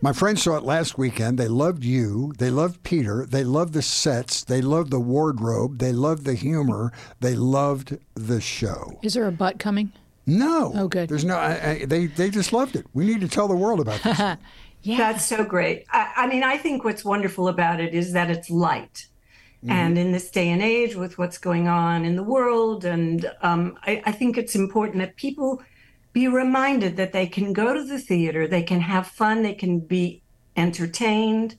My 0.00 0.12
friends 0.12 0.42
saw 0.42 0.56
it 0.56 0.64
last 0.64 0.98
weekend. 0.98 1.38
They 1.38 1.48
loved 1.48 1.84
you. 1.84 2.32
They 2.38 2.50
loved 2.50 2.82
Peter. 2.82 3.26
They 3.26 3.44
loved 3.44 3.72
the 3.72 3.82
sets. 3.82 4.44
They 4.44 4.60
loved 4.60 4.90
the 4.90 5.00
wardrobe. 5.00 5.78
They 5.78 5.92
loved 5.92 6.24
the 6.24 6.34
humor. 6.34 6.92
They 7.20 7.34
loved 7.34 7.98
the 8.14 8.40
show. 8.40 8.98
Is 9.02 9.14
there 9.14 9.26
a 9.26 9.32
butt 9.32 9.58
coming? 9.58 9.92
No. 10.26 10.72
Oh, 10.74 10.88
good. 10.88 11.08
There's 11.08 11.24
no. 11.24 11.36
I, 11.36 11.70
I, 11.70 11.84
they 11.84 12.06
they 12.06 12.30
just 12.30 12.52
loved 12.52 12.76
it. 12.76 12.86
We 12.94 13.04
need 13.04 13.20
to 13.20 13.28
tell 13.28 13.48
the 13.48 13.56
world 13.56 13.80
about 13.80 14.02
this. 14.02 14.18
yeah, 14.82 14.96
that's 14.96 15.24
so 15.24 15.44
great. 15.44 15.84
I, 15.90 16.12
I 16.16 16.26
mean, 16.26 16.42
I 16.42 16.56
think 16.56 16.84
what's 16.84 17.04
wonderful 17.04 17.48
about 17.48 17.80
it 17.80 17.94
is 17.94 18.12
that 18.12 18.30
it's 18.30 18.48
light. 18.50 19.08
Mm-hmm. 19.64 19.72
And 19.72 19.98
in 19.98 20.12
this 20.12 20.30
day 20.30 20.50
and 20.50 20.62
age, 20.62 20.94
with 20.94 21.16
what's 21.16 21.38
going 21.38 21.68
on 21.68 22.04
in 22.04 22.16
the 22.16 22.22
world, 22.22 22.84
and 22.84 23.30
um, 23.40 23.78
I, 23.82 24.02
I 24.04 24.12
think 24.12 24.36
it's 24.36 24.54
important 24.54 24.98
that 24.98 25.16
people 25.16 25.62
be 26.12 26.28
reminded 26.28 26.96
that 26.98 27.12
they 27.12 27.26
can 27.26 27.54
go 27.54 27.72
to 27.72 27.82
the 27.82 27.98
theater, 27.98 28.46
they 28.46 28.62
can 28.62 28.80
have 28.80 29.06
fun, 29.06 29.42
they 29.42 29.54
can 29.54 29.80
be 29.80 30.22
entertained, 30.54 31.58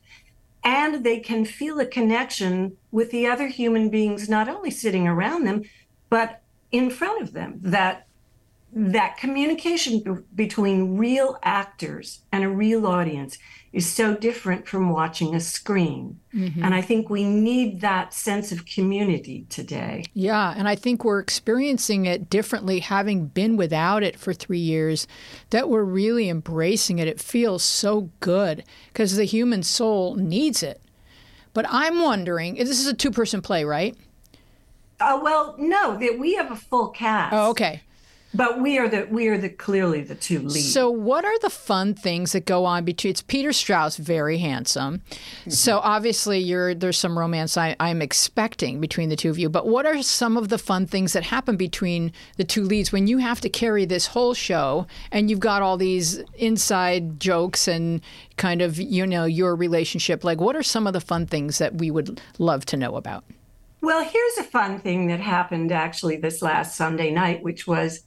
and 0.64 1.04
they 1.04 1.20
can 1.20 1.46
feel 1.46 1.80
a 1.80 1.86
connection 1.86 2.78
with 2.92 3.10
the 3.10 3.26
other 3.26 3.48
human 3.48 3.90
beings, 3.90 4.30
not 4.30 4.48
only 4.48 4.70
sitting 4.70 5.08
around 5.08 5.46
them, 5.46 5.64
but 6.10 6.42
in 6.72 6.92
front 6.92 7.24
of 7.24 7.34
them. 7.34 7.60
That 7.62 8.08
that 8.78 9.16
communication 9.18 10.26
between 10.36 10.98
real 10.98 11.40
actors 11.44 12.20
and 12.32 12.44
a 12.44 12.50
real 12.50 12.86
audience 12.86 13.38
is 13.76 13.92
so 13.92 14.16
different 14.16 14.66
from 14.66 14.90
watching 14.90 15.36
a 15.36 15.40
screen. 15.42 16.18
Mm-hmm. 16.34 16.64
And 16.64 16.74
I 16.74 16.82
think 16.82 17.10
we 17.10 17.26
need 17.26 17.82
that 17.82 18.14
sense 18.14 18.54
of 18.54 18.66
community 18.66 19.46
today. 19.50 20.06
Yeah. 20.14 20.54
And 20.56 20.70
I 20.70 20.76
think 20.76 21.04
we're 21.04 21.20
experiencing 21.20 22.06
it 22.06 22.30
differently, 22.30 22.80
having 22.80 23.26
been 23.26 23.58
without 23.58 24.02
it 24.02 24.18
for 24.18 24.34
three 24.34 24.60
years, 24.60 25.08
that 25.50 25.68
we're 25.68 25.84
really 25.84 26.30
embracing 26.30 27.00
it. 27.00 27.10
It 27.10 27.20
feels 27.20 27.64
so 27.64 28.10
good 28.22 28.64
because 28.94 29.18
the 29.18 29.26
human 29.26 29.62
soul 29.62 30.16
needs 30.16 30.64
it. 30.64 30.82
But 31.54 31.66
I'm 31.68 32.02
wondering 32.02 32.56
this 32.56 32.80
is 32.80 32.88
a 32.88 32.94
two 32.94 33.12
person 33.12 33.42
play, 33.42 33.66
right? 33.66 33.94
Uh, 35.02 35.20
well, 35.22 35.56
no, 35.58 35.98
that 35.98 36.18
we 36.18 36.36
have 36.36 36.50
a 36.50 36.56
full 36.56 36.88
cast. 36.88 37.34
Oh, 37.34 37.50
okay. 37.50 37.82
But 38.36 38.62
we 38.62 38.78
are 38.78 38.90
the 38.90 39.08
we 39.10 39.28
are 39.28 39.38
the 39.38 39.50
clearly 39.50 40.02
the 40.02 40.16
two 40.16 40.40
leads. 40.40 40.74
So 40.74 40.90
what 40.90 41.24
are 41.24 41.40
the 41.40 41.50
fun 41.50 41.94
things 41.94 42.34
that 42.34 42.46
go 42.46 42.66
on 42.66 42.84
between? 42.84 43.12
It's 43.12 43.22
Peter 43.22 43.54
Strauss, 43.54 43.98
very 43.98 44.40
handsome. 44.40 45.00
Mm-hmm. 45.00 45.52
So 45.52 45.80
obviously, 45.80 46.40
you're 46.40 46.76
there's 46.76 46.98
some 46.98 47.18
romance 47.18 47.56
I, 47.56 47.76
I'm 47.80 48.02
expecting 48.02 48.82
between 48.82 49.10
the 49.10 49.16
two 49.16 49.30
of 49.30 49.40
you. 49.40 49.50
But 49.50 49.68
what 49.68 49.86
are 49.86 50.02
some 50.02 50.36
of 50.36 50.50
the 50.50 50.58
fun 50.58 50.86
things 50.86 51.14
that 51.14 51.24
happen 51.24 51.56
between 51.56 52.12
the 52.36 52.44
two 52.44 52.64
leads 52.64 52.92
when 52.92 53.08
you 53.08 53.20
have 53.20 53.40
to 53.42 53.50
carry 53.50 53.86
this 53.86 54.08
whole 54.08 54.34
show 54.34 54.86
and 55.12 55.30
you've 55.30 55.40
got 55.40 55.62
all 55.62 55.78
these 55.78 56.22
inside 56.38 57.20
jokes 57.20 57.68
and 57.68 58.02
kind 58.36 58.62
of 58.62 58.78
you 58.78 59.08
know 59.08 59.26
your 59.26 59.56
relationship? 59.56 60.24
Like, 60.24 60.42
what 60.42 60.56
are 60.56 60.64
some 60.64 60.88
of 60.88 60.94
the 60.94 61.02
fun 61.02 61.26
things 61.26 61.58
that 61.60 61.76
we 61.76 61.90
would 61.90 62.22
love 62.38 62.66
to 62.66 62.78
know 62.78 62.96
about? 62.96 63.24
Well, 63.82 64.04
here's 64.04 64.38
a 64.40 64.44
fun 64.44 64.80
thing 64.80 65.08
that 65.08 65.20
happened 65.20 65.72
actually 65.72 66.18
this 66.18 66.42
last 66.42 66.76
Sunday 66.76 67.12
night, 67.12 67.44
which 67.44 67.68
was 67.68 68.02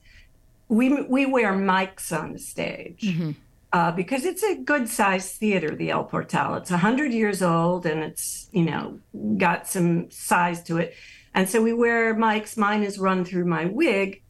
we 0.68 1.02
we 1.02 1.26
wear 1.26 1.52
mics 1.52 2.16
on 2.16 2.32
the 2.32 2.38
stage 2.38 3.02
mm-hmm. 3.02 3.30
uh, 3.72 3.92
because 3.92 4.24
it's 4.24 4.42
a 4.42 4.56
good 4.56 4.88
sized 4.88 5.36
theater, 5.36 5.74
the 5.74 5.90
El 5.90 6.04
Portal. 6.04 6.54
It's 6.56 6.70
hundred 6.70 7.12
years 7.12 7.42
old 7.42 7.86
and 7.86 8.02
it's 8.02 8.48
you 8.52 8.64
know 8.64 9.00
got 9.36 9.66
some 9.66 10.10
size 10.10 10.62
to 10.64 10.78
it, 10.78 10.94
and 11.34 11.48
so 11.48 11.62
we 11.62 11.72
wear 11.72 12.14
mics. 12.14 12.56
Mine 12.56 12.82
is 12.82 12.98
run 12.98 13.24
through 13.24 13.46
my 13.46 13.66
wig, 13.66 14.22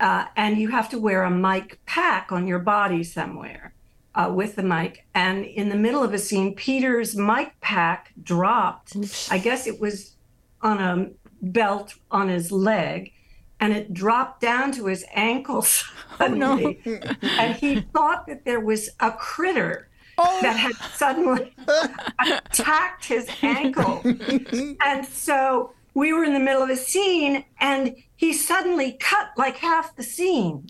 uh, 0.00 0.26
and 0.36 0.58
you 0.58 0.68
have 0.68 0.88
to 0.90 0.98
wear 0.98 1.22
a 1.22 1.30
mic 1.30 1.80
pack 1.86 2.32
on 2.32 2.46
your 2.46 2.58
body 2.58 3.04
somewhere 3.04 3.74
uh, 4.14 4.30
with 4.34 4.56
the 4.56 4.62
mic. 4.62 5.06
And 5.14 5.44
in 5.44 5.68
the 5.68 5.76
middle 5.76 6.02
of 6.02 6.14
a 6.14 6.18
scene, 6.18 6.54
Peter's 6.54 7.16
mic 7.16 7.58
pack 7.60 8.12
dropped. 8.22 8.96
Oops. 8.96 9.30
I 9.30 9.38
guess 9.38 9.66
it 9.66 9.80
was 9.80 10.16
on 10.62 10.80
a 10.80 11.10
belt 11.42 11.94
on 12.10 12.28
his 12.28 12.50
leg, 12.50 13.12
and 13.60 13.72
it 13.72 13.94
dropped 13.94 14.40
down 14.40 14.72
to 14.72 14.86
his 14.86 15.04
ankles 15.14 15.84
suddenly. 16.18 16.80
Oh, 16.86 16.90
no. 16.90 17.28
and 17.38 17.56
he 17.56 17.80
thought 17.80 18.26
that 18.26 18.44
there 18.44 18.60
was 18.60 18.90
a 19.00 19.12
critter. 19.12 19.88
Oh. 20.16 20.38
That 20.42 20.56
had 20.56 20.76
suddenly 20.94 21.52
attacked 22.18 23.06
his 23.06 23.28
ankle. 23.42 24.00
and 24.84 25.04
so 25.04 25.72
we 25.94 26.12
were 26.12 26.24
in 26.24 26.34
the 26.34 26.40
middle 26.40 26.62
of 26.62 26.70
a 26.70 26.76
scene 26.76 27.44
and 27.58 27.96
he 28.14 28.32
suddenly 28.32 28.92
cut 29.00 29.30
like 29.36 29.56
half 29.56 29.96
the 29.96 30.04
scene. 30.04 30.68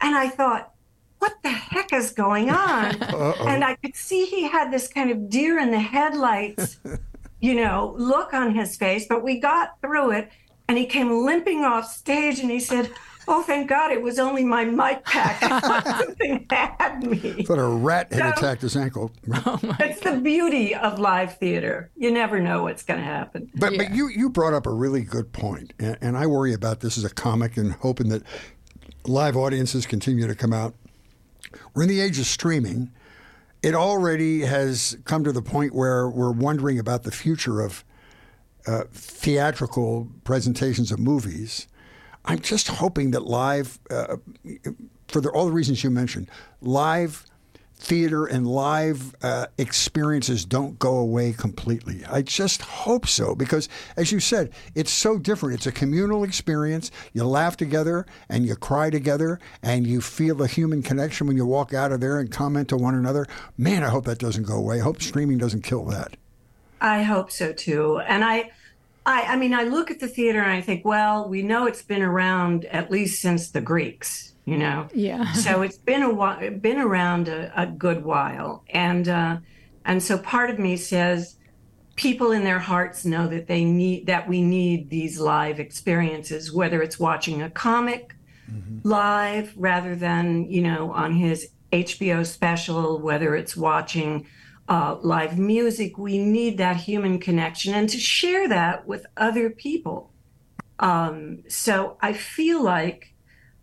And 0.00 0.16
I 0.16 0.28
thought, 0.28 0.72
what 1.18 1.34
the 1.42 1.50
heck 1.50 1.92
is 1.92 2.12
going 2.12 2.50
on? 2.50 3.02
Uh-oh. 3.02 3.46
And 3.46 3.64
I 3.64 3.74
could 3.76 3.96
see 3.96 4.26
he 4.26 4.48
had 4.48 4.70
this 4.70 4.88
kind 4.88 5.10
of 5.10 5.28
deer 5.28 5.58
in 5.58 5.70
the 5.70 5.80
headlights, 5.80 6.78
you 7.40 7.54
know, 7.54 7.94
look 7.98 8.32
on 8.32 8.54
his 8.54 8.76
face, 8.76 9.06
but 9.08 9.22
we 9.22 9.40
got 9.40 9.80
through 9.80 10.12
it 10.12 10.30
and 10.68 10.78
he 10.78 10.86
came 10.86 11.24
limping 11.24 11.64
off 11.64 11.90
stage 11.90 12.40
and 12.40 12.50
he 12.50 12.60
said, 12.60 12.90
Oh, 13.28 13.42
thank 13.42 13.68
God 13.68 13.90
it 13.90 14.00
was 14.00 14.20
only 14.20 14.44
my 14.44 14.64
mic 14.64 15.04
pack. 15.04 15.40
Something 15.98 16.46
had 16.48 17.02
me. 17.02 17.42
Thought 17.42 17.58
a 17.58 17.64
rat 17.66 18.12
had 18.12 18.34
so, 18.34 18.38
attacked 18.38 18.62
his 18.62 18.76
ankle. 18.76 19.10
Oh 19.32 19.58
it's 19.80 20.00
God. 20.00 20.16
the 20.16 20.20
beauty 20.20 20.74
of 20.74 21.00
live 21.00 21.36
theater. 21.38 21.90
You 21.96 22.12
never 22.12 22.38
know 22.38 22.62
what's 22.62 22.84
going 22.84 23.00
to 23.00 23.04
happen. 23.06 23.50
But 23.56 23.72
yeah. 23.72 23.78
but 23.78 23.94
you 23.94 24.08
you 24.08 24.30
brought 24.30 24.54
up 24.54 24.66
a 24.66 24.72
really 24.72 25.02
good 25.02 25.32
point, 25.32 25.72
and, 25.80 25.98
and 26.00 26.16
I 26.16 26.26
worry 26.26 26.54
about 26.54 26.80
this 26.80 26.96
as 26.96 27.04
a 27.04 27.10
comic 27.10 27.56
and 27.56 27.72
hoping 27.72 28.10
that 28.10 28.22
live 29.06 29.36
audiences 29.36 29.86
continue 29.86 30.28
to 30.28 30.34
come 30.34 30.52
out. 30.52 30.74
We're 31.74 31.82
in 31.82 31.88
the 31.88 32.00
age 32.00 32.18
of 32.20 32.26
streaming. 32.26 32.92
It 33.62 33.74
already 33.74 34.42
has 34.42 34.96
come 35.04 35.24
to 35.24 35.32
the 35.32 35.42
point 35.42 35.74
where 35.74 36.08
we're 36.08 36.30
wondering 36.30 36.78
about 36.78 37.02
the 37.02 37.10
future 37.10 37.60
of 37.60 37.84
uh, 38.66 38.84
theatrical 38.92 40.08
presentations 40.24 40.90
of 40.90 40.98
movies 40.98 41.66
I'm 42.26 42.40
just 42.40 42.68
hoping 42.68 43.12
that 43.12 43.24
live, 43.24 43.78
uh, 43.88 44.16
for 45.08 45.20
the, 45.20 45.30
all 45.30 45.46
the 45.46 45.52
reasons 45.52 45.84
you 45.84 45.90
mentioned, 45.90 46.28
live 46.60 47.24
theater 47.78 48.24
and 48.24 48.46
live 48.46 49.14
uh, 49.22 49.46
experiences 49.58 50.44
don't 50.44 50.78
go 50.78 50.96
away 50.96 51.32
completely. 51.32 52.02
I 52.06 52.22
just 52.22 52.62
hope 52.62 53.06
so 53.06 53.34
because, 53.34 53.68
as 53.96 54.10
you 54.10 54.18
said, 54.18 54.50
it's 54.74 54.90
so 54.90 55.18
different. 55.18 55.56
It's 55.56 55.66
a 55.66 55.72
communal 55.72 56.24
experience. 56.24 56.90
You 57.12 57.24
laugh 57.24 57.56
together 57.56 58.06
and 58.28 58.46
you 58.46 58.56
cry 58.56 58.90
together 58.90 59.38
and 59.62 59.86
you 59.86 60.00
feel 60.00 60.42
a 60.42 60.48
human 60.48 60.82
connection 60.82 61.26
when 61.26 61.36
you 61.36 61.46
walk 61.46 61.74
out 61.74 61.92
of 61.92 62.00
there 62.00 62.18
and 62.18 62.30
comment 62.30 62.70
to 62.70 62.76
one 62.76 62.94
another. 62.94 63.26
Man, 63.56 63.84
I 63.84 63.90
hope 63.90 64.06
that 64.06 64.18
doesn't 64.18 64.44
go 64.44 64.56
away. 64.56 64.80
I 64.80 64.84
hope 64.84 65.00
streaming 65.00 65.38
doesn't 65.38 65.62
kill 65.62 65.84
that. 65.86 66.16
I 66.80 67.02
hope 67.02 67.30
so 67.30 67.52
too. 67.52 67.98
And 68.00 68.24
I, 68.24 68.50
I, 69.04 69.22
I 69.22 69.36
mean, 69.36 69.54
I 69.54 69.64
look 69.64 69.90
at 69.90 70.00
the 70.00 70.08
theater 70.08 70.40
and 70.40 70.50
I 70.50 70.60
think, 70.60 70.84
well, 70.84 71.28
we 71.28 71.42
know 71.42 71.66
it's 71.66 71.82
been 71.82 72.02
around 72.02 72.64
at 72.66 72.90
least 72.90 73.22
since 73.22 73.50
the 73.50 73.60
Greeks, 73.60 74.34
you 74.44 74.58
know. 74.58 74.88
Yeah. 74.94 75.32
so 75.32 75.62
it's 75.62 75.78
been 75.78 76.02
a 76.02 76.12
while, 76.12 76.50
been 76.50 76.78
around 76.78 77.28
a, 77.28 77.52
a 77.60 77.66
good 77.66 78.04
while, 78.04 78.64
and 78.70 79.08
uh, 79.08 79.38
and 79.84 80.02
so 80.02 80.18
part 80.18 80.50
of 80.50 80.58
me 80.58 80.76
says, 80.76 81.36
people 81.94 82.32
in 82.32 82.44
their 82.44 82.58
hearts 82.58 83.04
know 83.04 83.26
that 83.28 83.46
they 83.46 83.64
need 83.64 84.06
that 84.06 84.28
we 84.28 84.42
need 84.42 84.90
these 84.90 85.18
live 85.18 85.58
experiences, 85.58 86.52
whether 86.52 86.82
it's 86.82 86.98
watching 86.98 87.42
a 87.42 87.50
comic 87.50 88.14
mm-hmm. 88.50 88.86
live 88.86 89.52
rather 89.56 89.96
than 89.96 90.50
you 90.50 90.62
know 90.62 90.92
on 90.92 91.14
his 91.14 91.50
HBO 91.72 92.24
special, 92.24 93.00
whether 93.00 93.34
it's 93.34 93.56
watching 93.56 94.26
uh, 94.68 94.96
live 95.02 95.38
music. 95.38 95.98
We 95.98 96.18
need 96.18 96.58
that 96.58 96.76
human 96.76 97.18
connection 97.18 97.74
and 97.74 97.88
to 97.88 97.98
share 97.98 98.48
that 98.48 98.86
with 98.86 99.06
other 99.16 99.50
people. 99.50 100.12
Um, 100.78 101.42
so 101.48 101.96
I 102.00 102.12
feel 102.12 102.62
like 102.62 103.14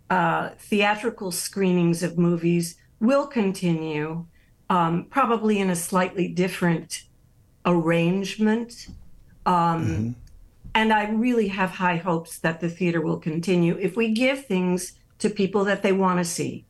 uh, 0.09 0.49
theatrical 0.57 1.31
screenings 1.31 2.03
of 2.03 2.17
movies 2.17 2.77
will 2.99 3.27
continue, 3.27 4.25
um, 4.69 5.05
probably 5.09 5.59
in 5.59 5.69
a 5.69 5.75
slightly 5.75 6.27
different 6.27 7.03
arrangement. 7.65 8.87
Um, 9.45 9.53
mm-hmm. 9.55 10.11
And 10.75 10.91
I 10.91 11.09
really 11.09 11.49
have 11.49 11.69
high 11.71 11.97
hopes 11.97 12.39
that 12.39 12.59
the 12.59 12.69
theater 12.69 13.01
will 13.01 13.19
continue 13.19 13.77
if 13.77 13.95
we 13.95 14.11
give 14.11 14.45
things 14.45 14.93
to 15.19 15.29
people 15.29 15.63
that 15.65 15.83
they 15.83 15.91
want 15.91 16.19
to 16.19 16.25
see. 16.25 16.65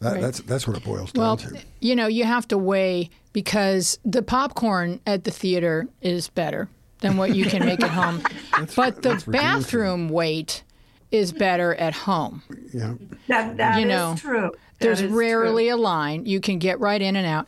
That, 0.00 0.12
right. 0.12 0.20
That's 0.22 0.40
that's 0.40 0.66
what 0.66 0.76
it 0.76 0.84
boils 0.84 1.12
down 1.12 1.22
well, 1.22 1.36
to. 1.36 1.58
You 1.80 1.94
know, 1.94 2.06
you 2.06 2.24
have 2.24 2.48
to 2.48 2.58
weigh 2.58 3.10
because 3.32 3.98
the 4.04 4.22
popcorn 4.22 5.00
at 5.06 5.24
the 5.24 5.30
theater 5.30 5.88
is 6.00 6.28
better 6.28 6.68
than 7.00 7.16
what 7.16 7.34
you 7.34 7.44
can 7.44 7.64
make 7.64 7.82
at 7.82 7.90
home, 7.90 8.22
but 8.76 9.02
the 9.02 9.22
bathroom 9.26 10.08
wait 10.08 10.62
is 11.10 11.32
better 11.32 11.74
at 11.74 11.94
home. 11.94 12.42
Yeah, 12.72 12.94
that, 13.28 13.56
that 13.58 13.80
you 13.80 13.86
know, 13.86 14.14
true. 14.16 14.50
That 14.50 14.54
there's 14.78 15.04
rarely 15.04 15.66
true. 15.66 15.74
a 15.74 15.76
line. 15.76 16.24
You 16.24 16.40
can 16.40 16.58
get 16.58 16.80
right 16.80 17.00
in 17.00 17.16
and 17.16 17.26
out. 17.26 17.46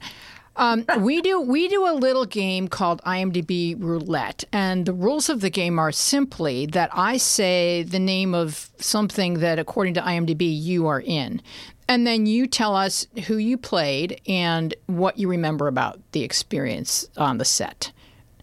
Um, 0.54 0.84
we 0.98 1.22
do 1.22 1.40
we 1.40 1.68
do 1.68 1.88
a 1.88 1.94
little 1.94 2.26
game 2.26 2.68
called 2.68 3.00
IMDb 3.06 3.74
Roulette, 3.78 4.44
and 4.52 4.84
the 4.84 4.92
rules 4.92 5.30
of 5.30 5.40
the 5.40 5.48
game 5.48 5.78
are 5.78 5.92
simply 5.92 6.66
that 6.66 6.90
I 6.92 7.16
say 7.16 7.82
the 7.82 7.98
name 7.98 8.34
of 8.34 8.70
something 8.78 9.34
that, 9.40 9.58
according 9.58 9.94
to 9.94 10.02
IMDb, 10.02 10.42
you 10.60 10.86
are 10.88 11.00
in. 11.00 11.40
And 11.88 12.06
then 12.06 12.26
you 12.26 12.46
tell 12.46 12.76
us 12.76 13.06
who 13.26 13.36
you 13.36 13.56
played 13.56 14.20
and 14.26 14.74
what 14.86 15.18
you 15.18 15.28
remember 15.28 15.68
about 15.68 16.00
the 16.12 16.22
experience 16.22 17.08
on 17.16 17.38
the 17.38 17.44
set. 17.44 17.92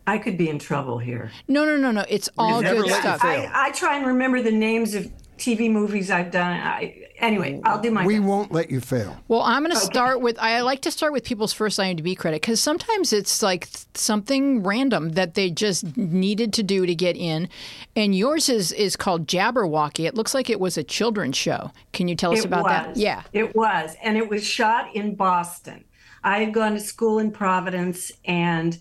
I 0.06 0.18
could 0.18 0.38
be 0.38 0.50
in 0.50 0.60
trouble 0.60 0.98
here. 0.98 1.32
No, 1.48 1.66
no, 1.66 1.78
no, 1.78 1.92
no. 1.92 2.04
It's 2.10 2.30
all 2.38 2.62
good 2.62 2.90
stuff. 2.90 3.24
I, 3.24 3.50
I, 3.54 3.72
try 3.72 3.96
and 3.96 4.08
remember 4.08 4.42
the 4.42 4.52
names 4.52 4.96
of 4.96 5.12
TV 5.38 5.72
movies 5.72 6.10
I've 6.10 6.32
done. 6.32 6.60
I, 6.60 7.09
anyway, 7.20 7.62
I'll 7.64 7.82
do 7.82 7.92
my. 7.92 8.06
We 8.06 8.18
best. 8.18 8.28
won't 8.28 8.52
let 8.52 8.70
you 8.70 8.82
fail. 8.82 9.18
Well, 9.28 9.42
I'm 9.42 9.64
going 9.64 9.72
to 9.72 9.78
okay. 9.78 9.86
start 9.86 10.22
with. 10.22 10.38
I 10.40 10.62
like 10.62 10.82
to 10.82 10.92
start 10.92 11.14
with 11.14 11.24
people's 11.24 11.54
first 11.54 11.80
IMDb 11.80 12.18
credit 12.18 12.42
because 12.42 12.60
sometimes 12.60 13.14
it's 13.14 13.42
like 13.42 13.68
something 13.94 14.64
random 14.64 15.12
that 15.12 15.36
they 15.36 15.50
just 15.50 15.98
needed 15.98 16.54
to 16.54 16.64
do 16.64 16.86
to 16.86 16.96
get 16.96 17.16
in, 17.16 17.50
and 17.96 18.16
yours 18.16 18.50
is 18.50 18.72
is 18.72 18.96
called 18.96 19.28
Jabberwocky. 19.28 20.06
It 20.06 20.16
looks 20.16 20.34
like 20.34 20.50
it 20.50 20.60
was 20.60 20.78
a 20.78 20.84
children's 20.84 21.38
show. 21.38 21.72
Can 21.94 22.08
you 22.08 22.16
tell 22.16 22.34
us 22.34 22.40
it 22.40 22.46
about 22.46 22.64
was. 22.64 22.72
that? 22.72 22.98
Yeah, 22.98 23.24
it 23.34 23.56
was, 23.56 23.96
and 24.02 24.18
it 24.18 24.30
was 24.30 24.44
shot 24.44 24.96
in 24.96 25.16
Boston. 25.16 25.86
I 26.24 26.40
had 26.40 26.54
gone 26.54 26.74
to 26.74 26.80
school 26.80 27.20
in 27.20 27.32
Providence 27.32 28.12
and. 28.26 28.78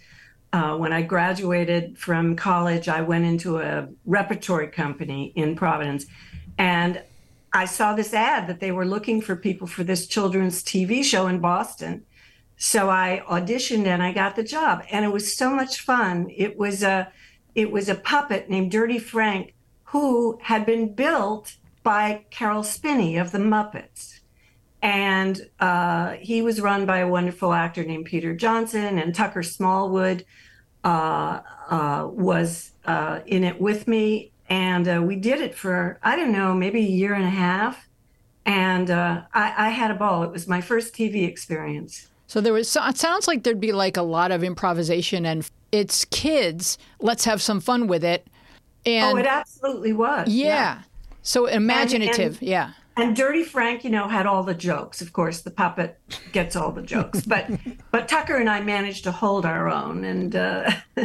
Uh, 0.50 0.74
when 0.78 0.94
I 0.94 1.02
graduated 1.02 1.98
from 1.98 2.34
college, 2.34 2.88
I 2.88 3.02
went 3.02 3.26
into 3.26 3.58
a 3.58 3.86
repertory 4.06 4.68
company 4.68 5.30
in 5.36 5.54
Providence 5.56 6.06
and 6.58 7.02
I 7.58 7.64
saw 7.64 7.92
this 7.92 8.14
ad 8.14 8.46
that 8.46 8.60
they 8.60 8.70
were 8.70 8.86
looking 8.86 9.20
for 9.20 9.34
people 9.34 9.66
for 9.66 9.82
this 9.82 10.06
children's 10.06 10.62
TV 10.62 11.02
show 11.02 11.26
in 11.26 11.40
Boston. 11.40 12.04
So 12.56 12.88
I 12.88 13.24
auditioned 13.28 13.86
and 13.86 14.00
I 14.00 14.12
got 14.12 14.36
the 14.36 14.44
job. 14.44 14.84
And 14.92 15.04
it 15.04 15.12
was 15.12 15.36
so 15.36 15.50
much 15.50 15.80
fun. 15.80 16.30
It 16.36 16.56
was 16.56 16.84
a 16.84 17.10
it 17.56 17.72
was 17.72 17.88
a 17.88 17.96
puppet 17.96 18.48
named 18.48 18.70
Dirty 18.70 19.00
Frank 19.00 19.54
who 19.86 20.38
had 20.40 20.66
been 20.66 20.94
built 20.94 21.56
by 21.82 22.26
Caroll 22.30 22.62
Spinney 22.62 23.16
of 23.16 23.32
the 23.32 23.38
Muppets. 23.38 24.20
And 24.80 25.50
uh, 25.58 26.10
he 26.20 26.42
was 26.42 26.60
run 26.60 26.86
by 26.86 26.98
a 26.98 27.08
wonderful 27.08 27.52
actor 27.52 27.82
named 27.82 28.04
Peter 28.04 28.36
Johnson, 28.36 28.98
and 28.98 29.12
Tucker 29.12 29.42
Smallwood 29.42 30.24
uh, 30.84 31.40
uh, 31.68 32.06
was 32.08 32.70
uh, 32.84 33.18
in 33.26 33.42
it 33.42 33.60
with 33.60 33.88
me 33.88 34.30
and 34.48 34.88
uh, 34.88 35.02
we 35.02 35.16
did 35.16 35.40
it 35.40 35.54
for 35.54 35.98
I 36.02 36.16
don't 36.16 36.32
know 36.32 36.54
maybe 36.54 36.80
a 36.80 36.90
year 36.90 37.14
and 37.14 37.24
a 37.24 37.30
half, 37.30 37.88
and 38.46 38.90
uh, 38.90 39.22
I, 39.34 39.66
I, 39.66 39.68
had 39.70 39.90
a 39.90 39.94
ball. 39.94 40.22
It 40.22 40.30
was 40.30 40.48
my 40.48 40.60
first 40.60 40.94
TV 40.94 41.28
experience. 41.28 42.08
So 42.26 42.40
there 42.40 42.52
was. 42.52 42.74
It 42.74 42.96
sounds 42.96 43.28
like 43.28 43.42
there'd 43.42 43.60
be 43.60 43.72
like 43.72 43.96
a 43.96 44.02
lot 44.02 44.30
of 44.30 44.42
improvisation, 44.42 45.26
and 45.26 45.48
it's 45.72 46.04
kids. 46.06 46.78
Let's 47.00 47.24
have 47.24 47.42
some 47.42 47.60
fun 47.60 47.86
with 47.86 48.04
it. 48.04 48.26
And 48.86 49.16
oh, 49.16 49.20
it 49.20 49.26
absolutely 49.26 49.92
was. 49.92 50.28
Yeah. 50.28 50.46
yeah. 50.46 50.82
So 51.22 51.46
imaginative. 51.46 52.34
And, 52.34 52.42
and, 52.42 52.48
yeah. 52.48 52.70
And 52.96 53.14
Dirty 53.14 53.44
Frank, 53.44 53.84
you 53.84 53.90
know, 53.90 54.08
had 54.08 54.26
all 54.26 54.42
the 54.42 54.54
jokes. 54.54 55.02
Of 55.02 55.12
course, 55.12 55.42
the 55.42 55.50
puppet 55.50 55.98
gets 56.32 56.56
all 56.56 56.72
the 56.72 56.82
jokes, 56.82 57.22
but 57.26 57.50
but 57.90 58.08
Tucker 58.08 58.36
and 58.36 58.48
I 58.48 58.60
managed 58.60 59.04
to 59.04 59.12
hold 59.12 59.44
our 59.44 59.68
own, 59.68 60.04
and. 60.04 60.34
Uh, 60.34 60.70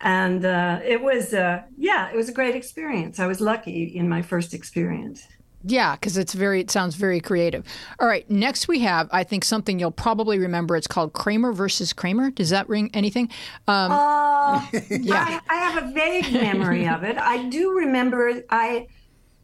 and 0.00 0.44
uh, 0.44 0.80
it 0.84 1.02
was 1.02 1.34
uh, 1.34 1.62
yeah 1.76 2.10
it 2.10 2.16
was 2.16 2.28
a 2.28 2.32
great 2.32 2.54
experience. 2.56 3.18
I 3.18 3.26
was 3.26 3.40
lucky 3.40 3.84
in 3.84 4.08
my 4.08 4.22
first 4.22 4.54
experience. 4.54 5.26
Yeah 5.62 5.94
because 5.94 6.16
it's 6.16 6.32
very 6.32 6.60
it 6.60 6.70
sounds 6.70 6.94
very 6.94 7.20
creative. 7.20 7.66
All 7.98 8.08
right 8.08 8.28
next 8.30 8.66
we 8.66 8.78
have 8.80 9.08
i 9.12 9.24
think 9.24 9.44
something 9.44 9.78
you'll 9.78 9.90
probably 9.90 10.38
remember. 10.38 10.76
It's 10.76 10.86
called 10.86 11.12
kramer 11.12 11.52
versus 11.52 11.92
kramer. 11.92 12.30
Does 12.30 12.50
that 12.50 12.68
ring 12.68 12.90
anything? 12.94 13.28
Um, 13.68 13.92
uh, 13.92 14.66
yeah. 14.90 15.40
I, 15.48 15.54
I, 15.54 15.70
have 15.70 15.84
a 15.84 15.92
vague 15.92 16.32
memory 16.32 16.88
of 16.88 17.04
it. 17.04 17.18
I 17.18 17.48
do 17.48 17.72
remember 17.72 18.42
i 18.50 18.86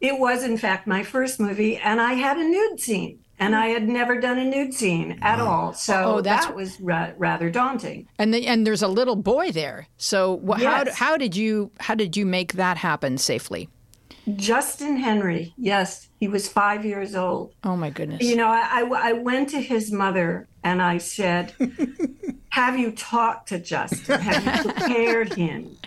It 0.01 0.19
was, 0.19 0.43
in 0.43 0.57
fact, 0.57 0.87
my 0.87 1.03
first 1.03 1.39
movie, 1.39 1.77
and 1.77 2.01
I 2.01 2.13
had 2.13 2.37
a 2.37 2.43
nude 2.43 2.79
scene, 2.79 3.19
and 3.39 3.55
I 3.55 3.67
had 3.67 3.87
never 3.87 4.19
done 4.19 4.37
a 4.39 4.45
nude 4.45 4.73
scene 4.73 5.19
at 5.21 5.39
all. 5.39 5.73
So 5.73 6.15
Oh, 6.17 6.21
that 6.21 6.55
was 6.55 6.79
ra- 6.81 7.11
rather 7.17 7.49
daunting. 7.49 8.07
And 8.17 8.33
the, 8.33 8.47
and 8.47 8.65
there's 8.65 8.81
a 8.81 8.87
little 8.87 9.15
boy 9.15 9.51
there. 9.51 9.87
So 9.97 10.41
wh- 10.47 10.61
how 10.61 10.91
how 10.93 11.17
did 11.17 11.35
you 11.35 11.71
how 11.79 11.95
did 11.95 12.17
you 12.17 12.25
make 12.25 12.53
that 12.53 12.77
happen 12.77 13.17
safely? 13.17 13.69
Justin 14.35 14.97
Henry, 14.97 15.53
yes, 15.57 16.09
he 16.19 16.27
was 16.27 16.49
five 16.49 16.83
years 16.83 17.15
old. 17.15 17.53
Oh 17.63 17.77
my 17.77 17.89
goodness. 17.89 18.21
You 18.23 18.35
know, 18.35 18.47
I, 18.49 18.81
I, 18.83 19.09
I 19.09 19.13
went 19.13 19.49
to 19.49 19.61
his 19.61 19.89
mother 19.91 20.47
and 20.67 20.81
I 20.81 20.97
said, 20.97 21.53
Have 22.49 22.77
you 22.77 22.91
talked 22.91 23.47
to 23.49 23.59
Justin? 23.59 24.19
Have 24.19 24.43
you 24.45 24.71
prepared 24.73 25.33
him? 25.33 25.77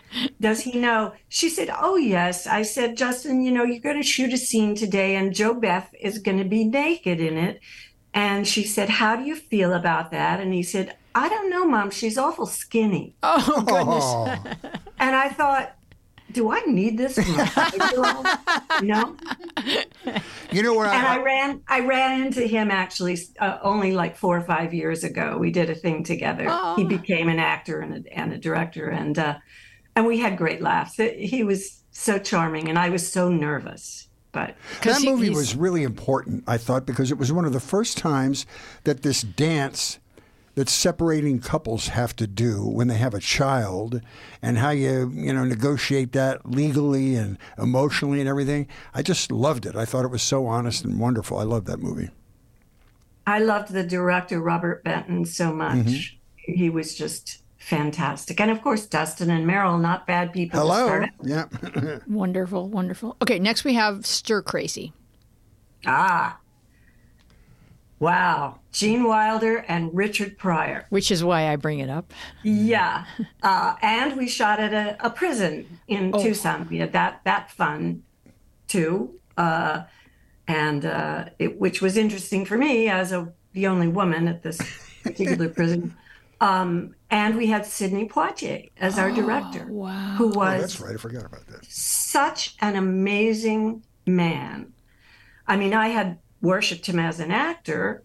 Does 0.41 0.61
he 0.61 0.79
know? 0.79 1.13
She 1.29 1.51
said, 1.51 1.69
Oh, 1.79 1.97
yes. 1.97 2.47
I 2.47 2.63
said, 2.63 2.97
Justin, 2.97 3.43
you 3.43 3.53
know, 3.53 3.63
you're 3.65 3.81
going 3.81 4.01
to 4.01 4.03
shoot 4.15 4.33
a 4.33 4.39
scene 4.39 4.75
today 4.75 5.17
and 5.17 5.33
JoBeth 5.35 5.89
is 6.01 6.19
going 6.19 6.39
to 6.39 6.45
be 6.45 6.65
naked 6.65 7.21
in 7.21 7.37
it. 7.37 7.61
And 8.15 8.49
she 8.49 8.65
said, 8.65 8.89
How 8.89 9.17
do 9.17 9.23
you 9.25 9.37
feel 9.37 9.75
about 9.75 10.11
that? 10.13 10.41
And 10.41 10.55
he 10.55 10.63
said, 10.63 10.97
I 11.15 11.29
don't 11.29 11.51
know, 11.51 11.67
Mom. 11.67 11.91
She's 11.91 12.17
awful 12.17 12.47
skinny. 12.47 13.15
oh 13.23 13.63
goodness. 13.67 14.05
Oh, 14.05 14.81
And 14.99 15.15
I 15.15 15.29
thought, 15.29 15.75
do 16.33 16.51
I 16.51 16.61
need 16.61 16.99
this 16.99 17.15
for 17.15 17.31
my? 17.33 18.39
No. 18.83 19.17
you 20.53 20.63
know 20.63 20.75
what? 20.75 20.89
and 20.89 21.07
I 21.07 21.17
I, 21.17 21.23
ran 21.23 21.63
I 21.69 21.81
ran 21.81 22.23
into 22.23 22.47
him 22.47 22.71
actually 22.71 23.19
uh, 23.39 23.59
only 23.63 23.93
like 23.93 24.17
four 24.17 24.37
or 24.37 24.43
five 24.43 24.73
years 24.73 25.05
ago. 25.05 25.37
We 25.39 25.51
did 25.51 25.71
a 25.71 25.75
thing 25.75 26.05
together. 26.05 26.49
He 26.77 26.85
became 26.85 27.29
an 27.29 27.39
actor 27.39 27.81
and 27.81 28.07
a, 28.07 28.19
and 28.19 28.33
a 28.33 28.39
director, 28.39 28.89
and 28.89 29.19
uh, 29.19 29.39
and 29.97 30.07
we 30.07 30.19
had 30.19 30.39
great 30.39 30.63
laughs. 30.63 30.97
He 30.97 31.43
was 31.45 31.83
so 31.91 32.19
charming, 32.19 32.69
and 32.69 32.79
I 32.79 32.89
was 32.89 33.11
so 33.11 33.29
nervous. 33.29 34.09
But 34.33 34.55
that 34.83 35.03
movie 35.03 35.31
was 35.31 35.57
really 35.57 35.83
important, 35.83 36.45
I 36.47 36.57
thought, 36.57 36.87
because 36.87 37.11
it 37.11 37.19
was 37.19 37.33
one 37.33 37.45
of 37.45 37.53
the 37.53 37.61
first 37.61 37.99
times 37.99 38.47
that 38.85 39.03
this 39.03 39.23
dance 39.23 39.99
that 40.61 40.69
separating 40.69 41.39
couples 41.41 41.89
have 41.89 42.15
to 42.15 42.27
do 42.27 42.63
when 42.69 42.87
they 42.87 42.99
have 42.99 43.15
a 43.15 43.19
child 43.19 44.03
and 44.43 44.59
how 44.59 44.69
you, 44.69 45.11
you 45.15 45.33
know, 45.33 45.43
negotiate 45.43 46.13
that 46.13 46.45
legally 46.45 47.15
and 47.15 47.39
emotionally 47.57 48.21
and 48.21 48.29
everything. 48.29 48.69
I 48.93 49.01
just 49.01 49.33
loved 49.33 49.65
it. 49.65 49.75
I 49.75 49.87
thought 49.87 50.05
it 50.05 50.11
was 50.11 50.21
so 50.21 50.45
honest 50.45 50.85
and 50.85 51.01
wonderful. 51.01 51.39
I 51.39 51.45
loved 51.45 51.67
that 51.69 51.79
movie. 51.79 52.11
I 53.27 53.39
loved 53.39 53.73
the 53.73 53.83
director 53.83 54.39
Robert 54.39 54.85
Benton 54.85 55.25
so 55.25 55.51
much. 55.51 56.19
He 56.37 56.69
was 56.69 56.95
just 56.95 57.39
fantastic, 57.57 58.39
and 58.39 58.51
of 58.51 58.61
course 58.61 58.85
Dustin 58.85 59.31
and 59.31 59.49
Meryl, 59.49 59.81
not 59.81 60.07
bad 60.07 60.31
people. 60.35 60.61
to 60.61 60.67
Hello. 60.67 60.87
start. 60.89 61.09
Yeah. 61.25 61.99
Wonderful, 62.07 62.69
wonderful. 62.69 63.17
Okay, 63.23 63.39
next 63.39 63.65
we 63.65 63.73
have 63.75 64.05
Stir 64.05 64.43
Crazy. 64.43 64.93
Ah. 65.87 66.39
Wow. 68.01 68.59
Gene 68.73 69.05
Wilder 69.05 69.59
and 69.69 69.95
Richard 69.95 70.37
Pryor. 70.39 70.87
Which 70.89 71.11
is 71.11 71.23
why 71.23 71.49
I 71.53 71.57
bring 71.57 71.79
it 71.81 71.91
up. 71.91 72.13
Yeah, 72.43 73.05
uh, 73.43 73.75
and 73.83 74.17
we 74.17 74.27
shot 74.29 74.59
at 74.59 74.73
a, 74.75 74.97
a 75.07 75.11
prison 75.11 75.79
in 75.87 76.11
Oh. 76.15 76.23
Tucson. 76.23 76.67
We 76.71 76.79
had 76.79 76.93
that 76.93 77.21
that 77.25 77.51
fun 77.51 78.03
too, 78.67 79.15
uh, 79.37 79.83
and 80.49 80.85
uh, 80.87 81.27
it, 81.39 81.61
which 81.61 81.83
was 81.83 81.97
interesting 81.97 82.45
for 82.45 82.57
me 82.57 82.89
as 82.89 83.13
a 83.13 83.33
the 83.53 83.67
only 83.67 83.89
woman 83.89 84.29
at 84.29 84.43
this 84.43 84.59
particular 85.03 85.49
prison. 85.49 85.95
Um, 86.41 86.95
and 87.11 87.37
we 87.37 87.49
had 87.49 87.67
Sidney 87.67 88.09
Poitier 88.09 88.71
as 88.79 88.99
our 88.99 89.11
director, 89.11 89.67
wow. 89.69 90.15
who 90.17 90.33
Oh, 90.33 90.39
was 90.39 90.61
that's 90.63 90.81
right. 90.81 90.95
I 90.95 90.97
forgot 90.97 91.27
about 91.27 91.47
that. 91.49 91.67
such 91.67 92.57
an 92.61 92.77
amazing 92.77 93.85
man. 94.07 94.73
I 95.47 95.57
mean, 95.57 95.75
I 95.75 95.89
had 95.89 96.19
worshipped 96.41 96.87
him 96.87 96.99
as 96.99 97.21
an 97.21 97.31
actor, 97.31 98.03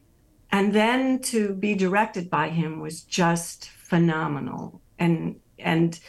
and 0.52 0.74
then 0.74 1.20
to 1.20 1.54
be 1.54 1.76
directed 1.76 2.30
by 2.30 2.50
him 2.50 2.80
was 2.80 3.02
just 3.02 3.70
phenomenal. 3.70 4.82
And 5.00 5.40
and 5.60 6.00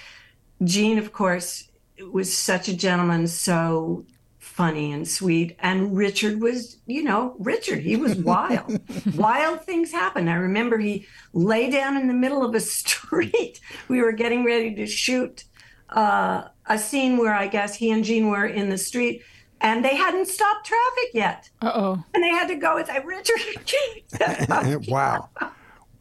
Gene, 0.64 0.98
of 0.98 1.12
course, 1.12 1.68
was 2.12 2.36
such 2.36 2.68
a 2.68 2.76
gentleman, 2.76 3.26
so 3.26 4.04
funny 4.38 4.92
and 4.92 5.06
sweet. 5.06 5.56
And 5.58 5.94
Richard 5.94 6.40
was, 6.40 6.78
you 6.86 7.02
know, 7.02 7.36
Richard, 7.38 7.80
he 7.80 7.96
was 7.96 8.16
wild. 8.16 8.80
wild 9.14 9.62
things 9.62 9.92
happened. 9.92 10.30
I 10.30 10.34
remember 10.34 10.78
he 10.78 11.06
lay 11.34 11.70
down 11.70 11.96
in 11.96 12.08
the 12.08 12.14
middle 12.14 12.44
of 12.44 12.54
a 12.54 12.60
street. 12.80 13.60
We 13.88 14.00
were 14.00 14.12
getting 14.12 14.44
ready 14.44 14.74
to 14.76 14.86
shoot 14.86 15.44
uh, 15.90 16.44
a 16.66 16.78
scene 16.78 17.18
where 17.18 17.34
I 17.34 17.48
guess 17.48 17.74
he 17.74 17.90
and 17.90 18.04
Gene 18.04 18.28
were 18.28 18.46
in 18.46 18.70
the 18.70 18.78
street 18.78 19.22
and 19.60 19.84
they 19.84 19.96
hadn't 19.96 20.28
stopped 20.28 20.66
traffic 20.66 21.10
yet. 21.14 21.50
Uh 21.62 21.72
oh. 21.74 22.04
And 22.14 22.22
they 22.22 22.28
had 22.30 22.46
to 22.48 22.56
go 22.56 22.76
and 22.76 22.86
say, 22.86 23.00
Richard, 23.04 23.40
Gene. 23.64 24.84
wow. 24.88 25.28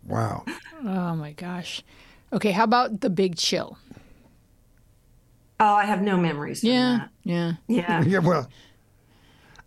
Wow. 0.08 0.46
Oh 0.84 1.16
my 1.16 1.32
gosh. 1.34 1.82
Okay, 2.34 2.52
how 2.52 2.64
about 2.66 3.02
The 3.02 3.10
Big 3.10 3.38
Chill? 3.38 3.78
oh, 5.60 5.74
I 5.74 5.86
have 5.86 6.02
no 6.02 6.18
memories 6.18 6.60
from 6.62 6.70
Yeah, 6.70 6.98
that. 6.98 7.10
yeah. 7.24 7.54
Yeah. 7.68 8.04
Yeah, 8.06 8.20
well, 8.20 8.50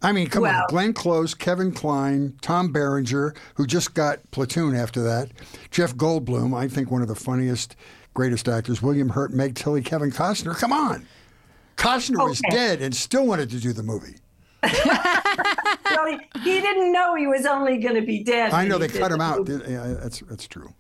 I 0.03 0.13
mean, 0.13 0.29
come 0.29 0.43
Well- 0.43 0.61
on. 0.63 0.67
Glenn 0.69 0.93
Close, 0.93 1.35
Kevin 1.35 1.73
Kline, 1.73 2.35
Tom 2.43 2.71
Berenger, 2.73 3.35
who 3.55 3.67
just 3.67 3.95
got 3.95 4.19
Platoon 4.31 4.75
after 4.77 5.03
that, 5.03 5.31
Jeff 5.71 5.95
Goldblum, 5.97 6.55
I 6.57 6.69
think 6.69 6.91
one 6.91 7.03
of 7.03 7.09
the 7.09 7.15
funniest, 7.17 7.75
greatest 8.15 8.49
actors, 8.49 8.83
William 8.83 9.09
Hurt, 9.09 9.33
Meg 9.33 9.55
Tilly, 9.55 9.83
Kevin 9.83 10.11
Costner. 10.13 10.55
Come 10.57 10.73
on. 10.73 11.07
Costner 11.79 12.29
was 12.29 12.43
dead 12.51 12.83
and 12.83 12.95
still 12.95 13.27
wanted 13.27 13.51
to 13.51 13.61
do 13.61 13.73
the 13.73 13.83
movie. 13.83 14.17
Well, 15.91 16.07
he, 16.07 16.41
he 16.43 16.61
didn't 16.61 16.93
know 16.93 17.15
he 17.15 17.27
was 17.27 17.47
only 17.47 17.79
going 17.79 17.95
to 17.95 18.03
be 18.03 18.23
dead. 18.23 18.53
I 18.53 18.67
know 18.67 18.79
they 18.79 18.89
cut 18.89 19.11
him 19.11 19.19
the 19.19 19.25
out. 19.25 19.49
movie. 19.49 19.73
Yeah, 19.73 19.95
that's, 20.01 20.21
that's 20.21 20.47
true. 20.47 20.73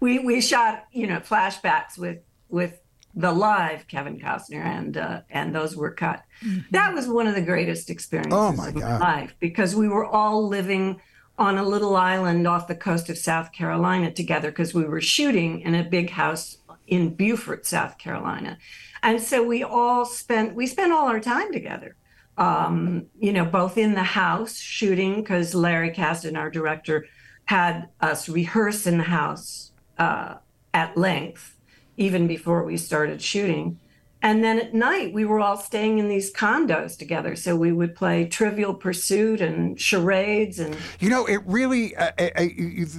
We, 0.00 0.18
we 0.18 0.40
shot, 0.40 0.84
you 0.92 1.06
know, 1.06 1.18
flashbacks 1.20 1.96
with, 1.98 2.18
with 2.48 2.78
the 3.14 3.32
live 3.32 3.88
Kevin 3.88 4.20
Costner, 4.20 4.62
and 4.64 4.96
uh, 4.96 5.22
and 5.30 5.54
those 5.54 5.74
were 5.76 5.90
cut. 5.90 6.22
That 6.70 6.94
was 6.94 7.08
one 7.08 7.26
of 7.26 7.34
the 7.34 7.42
greatest 7.42 7.90
experiences 7.90 8.32
Oh, 8.32 8.52
my 8.52 8.68
of 8.68 8.74
my 8.76 8.98
life 8.98 9.34
because 9.40 9.74
we 9.74 9.88
were 9.88 10.04
all 10.06 10.46
living 10.46 11.00
on 11.36 11.58
a 11.58 11.64
little 11.64 11.96
island 11.96 12.46
off 12.46 12.68
the 12.68 12.76
coast 12.76 13.08
of 13.08 13.18
South 13.18 13.50
Carolina 13.52 14.12
together 14.12 14.50
because 14.50 14.72
we 14.72 14.84
were 14.84 15.00
shooting 15.00 15.60
in 15.62 15.74
a 15.74 15.82
big 15.82 16.10
house 16.10 16.58
in 16.86 17.14
Beaufort, 17.14 17.66
South 17.66 17.98
Carolina, 17.98 18.58
and 19.02 19.20
so 19.20 19.42
we 19.42 19.62
all 19.62 20.04
spent 20.04 20.54
we 20.54 20.66
spent 20.66 20.92
all 20.92 21.08
our 21.08 21.20
time 21.20 21.52
together. 21.52 21.96
Um, 22.36 23.06
you 23.18 23.32
know, 23.32 23.44
both 23.44 23.76
in 23.76 23.94
the 23.94 24.02
house 24.02 24.56
shooting 24.58 25.16
because 25.16 25.56
Larry 25.56 25.90
Kasdan, 25.90 26.38
our 26.38 26.50
director, 26.50 27.06
had 27.46 27.88
us 28.00 28.28
rehearse 28.28 28.86
in 28.86 28.98
the 28.98 29.04
house 29.04 29.72
uh, 29.98 30.36
at 30.72 30.96
length 30.96 31.56
even 31.96 32.26
before 32.26 32.62
we 32.64 32.76
started 32.76 33.20
shooting. 33.20 33.78
And 34.20 34.42
then 34.42 34.58
at 34.58 34.74
night, 34.74 35.12
we 35.12 35.24
were 35.24 35.38
all 35.38 35.56
staying 35.56 35.98
in 35.98 36.08
these 36.08 36.32
condos 36.32 36.98
together. 36.98 37.36
So 37.36 37.54
we 37.54 37.70
would 37.70 37.94
play 37.94 38.26
Trivial 38.26 38.74
Pursuit 38.74 39.40
and 39.40 39.80
charades. 39.80 40.58
And 40.58 40.76
You 40.98 41.08
know, 41.08 41.26
it 41.26 41.40
really 41.44 41.94
uh, 41.94 42.10
uh, 42.18 42.30
uh, 42.34 42.44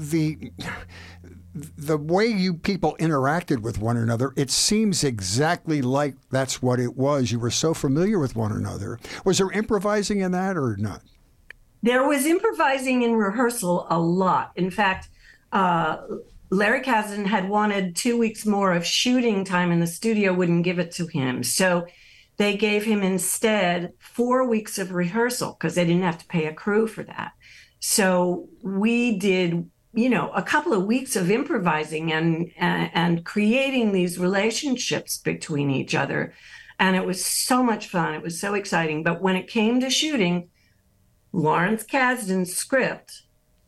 the 0.10 0.52
the 1.78 1.98
way 1.98 2.28
you 2.28 2.54
people 2.54 2.96
interacted 3.00 3.62
with 3.62 3.80
one 3.80 3.98
another. 3.98 4.34
It 4.36 4.50
seems 4.50 5.04
exactly 5.04 5.82
like 5.82 6.16
that's 6.30 6.62
what 6.62 6.80
it 6.80 6.96
was. 6.96 7.32
You 7.32 7.40
were 7.40 7.52
so 7.52 7.74
familiar 7.74 8.20
with 8.20 8.36
one 8.36 8.52
another. 8.52 9.00
Was 9.26 9.38
there 9.38 9.52
improvising 9.52 10.20
in 10.20 10.32
that 10.32 10.58
or 10.58 10.76
not? 10.78 11.02
there 11.82 12.08
was 12.08 12.26
improvising 12.26 13.04
in 13.04 13.16
rehearsal 13.16 13.88
a 13.90 14.00
lot. 14.00 14.52
In 14.56 14.70
fact, 14.70 15.10
uh, 15.52 15.98
Larry 16.50 16.82
Kasdan 16.82 17.26
had 17.26 17.48
wanted 17.48 17.96
two 17.96 18.18
weeks 18.18 18.46
more 18.46 18.74
of 18.74 18.86
shooting 18.86 19.46
time, 19.46 19.72
and 19.72 19.82
the 19.82 19.88
studio 19.88 20.34
wouldn't 20.34 20.64
give 20.64 20.80
it 20.80 20.92
to 20.94 21.08
him. 21.08 21.44
So 21.44 21.86
they 22.38 22.58
gave 22.58 22.84
him 22.84 23.02
instead 23.02 23.94
four 24.00 24.48
weeks 24.48 24.78
of 24.78 24.94
rehearsal 24.94 25.56
because 25.58 25.76
they 25.76 25.86
didn't 25.86 26.04
have 26.04 26.18
to 26.20 26.28
pay 26.28 26.46
a 26.46 26.54
crew 26.54 26.88
for 26.88 27.04
that. 27.04 27.32
So 27.80 28.50
we 28.62 29.18
did, 29.18 29.70
you 29.94 30.10
know, 30.10 30.30
a 30.32 30.44
couple 30.44 30.74
of 30.74 30.86
weeks 30.86 31.16
of 31.16 31.32
improvising 31.32 32.12
and 32.12 32.52
and, 32.58 33.26
creating 33.26 33.92
these 33.92 34.20
relationships 34.20 35.18
between 35.18 35.70
each 35.70 35.96
other, 35.96 36.34
and 36.78 36.96
it 36.96 37.06
was 37.06 37.24
so 37.24 37.64
much 37.64 37.88
fun. 37.88 38.14
It 38.14 38.22
was 38.22 38.40
so 38.40 38.54
exciting. 38.54 39.04
But 39.04 39.22
when 39.22 39.36
it 39.36 39.48
came 39.48 39.80
to 39.80 39.90
shooting, 39.90 40.50
Lawrence 41.32 41.84
Kasdan's 41.84 42.56
script, 42.56 43.24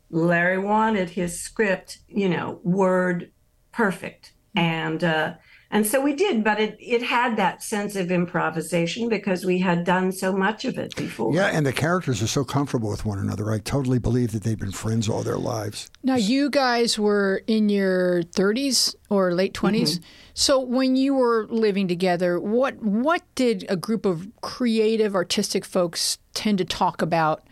Larry 0.10 0.60
wanted 0.60 1.10
his 1.10 1.40
script, 1.40 2.00
you 2.08 2.30
know, 2.30 2.60
word 2.64 3.32
perfect. 3.72 4.34
And 4.56 5.04
uh, 5.04 5.36
and 5.74 5.88
so 5.88 6.02
we 6.02 6.14
did, 6.14 6.44
but 6.44 6.60
it 6.60 6.76
it 6.80 7.02
had 7.02 7.38
that 7.38 7.64
sense 7.64 7.96
of 7.96 8.12
improvisation 8.12 9.08
because 9.08 9.46
we 9.46 9.60
had 9.60 9.86
done 9.86 10.12
so 10.12 10.34
much 10.34 10.66
of 10.66 10.78
it 10.78 10.94
before. 10.98 11.34
Yeah, 11.34 11.48
and 11.48 11.66
the 11.66 11.72
characters 11.72 12.22
are 12.22 12.28
so 12.28 12.44
comfortable 12.44 12.90
with 12.90 13.06
one 13.06 13.18
another. 13.18 13.52
I 13.52 13.60
totally 13.60 13.98
believe 13.98 14.34
that 14.34 14.44
they've 14.44 14.60
been 14.60 14.74
friends 14.74 15.08
all 15.08 15.24
their 15.24 15.38
lives. 15.38 15.90
Now, 16.04 16.18
you 16.18 16.50
guys 16.50 17.00
were 17.00 17.42
in 17.48 17.70
your 17.70 18.24
30s 18.24 18.96
or 19.10 19.34
late 19.34 19.54
20s. 19.54 19.82
Mm-hmm. 19.82 20.04
So, 20.34 20.60
when 20.60 20.98
you 20.98 21.14
were 21.14 21.48
living 21.50 21.88
together, 21.88 22.38
what 22.38 22.76
what 22.84 23.24
did 23.36 23.66
a 23.70 23.78
group 23.78 24.06
of 24.06 24.28
creative, 24.42 25.16
artistic 25.16 25.64
folks 25.64 26.18
tend 26.34 26.58
to 26.58 26.66
talk 26.66 27.02
about 27.02 27.48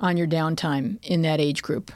on 0.00 0.16
your 0.16 0.26
downtime 0.26 0.98
in 1.04 1.22
that 1.22 1.40
age 1.40 1.62
group? 1.62 1.92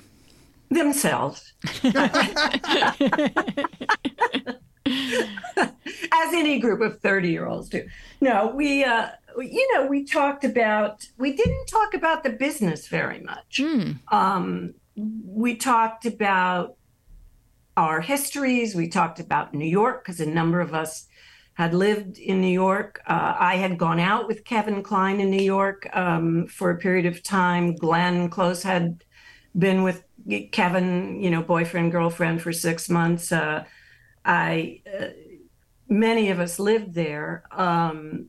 themselves. 0.68 1.52
As 5.56 6.32
any 6.32 6.58
group 6.58 6.80
of 6.80 7.00
30 7.00 7.30
year 7.30 7.46
olds 7.46 7.68
do. 7.68 7.86
No, 8.20 8.48
we, 8.48 8.84
uh, 8.84 9.08
you 9.38 9.74
know, 9.74 9.86
we 9.86 10.04
talked 10.04 10.44
about, 10.44 11.06
we 11.18 11.32
didn't 11.32 11.66
talk 11.66 11.94
about 11.94 12.22
the 12.22 12.30
business 12.30 12.88
very 12.88 13.20
much. 13.20 13.60
Um, 14.08 14.74
we 14.96 15.56
talked 15.56 16.06
about 16.06 16.76
our 17.76 18.00
histories. 18.00 18.74
We 18.74 18.88
talked 18.88 19.20
about 19.20 19.54
New 19.54 19.68
York 19.68 20.04
because 20.04 20.20
a 20.20 20.26
number 20.26 20.60
of 20.60 20.74
us 20.74 21.06
had 21.54 21.74
lived 21.74 22.18
in 22.18 22.40
New 22.40 22.52
York. 22.52 23.00
Uh, 23.06 23.34
I 23.38 23.56
had 23.56 23.78
gone 23.78 24.00
out 24.00 24.28
with 24.28 24.44
Kevin 24.44 24.82
Kline 24.82 25.20
in 25.20 25.30
New 25.30 25.42
York 25.42 25.88
um, 25.94 26.46
for 26.46 26.70
a 26.70 26.76
period 26.76 27.06
of 27.06 27.22
time. 27.22 27.74
Glenn 27.74 28.28
Close 28.28 28.62
had 28.62 29.04
been 29.56 29.82
with 29.82 30.04
Kevin, 30.52 31.22
you 31.22 31.30
know, 31.30 31.42
boyfriend, 31.42 31.92
girlfriend 31.92 32.42
for 32.42 32.52
six 32.52 32.90
months. 32.90 33.32
Uh, 33.32 33.64
I, 34.26 34.82
uh, 35.00 35.06
many 35.88 36.30
of 36.30 36.40
us 36.40 36.58
lived 36.58 36.94
there, 36.94 37.44
um, 37.52 38.26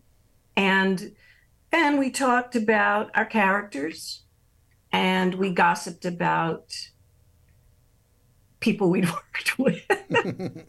and 0.56 1.12
and 1.72 1.98
we 2.00 2.12
talked 2.12 2.56
about 2.56 3.10
our 3.16 3.26
characters, 3.26 4.22
and 4.92 5.36
we 5.36 5.50
gossiped 5.52 6.06
about 6.06 6.72
people 8.60 8.90
we'd 8.90 9.06
worked 9.10 9.58
with. 9.60 9.82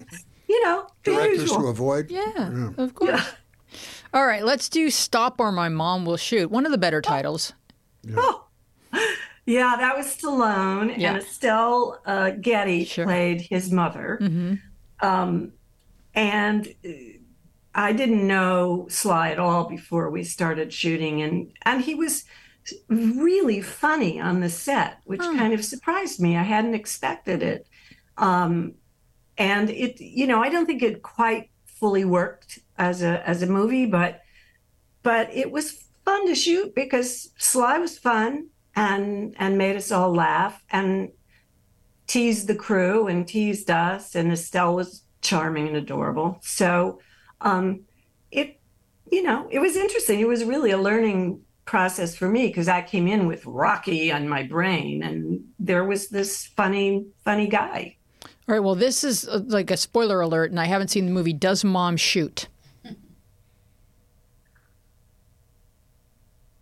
you 0.49 0.65
know, 0.65 0.87
the 1.05 1.13
Directors 1.13 1.41
usual. 1.43 1.63
to 1.63 1.67
avoid. 1.69 2.11
Yeah, 2.11 2.71
of 2.79 2.95
course. 2.95 3.35
All 4.15 4.27
right, 4.27 4.43
let's 4.45 4.69
do 4.71 4.89
Stop 4.91 5.39
or 5.41 5.53
My 5.53 5.69
Mom 5.69 6.07
Will 6.07 6.17
Shoot. 6.17 6.51
One 6.51 6.65
of 6.65 6.73
the 6.73 6.79
better 6.79 7.03
titles. 7.03 7.53
Oh, 8.17 8.47
yeah, 9.47 9.77
that 9.79 9.95
was 9.97 10.07
Stallone, 10.07 10.97
Yeah. 10.97 11.11
and 11.11 11.19
Estelle 11.19 12.01
uh, 12.07 12.31
Getty 12.31 12.85
Sure. 12.87 13.05
played 13.05 13.43
his 13.43 13.71
mother. 13.71 14.59
Um, 15.01 15.53
and 16.15 16.75
I 17.75 17.93
didn't 17.93 18.27
know 18.27 18.87
Sly 18.91 19.31
at 19.31 19.39
all 19.39 19.69
before 19.69 20.11
we 20.11 20.25
started 20.25 20.73
shooting, 20.73 21.23
and 21.23 21.53
and 21.63 21.83
he 21.83 21.95
was 21.95 22.25
really 22.89 23.61
funny 23.63 24.21
on 24.21 24.41
the 24.41 24.51
set, 24.51 25.01
which 25.05 25.21
kind 25.21 25.55
of 25.55 25.65
surprised 25.65 26.21
me. 26.21 26.37
I 26.37 26.43
hadn't 26.43 26.75
expected 26.75 27.43
it, 27.43 27.67
um, 28.17 28.75
and 29.37 29.71
it, 29.71 30.01
you 30.01 30.27
know, 30.27 30.43
I 30.43 30.49
don't 30.49 30.67
think 30.67 30.83
it 30.83 31.03
quite 31.03 31.51
fully 31.67 32.05
worked 32.05 32.59
as 32.77 33.03
a 33.03 33.27
as 33.29 33.43
a 33.43 33.47
movie, 33.47 33.87
but 33.87 34.23
but 35.03 35.33
it 35.33 35.51
was 35.51 35.85
fun 36.05 36.27
to 36.27 36.35
shoot 36.35 36.75
because 36.75 37.31
Sly 37.39 37.79
was 37.79 37.99
fun 37.99 38.49
and 38.75 39.35
and 39.39 39.59
made 39.59 39.77
us 39.77 39.93
all 39.93 40.13
laugh. 40.13 40.63
And 40.71 41.11
teased 42.09 42.49
the 42.49 42.55
crew 42.55 43.07
and 43.07 43.29
teased 43.29 43.71
us 43.71 44.17
and 44.17 44.33
Estelle 44.33 44.75
was 44.75 45.05
charming 45.21 45.69
and 45.69 45.77
adorable. 45.77 46.39
So 46.43 47.01
um 47.41 47.83
it 48.33 48.61
you 49.11 49.23
know, 49.23 49.49
it 49.51 49.61
was 49.61 49.77
interesting. 49.77 50.19
It 50.21 50.29
was 50.29 50.45
really 50.45 50.73
a 50.73 50.79
learning 50.79 51.41
process 51.65 52.17
for 52.17 52.29
me 52.29 52.49
because 52.49 52.67
I 52.67 52.83
came 52.83 53.07
in 53.07 53.27
with 53.29 53.47
Rocky 53.47 54.11
on 54.11 54.29
my 54.29 54.43
brain 54.43 55.03
and 55.05 55.45
there 55.61 55.85
was 55.85 56.09
this 56.09 56.47
funny 56.47 57.07
funny 57.25 57.47
guy. 57.47 57.95
All 58.49 58.55
right, 58.55 58.61
well, 58.61 58.75
this 58.75 59.05
is 59.05 59.29
uh, 59.29 59.43
like 59.47 59.71
a 59.71 59.77
spoiler 59.77 60.23
alert, 60.23 60.51
and 60.51 60.59
I 60.59 60.65
haven't 60.65 60.89
seen 60.89 61.05
the 61.05 61.13
movie 61.13 61.35
Does 61.35 61.65
Mom 61.65 61.99
Shoot? 61.99 62.49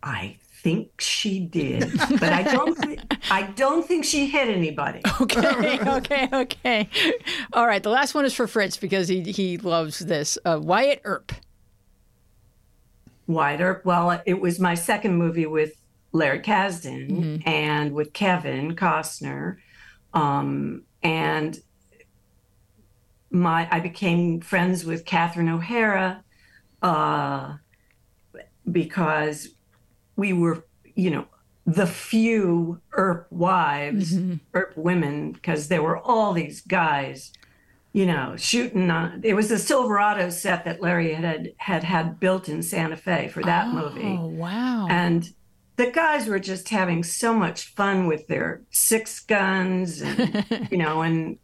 I 0.02 0.36
think 0.66 1.00
she 1.00 1.38
did, 1.38 1.96
but 2.18 2.32
I 2.32 2.42
don't 2.42 2.74
thi- 2.82 2.98
I 3.30 3.42
don't 3.54 3.86
think 3.86 4.04
she 4.04 4.26
hit 4.26 4.48
anybody. 4.48 5.00
Okay, 5.20 5.78
okay, 5.86 6.28
okay. 6.32 6.88
All 7.52 7.68
right, 7.68 7.80
the 7.80 7.88
last 7.88 8.16
one 8.16 8.24
is 8.24 8.34
for 8.34 8.48
Fritz 8.48 8.76
because 8.76 9.06
he, 9.06 9.20
he 9.20 9.58
loves 9.58 10.00
this. 10.00 10.36
Uh, 10.44 10.58
Wyatt 10.60 11.02
Earp. 11.04 11.30
wider. 13.28 13.80
Well, 13.84 14.20
it 14.26 14.40
was 14.40 14.58
my 14.58 14.74
second 14.74 15.14
movie 15.14 15.46
with 15.46 15.80
Larry 16.10 16.40
Kasdan 16.40 17.42
and 17.46 17.92
with 17.92 18.12
Kevin 18.12 18.74
Costner, 18.74 19.58
um, 20.14 20.82
and 21.00 21.60
my 23.30 23.68
I 23.70 23.78
became 23.78 24.40
friends 24.40 24.84
with 24.84 25.04
Catherine 25.04 25.48
O'Hara 25.48 26.24
uh, 26.82 27.54
because 28.68 29.50
we 30.16 30.32
were, 30.32 30.64
you 30.94 31.10
know, 31.10 31.26
the 31.66 31.86
few 31.86 32.80
Earp 32.92 33.26
wives, 33.30 34.14
mm-hmm. 34.14 34.36
Earp 34.54 34.76
women, 34.76 35.32
because 35.32 35.68
there 35.68 35.82
were 35.82 35.98
all 35.98 36.32
these 36.32 36.60
guys 36.62 37.32
you 37.96 38.04
know, 38.04 38.36
shooting 38.36 38.90
on. 38.90 39.22
It 39.24 39.32
was 39.32 39.50
a 39.50 39.58
Silverado 39.58 40.28
set 40.28 40.66
that 40.66 40.82
Larry 40.82 41.14
had 41.14 41.54
had 41.56 41.82
had 41.82 42.20
built 42.20 42.46
in 42.46 42.62
Santa 42.62 42.94
Fe 42.94 43.28
for 43.28 43.42
that 43.42 43.68
oh, 43.68 43.72
movie, 43.72 44.18
Oh, 44.20 44.26
wow. 44.26 44.86
and 44.90 45.26
the 45.76 45.90
guys 45.90 46.26
were 46.26 46.38
just 46.38 46.68
having 46.68 47.02
so 47.02 47.32
much 47.32 47.74
fun 47.74 48.06
with 48.06 48.26
their 48.26 48.60
six 48.70 49.20
guns, 49.20 50.02
and 50.02 50.68
you 50.70 50.76
know, 50.76 51.00
and 51.00 51.38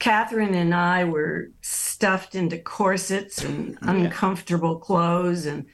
Catherine 0.00 0.54
and 0.54 0.74
I 0.74 1.04
were 1.04 1.50
stuffed 1.60 2.34
into 2.34 2.58
corsets 2.58 3.44
and 3.44 3.78
uncomfortable 3.82 4.80
clothes, 4.80 5.46
and 5.46 5.66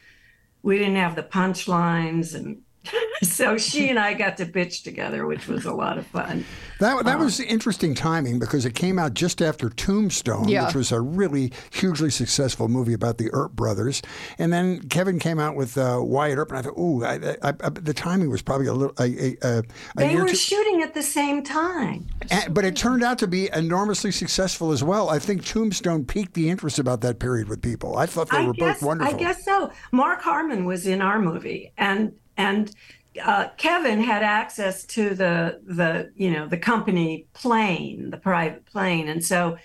we 0.63 0.79
didn't 0.79 0.97
have 0.97 1.17
the 1.17 1.23
punchlines, 1.23 2.35
and 2.35 2.63
so 3.23 3.57
she 3.59 3.89
and 3.91 3.99
I 3.99 4.15
got 4.15 4.37
to 4.39 4.47
bitch 4.47 4.83
together, 4.83 5.27
which 5.27 5.47
was 5.49 5.65
a 5.65 5.73
lot 5.73 5.99
of 5.99 6.07
fun. 6.07 6.45
That, 6.81 7.05
that 7.07 7.19
was 7.19 7.41
interesting 7.41 7.95
timing 7.95 8.39
because 8.39 8.65
it 8.65 8.75
came 8.77 8.99
out 9.01 9.15
just 9.15 9.43
after 9.43 9.69
Tombstone, 9.69 10.49
Yeah. 10.49 10.67
which 10.67 10.77
was 10.77 10.93
a 10.93 11.01
really 11.01 11.53
hugely 11.73 12.11
successful 12.11 12.69
movie 12.69 12.93
about 12.93 13.19
the 13.19 13.31
Earp 13.33 13.53
brothers. 13.53 14.01
And 14.39 14.53
then 14.53 14.81
Kevin 14.89 15.19
came 15.19 15.41
out 15.41 15.57
with 15.57 15.77
uh, 15.77 15.99
Wyatt 16.01 16.39
Earp, 16.39 16.51
and 16.51 16.59
I 16.59 16.63
thought, 16.63 16.79
ooh, 16.79 17.05
I, 17.05 17.37
I, 17.43 17.53
I, 17.65 17.69
the 17.71 17.93
timing 17.95 18.31
was 18.31 18.43
probably 18.43 18.69
a 18.69 18.73
little 18.75 18.95
a, 18.99 19.05
a, 19.05 19.37
a, 19.43 19.59
a 19.59 19.63
They 19.97 20.15
were 20.15 20.29
too- 20.29 20.37
shooting 20.37 20.83
at 20.83 20.95
the 20.95 21.03
same 21.03 21.43
time. 21.43 22.07
And- 22.31 22.55
but 22.55 22.65
it 22.65 22.77
turned 22.77 23.03
out 23.03 23.19
to 23.19 23.27
be 23.27 23.51
enormously 23.53 24.13
successful 24.13 24.71
as 24.71 24.85
well. 24.85 25.09
I 25.11 25.19
think 25.19 25.45
Tombstone 25.45 26.05
piqued 26.05 26.35
the 26.35 26.49
interest 26.49 26.79
about 26.79 27.01
that 27.01 27.19
period 27.19 27.49
with 27.49 27.61
people. 27.61 27.97
I 27.97 28.07
thought 28.07 28.31
they 28.31 28.39
I 28.39 28.47
were 28.47 28.53
guess, 28.53 28.79
both 28.81 28.87
wonderful. 28.87 29.15
I 29.15 29.19
guess 29.19 29.45
so. 29.45 29.73
Mark 29.91 30.23
Harmon 30.23 30.65
was 30.65 30.87
in 30.87 31.03
our 31.03 31.19
movie, 31.19 31.73
and 31.77 32.13
and 32.39 32.75
uh, 33.23 33.49
Kevin 33.57 34.01
had 34.01 34.23
access 34.23 34.85
to 34.87 35.15
the 35.15 35.61
the 35.67 36.13
you 36.17 36.31
know 36.31 36.47
the 36.47 36.57
company 36.57 37.27
plane, 37.35 38.11
the 38.11 38.17
private 38.17 38.65
plane, 38.65 39.09
and 39.09 39.23
so 39.23 39.59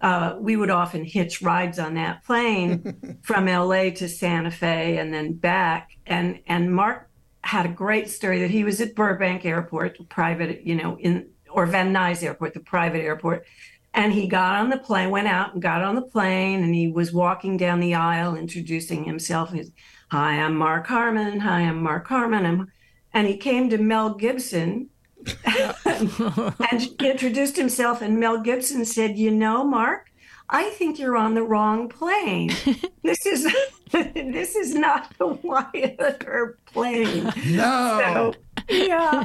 uh, 0.00 0.36
we 0.38 0.56
would 0.56 0.70
often 0.70 1.04
hitch 1.04 1.40
rides 1.40 1.78
on 1.78 1.94
that 1.94 2.22
plane 2.24 3.18
from 3.22 3.48
L.A. 3.48 3.90
to 3.92 4.08
Santa 4.08 4.50
Fe 4.50 4.98
and 4.98 5.14
then 5.14 5.32
back. 5.32 5.92
And 6.06 6.40
and 6.46 6.74
Mark 6.74 7.08
had 7.42 7.64
a 7.64 7.70
great 7.70 8.10
story 8.10 8.40
that 8.40 8.50
he 8.50 8.64
was 8.64 8.80
at 8.80 8.94
Burbank 8.94 9.44
Airport, 9.44 9.98
the 9.98 10.04
private, 10.04 10.62
you 10.66 10.74
know, 10.74 10.98
in 10.98 11.28
or 11.50 11.64
Van 11.64 11.94
Nuys 11.94 12.22
Airport, 12.22 12.54
the 12.54 12.60
private 12.60 13.00
airport. 13.00 13.46
And 13.94 14.12
he 14.12 14.26
got 14.26 14.56
on 14.56 14.68
the 14.68 14.76
plane, 14.76 15.08
went 15.08 15.28
out 15.28 15.54
and 15.54 15.62
got 15.62 15.82
on 15.82 15.94
the 15.94 16.02
plane, 16.02 16.62
and 16.62 16.74
he 16.74 16.88
was 16.88 17.14
walking 17.14 17.56
down 17.56 17.80
the 17.80 17.94
aisle 17.94 18.36
introducing 18.36 19.04
himself. 19.04 19.52
He's, 19.52 19.70
Hi, 20.10 20.40
I'm 20.40 20.56
Mark 20.56 20.86
Harmon. 20.86 21.40
Hi, 21.40 21.60
I'm 21.62 21.82
Mark 21.82 22.06
Harmon. 22.06 22.46
I'm, 22.46 22.72
and 23.12 23.26
he 23.26 23.36
came 23.36 23.68
to 23.70 23.78
Mel 23.78 24.14
Gibson 24.14 24.88
and 25.44 26.90
introduced 27.02 27.56
himself. 27.56 28.02
And 28.02 28.20
Mel 28.20 28.40
Gibson 28.40 28.84
said, 28.84 29.18
You 29.18 29.30
know, 29.32 29.64
Mark, 29.64 30.10
I 30.48 30.70
think 30.70 30.98
you're 30.98 31.16
on 31.16 31.34
the 31.34 31.42
wrong 31.42 31.88
plane. 31.88 32.50
this 33.02 33.26
is 33.26 33.52
this 33.92 34.54
is 34.54 34.74
not 34.74 35.12
the 35.18 35.26
Wyatt 35.26 36.24
Earp 36.26 36.64
plane. 36.66 37.24
no, 37.46 38.00
So, 38.00 38.34
yeah, 38.68 39.24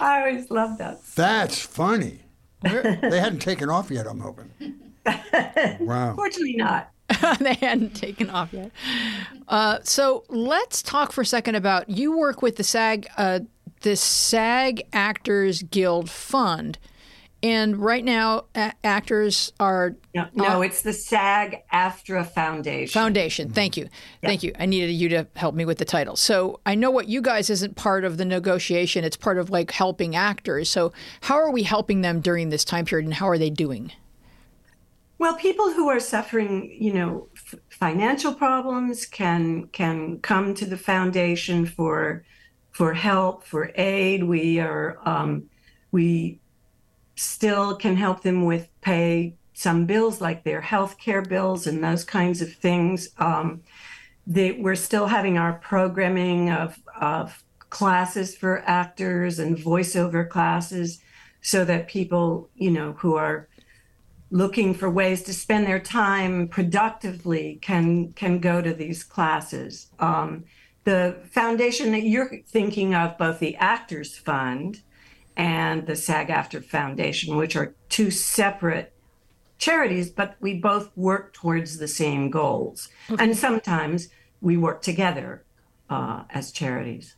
I 0.00 0.20
always 0.20 0.50
loved 0.50 0.78
that. 0.78 1.02
that's 1.16 1.60
funny. 1.60 2.20
they 2.62 3.18
hadn't 3.20 3.40
taken 3.40 3.68
off 3.70 3.90
yet, 3.90 4.06
I'm 4.06 4.20
hoping. 4.20 4.50
Wow. 5.80 6.14
Fortunately, 6.14 6.56
not. 6.56 6.90
they 7.40 7.54
hadn't 7.54 7.94
taken 7.94 8.30
off 8.30 8.52
yet. 8.52 8.70
Uh, 9.48 9.78
so 9.82 10.24
let's 10.28 10.82
talk 10.82 11.12
for 11.12 11.22
a 11.22 11.26
second 11.26 11.54
about 11.54 11.88
you 11.90 12.16
work 12.16 12.42
with 12.42 12.56
the 12.56 12.64
SAG, 12.64 13.06
uh, 13.16 13.40
the 13.82 13.96
SAG 13.96 14.82
Actors 14.92 15.62
Guild 15.62 16.10
Fund, 16.10 16.78
And 17.42 17.78
right 17.78 18.04
now, 18.04 18.44
a- 18.54 18.74
actors 18.84 19.52
are 19.58 19.96
No, 20.14 20.26
no, 20.34 20.60
it's 20.62 20.82
the 20.82 20.92
SAG 20.92 21.62
AFTRA 21.72 22.26
Foundation. 22.30 22.92
Foundation. 22.92 23.48
Thank 23.50 23.78
you. 23.78 23.88
Thank 24.22 24.42
you. 24.42 24.52
I 24.58 24.66
needed 24.66 24.92
you 24.92 25.08
to 25.08 25.26
help 25.36 25.54
me 25.54 25.64
with 25.64 25.78
the 25.78 25.86
title. 25.86 26.16
So 26.16 26.60
I 26.66 26.74
know 26.74 26.90
what 26.90 27.08
you 27.08 27.22
guys 27.22 27.48
isn't 27.48 27.76
part 27.76 28.04
of 28.04 28.18
the 28.18 28.26
negotiation. 28.26 29.04
It's 29.04 29.16
part 29.16 29.38
of 29.38 29.48
like 29.48 29.70
helping 29.70 30.14
actors. 30.14 30.68
So 30.68 30.92
how 31.22 31.36
are 31.36 31.50
we 31.50 31.62
helping 31.62 32.02
them 32.02 32.20
during 32.20 32.50
this 32.50 32.64
time 32.64 32.84
period 32.84 33.06
and 33.06 33.14
how 33.14 33.28
are 33.28 33.38
they 33.38 33.50
doing? 33.50 33.90
Well, 35.20 35.34
people 35.34 35.70
who 35.70 35.90
are 35.90 36.00
suffering, 36.00 36.74
you 36.80 36.94
know, 36.94 37.28
f- 37.36 37.60
financial 37.68 38.32
problems 38.32 39.04
can 39.04 39.66
can 39.66 40.18
come 40.20 40.54
to 40.54 40.64
the 40.64 40.78
foundation 40.78 41.66
for 41.66 42.24
for 42.70 42.94
help, 42.94 43.44
for 43.44 43.70
aid. 43.74 44.24
We 44.24 44.60
are 44.60 44.96
um, 45.04 45.50
we 45.92 46.40
still 47.16 47.76
can 47.76 47.96
help 47.96 48.22
them 48.22 48.46
with 48.46 48.70
pay 48.80 49.34
some 49.52 49.84
bills 49.84 50.22
like 50.22 50.42
their 50.42 50.62
health 50.62 50.96
care 50.98 51.20
bills 51.20 51.66
and 51.66 51.84
those 51.84 52.02
kinds 52.02 52.40
of 52.40 52.54
things. 52.54 53.10
Um, 53.18 53.60
they, 54.26 54.52
we're 54.52 54.74
still 54.74 55.06
having 55.06 55.36
our 55.36 55.52
programming 55.52 56.48
of, 56.48 56.78
of 56.98 57.44
classes 57.68 58.34
for 58.34 58.62
actors 58.66 59.38
and 59.38 59.58
voiceover 59.58 60.26
classes 60.26 61.02
so 61.42 61.66
that 61.66 61.88
people, 61.88 62.48
you 62.54 62.70
know, 62.70 62.92
who 62.92 63.16
are 63.16 63.49
looking 64.30 64.74
for 64.74 64.88
ways 64.88 65.22
to 65.24 65.34
spend 65.34 65.66
their 65.66 65.80
time 65.80 66.48
productively 66.48 67.58
can 67.60 68.12
can 68.12 68.38
go 68.38 68.62
to 68.62 68.72
these 68.72 69.02
classes. 69.02 69.88
Um, 69.98 70.44
the 70.84 71.16
foundation 71.30 71.92
that 71.92 72.04
you're 72.04 72.40
thinking 72.46 72.94
of, 72.94 73.18
both 73.18 73.38
the 73.38 73.56
Actors 73.56 74.16
Fund 74.16 74.80
and 75.36 75.86
the 75.86 75.96
SAG-AFTRA 75.96 76.64
Foundation, 76.64 77.36
which 77.36 77.54
are 77.54 77.74
two 77.88 78.10
separate 78.10 78.92
charities, 79.58 80.10
but 80.10 80.36
we 80.40 80.54
both 80.54 80.90
work 80.96 81.32
towards 81.34 81.78
the 81.78 81.88
same 81.88 82.30
goals. 82.30 82.88
And 83.18 83.36
sometimes 83.36 84.08
we 84.40 84.56
work 84.56 84.80
together 84.80 85.44
uh, 85.90 86.24
as 86.30 86.50
charities. 86.50 87.16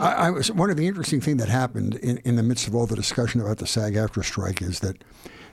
I, 0.00 0.12
I 0.12 0.30
was 0.30 0.50
one 0.50 0.70
of 0.70 0.76
the 0.76 0.86
interesting 0.86 1.20
things 1.20 1.38
that 1.38 1.48
happened 1.48 1.94
in, 1.96 2.18
in 2.18 2.36
the 2.36 2.42
midst 2.42 2.68
of 2.68 2.74
all 2.74 2.86
the 2.86 2.96
discussion 2.96 3.40
about 3.40 3.58
the 3.58 3.66
SAG-AFTRA 3.66 4.24
strike 4.24 4.60
is 4.62 4.80
that 4.80 5.02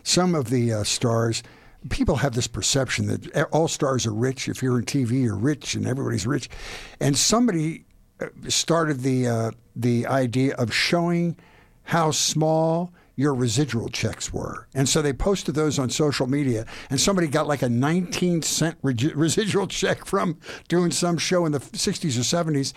some 0.08 0.34
of 0.36 0.50
the 0.50 0.72
uh, 0.72 0.84
stars 0.84 1.44
people 1.90 2.18
have 2.18 2.34
this 2.34 2.48
perception 2.48 3.08
that 3.08 3.48
all 3.52 3.68
stars 3.68 4.06
are 4.06 4.14
rich. 4.14 4.48
If 4.48 4.62
you're 4.62 4.80
in 4.80 4.86
TV, 4.86 5.24
you're 5.24 5.36
rich, 5.36 5.76
and 5.76 5.88
everybody's 5.88 6.28
rich. 6.28 6.50
And 7.00 7.18
somebody 7.18 7.86
uh, 8.20 8.28
started 8.48 9.02
the 9.02 9.28
uh, 9.28 9.52
the 9.76 10.08
idea 10.08 10.56
of 10.56 10.74
showing 10.74 11.38
how 11.84 12.12
small 12.12 12.92
your 13.16 13.34
residual 13.34 13.90
checks 13.90 14.32
were. 14.32 14.68
And 14.76 14.88
so 14.88 15.02
they 15.02 15.12
posted 15.12 15.56
those 15.56 15.80
on 15.80 15.90
social 15.90 16.28
media, 16.28 16.66
and 16.90 17.02
somebody 17.02 17.28
got 17.28 17.48
like 17.48 17.64
a 17.64 17.70
19 17.70 18.44
cent 18.44 18.78
residual 18.84 19.68
check 19.68 20.06
from 20.06 20.40
doing 20.68 20.92
some 20.92 21.18
show 21.18 21.46
in 21.46 21.52
the 21.52 21.60
60s 21.60 22.18
or 22.18 22.52
70s. 22.52 22.74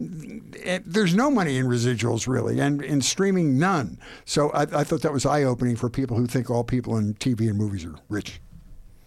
There's 0.00 1.14
no 1.14 1.30
money 1.30 1.56
in 1.56 1.66
residuals 1.66 2.26
really, 2.26 2.58
and 2.58 2.82
in 2.82 3.00
streaming, 3.00 3.58
none. 3.58 3.98
So 4.24 4.50
I, 4.50 4.62
I 4.62 4.84
thought 4.84 5.02
that 5.02 5.12
was 5.12 5.24
eye 5.24 5.44
opening 5.44 5.76
for 5.76 5.88
people 5.88 6.16
who 6.16 6.26
think 6.26 6.50
all 6.50 6.64
people 6.64 6.96
in 6.96 7.14
TV 7.14 7.48
and 7.48 7.56
movies 7.56 7.84
are 7.84 7.94
rich. 8.08 8.40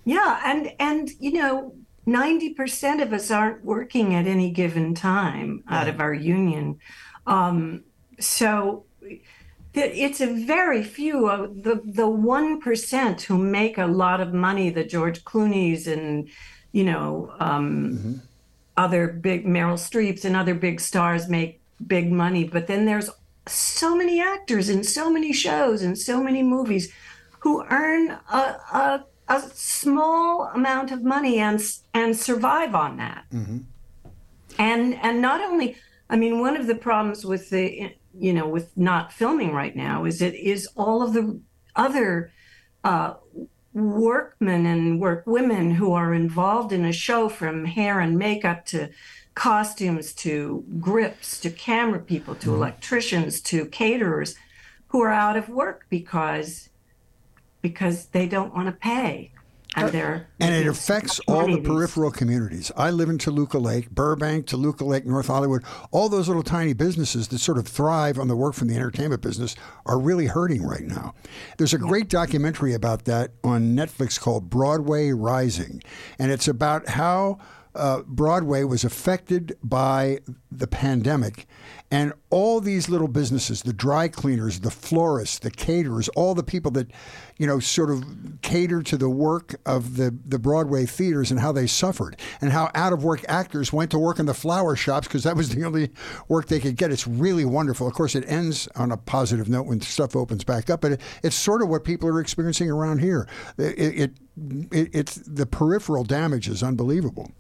Yeah, 0.06 0.40
and 0.46 0.72
and 0.80 1.10
you 1.20 1.34
know, 1.34 1.76
ninety 2.06 2.54
percent 2.54 3.02
of 3.02 3.12
us 3.12 3.30
aren't 3.30 3.66
working 3.66 4.16
at 4.16 4.28
any 4.28 4.52
given 4.52 4.96
time 4.96 5.64
out 5.68 5.90
of 5.90 6.00
our 6.00 6.14
union, 6.14 6.80
um, 7.26 7.84
so 8.20 8.86
it's 9.74 10.22
a 10.22 10.28
very 10.28 10.84
few 10.84 11.30
of 11.30 11.64
the 11.64 11.82
the 11.84 12.08
one 12.08 12.60
percent 12.60 13.22
who 13.22 13.38
make 13.38 13.78
a 13.78 13.86
lot 13.86 14.22
of 14.22 14.34
money. 14.34 14.70
The 14.70 14.84
George 14.84 15.24
Clooney's 15.24 15.88
and 15.88 16.30
you 16.72 16.84
know 16.84 17.34
um, 17.40 17.94
mm-hmm. 17.94 18.14
Other 18.78 19.08
big 19.08 19.46
Meryl 19.46 19.74
Streeps 19.74 20.24
and 20.24 20.36
other 20.36 20.54
big 20.54 20.80
stars 20.80 21.28
make 21.28 21.62
big 21.86 22.12
money, 22.12 22.44
but 22.44 22.68
then 22.68 22.86
there's 22.86 23.10
so 23.48 23.96
many 23.96 24.22
actors 24.22 24.70
in 24.70 24.84
so 24.84 25.10
many 25.10 25.34
shows 25.34 25.82
and 25.82 25.98
so 25.98 26.22
many 26.22 26.44
movies 26.44 26.92
who 27.40 27.64
earn 27.70 28.12
a, 28.32 28.38
a 28.38 29.06
a 29.30 29.42
small 29.54 30.50
amount 30.54 30.92
of 30.92 31.04
money 31.04 31.40
and 31.40 31.62
and 31.94 32.16
survive 32.16 32.74
on 32.76 32.98
that. 32.98 33.26
Mm-hmm. 33.34 33.58
And 34.60 34.96
and 34.96 35.22
not 35.22 35.42
only, 35.42 35.76
I 36.10 36.16
mean, 36.16 36.40
one 36.40 36.56
of 36.56 36.68
the 36.68 36.76
problems 36.76 37.26
with 37.26 37.50
the 37.50 37.94
you 38.18 38.34
know 38.34 38.48
with 38.48 38.76
not 38.78 39.12
filming 39.12 39.54
right 39.54 39.76
now 39.76 40.06
is 40.06 40.22
it 40.22 40.36
is 40.36 40.68
all 40.76 41.02
of 41.04 41.14
the 41.14 41.40
other 41.76 42.32
uh, 42.84 43.16
workmen 43.78 44.66
and 44.66 45.00
work 45.00 45.24
women 45.28 45.72
who 45.72 45.94
are 45.94 46.14
involved 46.14 46.72
in 46.72 46.84
a 46.84 46.92
show 46.92 47.30
from 47.30 47.66
hair 47.66 48.00
and 48.00 48.18
makeup 48.18 48.66
to 48.66 48.90
costumes 49.36 50.14
to 50.14 50.66
grips 50.80 51.40
to 51.40 51.50
camera 51.52 52.00
people 52.00 52.34
to 52.34 52.48
mm-hmm. 52.48 52.56
electricians 52.56 53.40
to 53.40 53.66
caterers 53.68 54.36
who 54.88 55.02
are 55.02 55.12
out 55.12 55.38
of 55.38 55.48
work 55.48 55.86
because 55.90 56.70
because 57.62 58.08
they 58.08 58.28
don't 58.28 58.54
want 58.56 58.68
to 58.68 58.72
pay. 58.72 59.32
And, 59.78 59.92
they're, 59.92 60.28
and 60.40 60.56
it 60.56 60.66
affects 60.66 61.20
all 61.28 61.46
the 61.46 61.62
peripheral 61.62 62.10
communities. 62.10 62.72
I 62.76 62.90
live 62.90 63.10
in 63.10 63.20
Toluca 63.20 63.60
Lake, 63.60 63.92
Burbank, 63.92 64.48
Toluca 64.48 64.84
Lake, 64.84 65.06
North 65.06 65.28
Hollywood. 65.28 65.64
All 65.92 66.10
those 66.10 66.28
little 66.28 66.42
tiny 66.42 66.74
businesses 66.74 67.28
that 67.28 67.38
sort 67.38 67.60
of 67.60 67.68
thrive 67.68 68.18
on 68.18 68.28
the 68.28 68.36
work 68.36 68.56
from 68.56 68.70
the 68.70 68.76
entertainment 68.76 69.22
business 69.22 69.56
are 69.86 70.00
really 70.00 70.26
hurting 70.26 70.64
right 70.64 70.82
now. 70.82 71.14
There's 71.58 71.76
a 71.76 71.78
great 71.78 72.10
documentary 72.10 72.74
about 72.74 73.06
that 73.06 73.34
on 73.44 73.76
Netflix 73.76 74.20
called 74.20 74.50
Broadway 74.50 75.12
Rising, 75.12 75.84
and 76.18 76.32
it's 76.32 76.48
about 76.48 76.90
how 76.90 77.38
uh, 77.78 78.02
Broadway 78.06 78.64
was 78.64 78.84
affected 78.84 79.58
by 79.64 80.20
the 80.52 80.68
pandemic 80.68 81.48
and 81.90 82.12
all 82.30 82.60
these 82.60 82.90
little 82.90 83.08
businesses, 83.08 83.62
the 83.62 83.72
dry 83.72 84.10
cleaners, 84.10 84.60
the 84.60 84.72
florists, 84.72 85.40
the 85.40 85.52
caterers, 85.52 86.10
all 86.10 86.36
the 86.36 86.44
people 86.44 86.70
that, 86.72 86.92
you 87.38 87.48
know, 87.48 87.60
sort 87.60 87.90
of 87.90 88.04
cater 88.42 88.84
to 88.84 88.98
the 88.98 89.10
work 89.10 89.56
of 89.66 89.96
the, 89.96 90.14
the 90.26 90.38
Broadway 90.38 90.86
theaters 90.86 91.32
and 91.32 91.40
how 91.40 91.54
they 91.54 91.66
suffered 91.66 92.18
and 92.42 92.52
how 92.52 92.70
out 92.76 92.92
of 92.92 93.06
work 93.06 93.24
actors 93.30 93.72
went 93.72 93.90
to 93.92 94.00
work 94.00 94.20
in 94.20 94.26
the 94.26 94.34
flower 94.34 94.76
shops 94.76 95.08
because 95.08 95.24
that 95.24 95.38
was 95.38 95.50
the 95.50 95.64
only 95.64 95.90
work 96.28 96.48
they 96.48 96.60
could 96.60 96.76
get. 96.76 96.92
It's 96.92 97.08
really 97.08 97.46
wonderful. 97.46 97.88
Of 97.88 97.94
course, 97.94 98.16
it 98.16 98.26
ends 98.28 98.68
on 98.76 98.92
a 98.92 98.98
positive 98.98 99.48
note 99.48 99.68
when 99.68 99.80
stuff 99.80 100.14
opens 100.14 100.44
back 100.44 100.70
up, 100.70 100.82
but 100.82 100.94
it, 100.94 101.02
it's 101.24 101.38
sort 101.38 101.62
of 101.62 101.70
what 101.70 101.86
people 101.86 102.10
are 102.10 102.20
experiencing 102.20 102.70
around 102.70 103.00
here. 103.00 103.30
It, 103.58 103.80
it, 103.80 104.12
it 104.72 104.90
it's 104.94 105.16
the 105.16 105.46
peripheral 105.46 106.04
damage 106.04 106.48
is 106.50 106.62
unbelievable. 106.62 107.32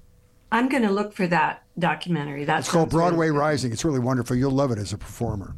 I'm 0.51 0.69
going 0.69 0.83
to 0.83 0.91
look 0.91 1.13
for 1.13 1.27
that 1.27 1.63
documentary. 1.77 2.45
That's 2.45 2.67
it's 2.67 2.73
called 2.73 2.89
Broadway 2.89 3.27
really 3.27 3.39
Rising. 3.39 3.71
It's 3.71 3.83
really 3.83 3.99
wonderful. 3.99 4.35
You'll 4.35 4.51
love 4.51 4.71
it 4.71 4.77
as 4.77 4.93
a 4.93 4.97
performer. 4.97 5.55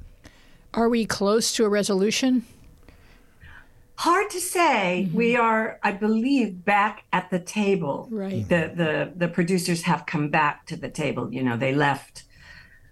Are 0.73 0.89
we 0.89 1.05
close 1.05 1.53
to 1.53 1.65
a 1.65 1.69
resolution? 1.69 2.45
Hard 3.95 4.29
to 4.29 4.39
say. 4.39 5.05
Mm-hmm. 5.07 5.17
We 5.17 5.35
are, 5.35 5.79
I 5.83 5.91
believe, 5.91 6.63
back 6.63 7.03
at 7.11 7.29
the 7.29 7.39
table. 7.39 8.07
Right. 8.09 8.47
The 8.47 8.71
the 8.73 9.11
the 9.15 9.27
producers 9.27 9.81
have 9.83 10.05
come 10.05 10.29
back 10.29 10.65
to 10.67 10.77
the 10.77 10.89
table. 10.89 11.33
You 11.33 11.43
know, 11.43 11.57
they 11.57 11.75
left 11.75 12.23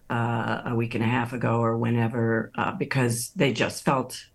uh, 0.09 0.63
a 0.65 0.75
week 0.75 0.95
and 0.95 1.03
a 1.03 1.07
half 1.07 1.31
ago 1.31 1.59
or 1.61 1.77
whenever 1.77 2.51
uh, 2.55 2.73
because 2.73 3.31
they 3.35 3.53
just 3.53 3.85
felt 3.85 4.25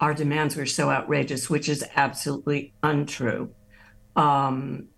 our 0.00 0.14
demands 0.14 0.56
were 0.56 0.66
so 0.66 0.90
outrageous, 0.90 1.48
which 1.48 1.68
is 1.68 1.84
absolutely 1.94 2.72
untrue. 2.82 3.54
Um, 4.16 4.88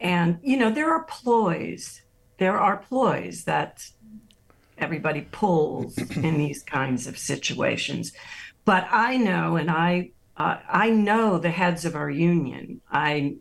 and, 0.00 0.38
you 0.42 0.56
know, 0.56 0.70
there 0.70 0.90
are 0.90 1.04
ploys. 1.04 2.02
There 2.38 2.58
are 2.58 2.78
ploys 2.78 3.44
that 3.44 3.86
everybody 4.78 5.22
pulls 5.30 5.98
in 6.16 6.38
these 6.38 6.62
kinds 6.62 7.06
of 7.06 7.18
situations. 7.18 8.12
But 8.64 8.86
I 8.90 9.16
know, 9.18 9.56
and 9.56 9.70
I, 9.70 10.12
uh, 10.36 10.58
I 10.68 10.90
know 10.90 11.38
the 11.38 11.50
heads 11.50 11.84
of 11.84 11.94
our 11.94 12.10
union. 12.10 12.80
I, 12.90 13.36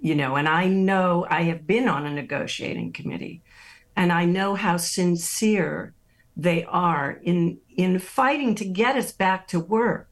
you 0.00 0.14
know, 0.14 0.36
and 0.36 0.48
I 0.48 0.66
know 0.66 1.26
I 1.30 1.42
have 1.44 1.66
been 1.66 1.88
on 1.88 2.04
a 2.04 2.12
negotiating 2.12 2.92
committee, 2.92 3.42
and 3.96 4.12
I 4.12 4.24
know 4.24 4.54
how 4.54 4.76
sincere 4.76 5.94
they 6.36 6.64
are 6.64 7.20
in 7.22 7.58
in 7.76 7.98
fighting 7.98 8.54
to 8.54 8.64
get 8.64 8.96
us 8.96 9.12
back 9.12 9.46
to 9.48 9.60
work 9.60 10.11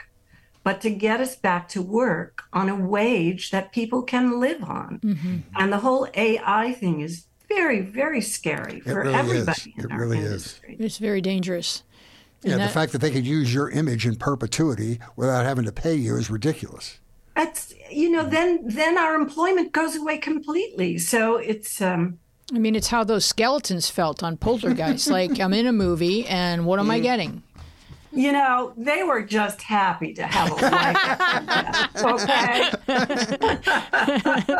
but 0.70 0.80
to 0.80 0.90
get 0.90 1.20
us 1.20 1.34
back 1.34 1.68
to 1.68 1.82
work 1.82 2.44
on 2.52 2.68
a 2.68 2.76
wage 2.76 3.50
that 3.50 3.72
people 3.72 4.04
can 4.04 4.38
live 4.38 4.62
on. 4.62 5.00
Mm-hmm. 5.02 5.38
And 5.56 5.72
the 5.72 5.78
whole 5.78 6.06
AI 6.14 6.74
thing 6.74 7.00
is 7.00 7.24
very, 7.48 7.80
very 7.80 8.20
scary 8.20 8.78
for 8.78 9.02
really 9.02 9.14
everybody 9.14 9.50
is. 9.62 9.66
in 9.66 9.84
it 9.86 9.90
our 9.90 9.98
really 9.98 10.18
industry. 10.18 10.76
Is. 10.78 10.86
It's 10.86 10.98
very 10.98 11.20
dangerous. 11.20 11.82
Yeah, 12.44 12.58
that, 12.58 12.68
the 12.68 12.72
fact 12.72 12.92
that 12.92 12.98
they 12.98 13.10
could 13.10 13.26
use 13.26 13.52
your 13.52 13.68
image 13.70 14.06
in 14.06 14.14
perpetuity 14.14 15.00
without 15.16 15.44
having 15.44 15.64
to 15.64 15.72
pay 15.72 15.96
you 15.96 16.14
is 16.14 16.30
ridiculous. 16.30 17.00
That's 17.34 17.74
you 17.90 18.08
know, 18.08 18.22
then 18.22 18.60
then 18.64 18.96
our 18.96 19.16
employment 19.16 19.72
goes 19.72 19.96
away 19.96 20.18
completely. 20.18 20.98
So 20.98 21.36
it's 21.36 21.80
um 21.80 22.20
I 22.54 22.58
mean, 22.58 22.74
it's 22.74 22.88
how 22.88 23.04
those 23.04 23.24
skeletons 23.24 23.90
felt 23.90 24.22
on 24.22 24.36
Poltergeist. 24.36 25.08
like, 25.08 25.38
I'm 25.38 25.52
in 25.52 25.66
a 25.66 25.72
movie, 25.72 26.26
and 26.26 26.66
what 26.66 26.80
am 26.80 26.90
I 26.90 26.98
mm. 26.98 27.02
getting? 27.02 27.42
You 28.12 28.32
know, 28.32 28.72
they 28.76 29.02
were 29.02 29.22
just 29.22 29.62
happy 29.62 30.12
to 30.14 30.26
have 30.26 30.50
a 30.50 30.54
wife. 30.54 30.96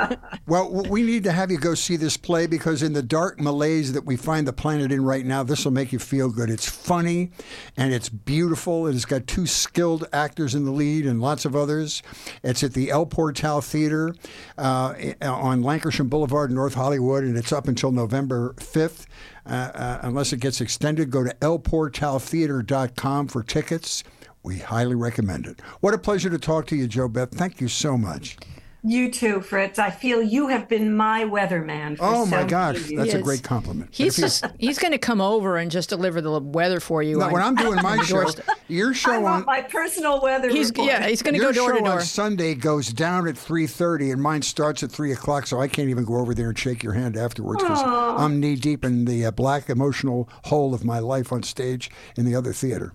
okay. 0.08 0.16
well, 0.46 0.70
we 0.88 1.02
need 1.02 1.24
to 1.24 1.32
have 1.32 1.50
you 1.50 1.58
go 1.58 1.74
see 1.74 1.96
this 1.96 2.16
play 2.16 2.46
because 2.46 2.82
in 2.82 2.92
the 2.92 3.02
dark 3.02 3.40
malaise 3.40 3.92
that 3.92 4.06
we 4.06 4.16
find 4.16 4.46
the 4.46 4.52
planet 4.52 4.92
in 4.92 5.04
right 5.04 5.26
now, 5.26 5.42
this 5.42 5.64
will 5.64 5.72
make 5.72 5.92
you 5.92 5.98
feel 5.98 6.30
good. 6.30 6.48
It's 6.48 6.68
funny 6.68 7.32
and 7.76 7.92
it's 7.92 8.08
beautiful. 8.08 8.86
It 8.86 8.92
has 8.92 9.04
got 9.04 9.26
two 9.26 9.46
skilled 9.46 10.06
actors 10.12 10.54
in 10.54 10.64
the 10.64 10.70
lead 10.70 11.04
and 11.06 11.20
lots 11.20 11.44
of 11.44 11.56
others. 11.56 12.02
It's 12.42 12.62
at 12.62 12.74
the 12.74 12.90
El 12.90 13.06
Portal 13.06 13.60
Theater 13.60 14.14
uh, 14.58 14.94
on 15.22 15.62
Lankershim 15.62 16.08
Boulevard, 16.08 16.52
North 16.52 16.74
Hollywood, 16.74 17.24
and 17.24 17.36
it's 17.36 17.52
up 17.52 17.66
until 17.66 17.90
November 17.90 18.54
5th. 18.58 19.06
Uh, 19.50 19.72
uh, 19.74 20.00
unless 20.02 20.32
it 20.32 20.38
gets 20.38 20.60
extended, 20.60 21.10
go 21.10 21.24
to 21.24 21.34
elportaltheater.com 21.40 23.26
for 23.26 23.42
tickets. 23.42 24.04
We 24.44 24.58
highly 24.58 24.94
recommend 24.94 25.46
it. 25.46 25.60
What 25.80 25.92
a 25.92 25.98
pleasure 25.98 26.30
to 26.30 26.38
talk 26.38 26.66
to 26.68 26.76
you, 26.76 26.88
JoBeth. 26.88 27.32
Thank 27.32 27.60
you 27.60 27.66
so 27.68 27.98
much. 27.98 28.38
You 28.82 29.10
too, 29.10 29.42
Fritz. 29.42 29.78
I 29.78 29.90
feel 29.90 30.22
you 30.22 30.48
have 30.48 30.66
been 30.68 30.96
my 30.96 31.24
weatherman. 31.24 31.98
For 31.98 32.04
oh 32.04 32.24
my 32.24 32.42
so 32.42 32.46
gosh, 32.46 32.80
many 32.82 32.96
that's 32.96 33.14
a 33.14 33.20
great 33.20 33.42
compliment. 33.42 33.90
He's 33.92 34.16
just 34.16 34.44
he's 34.58 34.78
going 34.78 34.92
to 34.92 34.98
come 34.98 35.20
over 35.20 35.58
and 35.58 35.70
just 35.70 35.90
deliver 35.90 36.20
the 36.22 36.40
weather 36.40 36.80
for 36.80 37.02
you. 37.02 37.18
No, 37.18 37.26
on- 37.26 37.32
when 37.32 37.42
I'm 37.42 37.54
doing 37.56 37.76
my 37.82 37.92
on 37.92 37.98
the 37.98 38.04
show, 38.04 38.30
your 38.68 38.90
I 38.90 38.94
show 38.94 39.12
on 39.16 39.22
want 39.22 39.46
my 39.46 39.60
personal 39.60 40.22
weather 40.22 40.48
He's 40.48 40.68
report. 40.68 40.88
yeah, 40.88 41.06
he's 41.06 41.20
going 41.20 41.34
to 41.34 41.40
your 41.40 41.52
go 41.52 41.66
door 41.66 41.72
to 41.74 41.78
door. 41.80 41.88
on 41.90 42.00
Sunday 42.00 42.54
goes 42.54 42.88
down 42.88 43.28
at 43.28 43.36
three 43.36 43.66
thirty, 43.66 44.10
and 44.10 44.22
mine 44.22 44.40
starts 44.42 44.82
at 44.82 44.90
three 44.90 45.12
o'clock. 45.12 45.46
So 45.46 45.60
I 45.60 45.68
can't 45.68 45.90
even 45.90 46.04
go 46.06 46.16
over 46.16 46.32
there 46.34 46.48
and 46.48 46.58
shake 46.58 46.82
your 46.82 46.94
hand 46.94 47.16
afterwards 47.18 47.62
because 47.62 47.82
I'm 47.84 48.40
knee 48.40 48.56
deep 48.56 48.84
in 48.84 49.04
the 49.04 49.26
uh, 49.26 49.30
black 49.30 49.68
emotional 49.68 50.28
hole 50.44 50.72
of 50.72 50.84
my 50.84 51.00
life 51.00 51.32
on 51.32 51.42
stage 51.42 51.90
in 52.16 52.24
the 52.24 52.34
other 52.34 52.54
theater. 52.54 52.92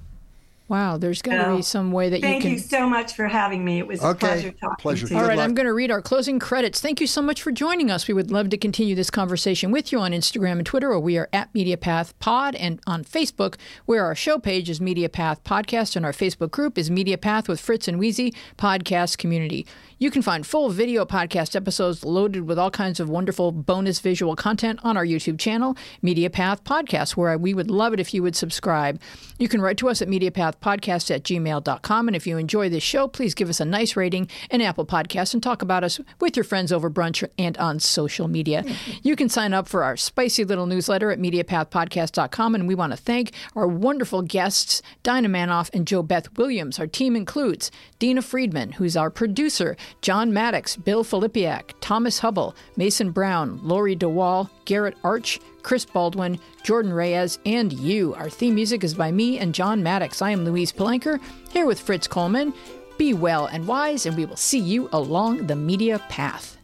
Wow, 0.67 0.97
there's 0.97 1.21
got 1.21 1.31
to 1.33 1.37
Well, 1.37 1.55
be 1.57 1.61
some 1.61 1.91
way 1.91 2.09
that 2.09 2.17
you 2.17 2.23
can. 2.23 2.31
Thank 2.31 2.43
you 2.45 2.49
you, 2.51 2.57
so 2.59 2.89
much 2.89 3.13
for 3.13 3.27
having 3.27 3.63
me. 3.63 3.77
It 3.77 3.85
was 3.85 4.01
a 4.01 4.15
pleasure 4.15 4.51
talking 4.51 4.75
pleasure. 4.79 5.05
to 5.07 5.13
Good 5.13 5.17
All 5.17 5.23
you. 5.23 5.27
right, 5.29 5.37
luck. 5.37 5.43
I'm 5.47 5.53
going 5.53 5.67
to 5.67 5.73
read 5.73 5.91
our 5.91 6.01
closing 6.01 6.39
credits. 6.39 6.81
Thank 6.81 6.99
you 6.99 7.05
so 7.05 7.21
much 7.21 7.43
for 7.43 7.51
joining 7.51 7.91
us. 7.91 8.07
We 8.07 8.15
would 8.15 8.31
love 8.31 8.49
to 8.49 8.57
continue 8.57 8.95
this 8.95 9.11
conversation 9.11 9.69
with 9.71 9.91
you 9.91 9.99
on 9.99 10.11
Instagram 10.11 10.53
and 10.53 10.65
Twitter, 10.65 10.89
where 10.89 10.99
we 10.99 11.19
are 11.19 11.29
at 11.31 11.53
MediaPath 11.53 12.13
Pod, 12.19 12.55
and 12.55 12.79
on 12.87 13.03
Facebook, 13.03 13.55
where 13.85 14.05
our 14.05 14.15
show 14.15 14.39
page 14.39 14.67
is 14.69 14.79
MediaPath 14.79 15.41
Podcast, 15.41 15.95
and 15.95 16.03
our 16.03 16.13
Facebook 16.13 16.49
group 16.49 16.79
is 16.79 16.89
MediaPath 16.89 17.47
with 17.47 17.59
Fritz 17.61 17.87
and 17.87 17.99
Weezy 17.99 18.33
Podcast 18.57 19.19
Community. 19.19 19.67
You 19.97 20.11
can 20.11 20.21
find 20.21 20.45
full 20.45 20.71
video 20.71 21.05
podcast 21.05 21.55
episodes 21.55 22.03
loaded 22.03 22.49
with 22.49 22.59
all 22.59 22.69
kinds 22.69 22.99
of 22.99 23.09
wonderful 23.09 23.53
bonus 23.53 23.99
visual 24.01 24.35
content 24.35 24.81
on 24.83 24.97
our 24.97 25.05
YouTube 25.05 25.39
channel, 25.39 25.77
MediaPath 26.03 26.63
Podcast, 26.63 27.11
where 27.11 27.37
we 27.37 27.53
would 27.53 27.71
love 27.71 27.93
it 27.93 28.01
if 28.01 28.13
you 28.13 28.21
would 28.21 28.35
subscribe. 28.35 28.99
You 29.39 29.47
can 29.47 29.61
write 29.61 29.77
to 29.77 29.87
us 29.87 30.01
at 30.01 30.09
MediaPathPodcast 30.09 31.15
at 31.15 31.23
gmail.com. 31.23 32.07
And 32.09 32.15
if 32.15 32.27
you 32.27 32.37
enjoy 32.37 32.67
this 32.67 32.83
show, 32.83 33.07
please 33.07 33.33
give 33.33 33.49
us 33.49 33.61
a 33.61 33.65
nice 33.65 33.95
rating 33.95 34.29
in 34.51 34.59
Apple 34.59 34.85
Podcasts 34.85 35.33
and 35.33 35.41
talk 35.41 35.61
about 35.61 35.85
us 35.85 36.01
with 36.19 36.35
your 36.35 36.43
friends 36.43 36.73
over 36.73 36.89
brunch 36.91 37.25
and 37.37 37.57
on 37.57 37.79
social 37.79 38.27
media. 38.27 38.63
Mm-hmm. 38.63 38.91
you 39.03 39.15
can 39.15 39.29
sign 39.29 39.53
up 39.53 39.69
for 39.69 39.85
our 39.85 39.95
spicy 39.95 40.43
little 40.43 40.65
newsletter 40.65 41.09
at 41.09 41.19
MediaPathPodcast.com. 41.19 42.53
And 42.53 42.67
we 42.67 42.75
want 42.75 42.91
to 42.91 42.97
thank 42.97 43.31
our 43.55 43.65
wonderful 43.65 44.23
guests, 44.23 44.81
Dinah 45.03 45.29
Manoff 45.29 45.69
and 45.73 45.85
JoBeth 45.85 46.37
Williams. 46.37 46.79
Our 46.79 46.87
team 46.87 47.15
includes 47.15 47.71
Dina 47.97 48.21
Friedman, 48.21 48.73
who's 48.73 48.97
our 48.97 49.09
producer, 49.09 49.77
John 50.01 50.33
Maddox, 50.33 50.75
Bill 50.75 51.03
Filipiak, 51.03 51.73
Thomas 51.81 52.19
Hubble, 52.19 52.55
Mason 52.77 53.11
Brown, 53.11 53.59
Lori 53.63 53.95
DeWall, 53.95 54.49
Garrett 54.65 54.97
Arch, 55.03 55.39
Chris 55.63 55.85
Baldwin, 55.85 56.39
Jordan 56.63 56.93
Reyes, 56.93 57.39
and 57.45 57.73
you. 57.73 58.13
Our 58.15 58.29
theme 58.29 58.55
music 58.55 58.83
is 58.83 58.93
by 58.93 59.11
me 59.11 59.39
and 59.39 59.53
John 59.53 59.81
Maddox. 59.81 60.21
I 60.21 60.31
am 60.31 60.45
Louise 60.45 60.71
Palanker, 60.71 61.19
here 61.51 61.65
with 61.65 61.79
Fritz 61.79 62.07
Coleman. 62.07 62.53
Be 62.97 63.13
well 63.13 63.47
and 63.47 63.67
wise, 63.67 64.05
and 64.05 64.15
we 64.15 64.25
will 64.25 64.35
see 64.35 64.59
you 64.59 64.89
along 64.91 65.47
the 65.47 65.55
media 65.55 65.99
path. 66.09 66.57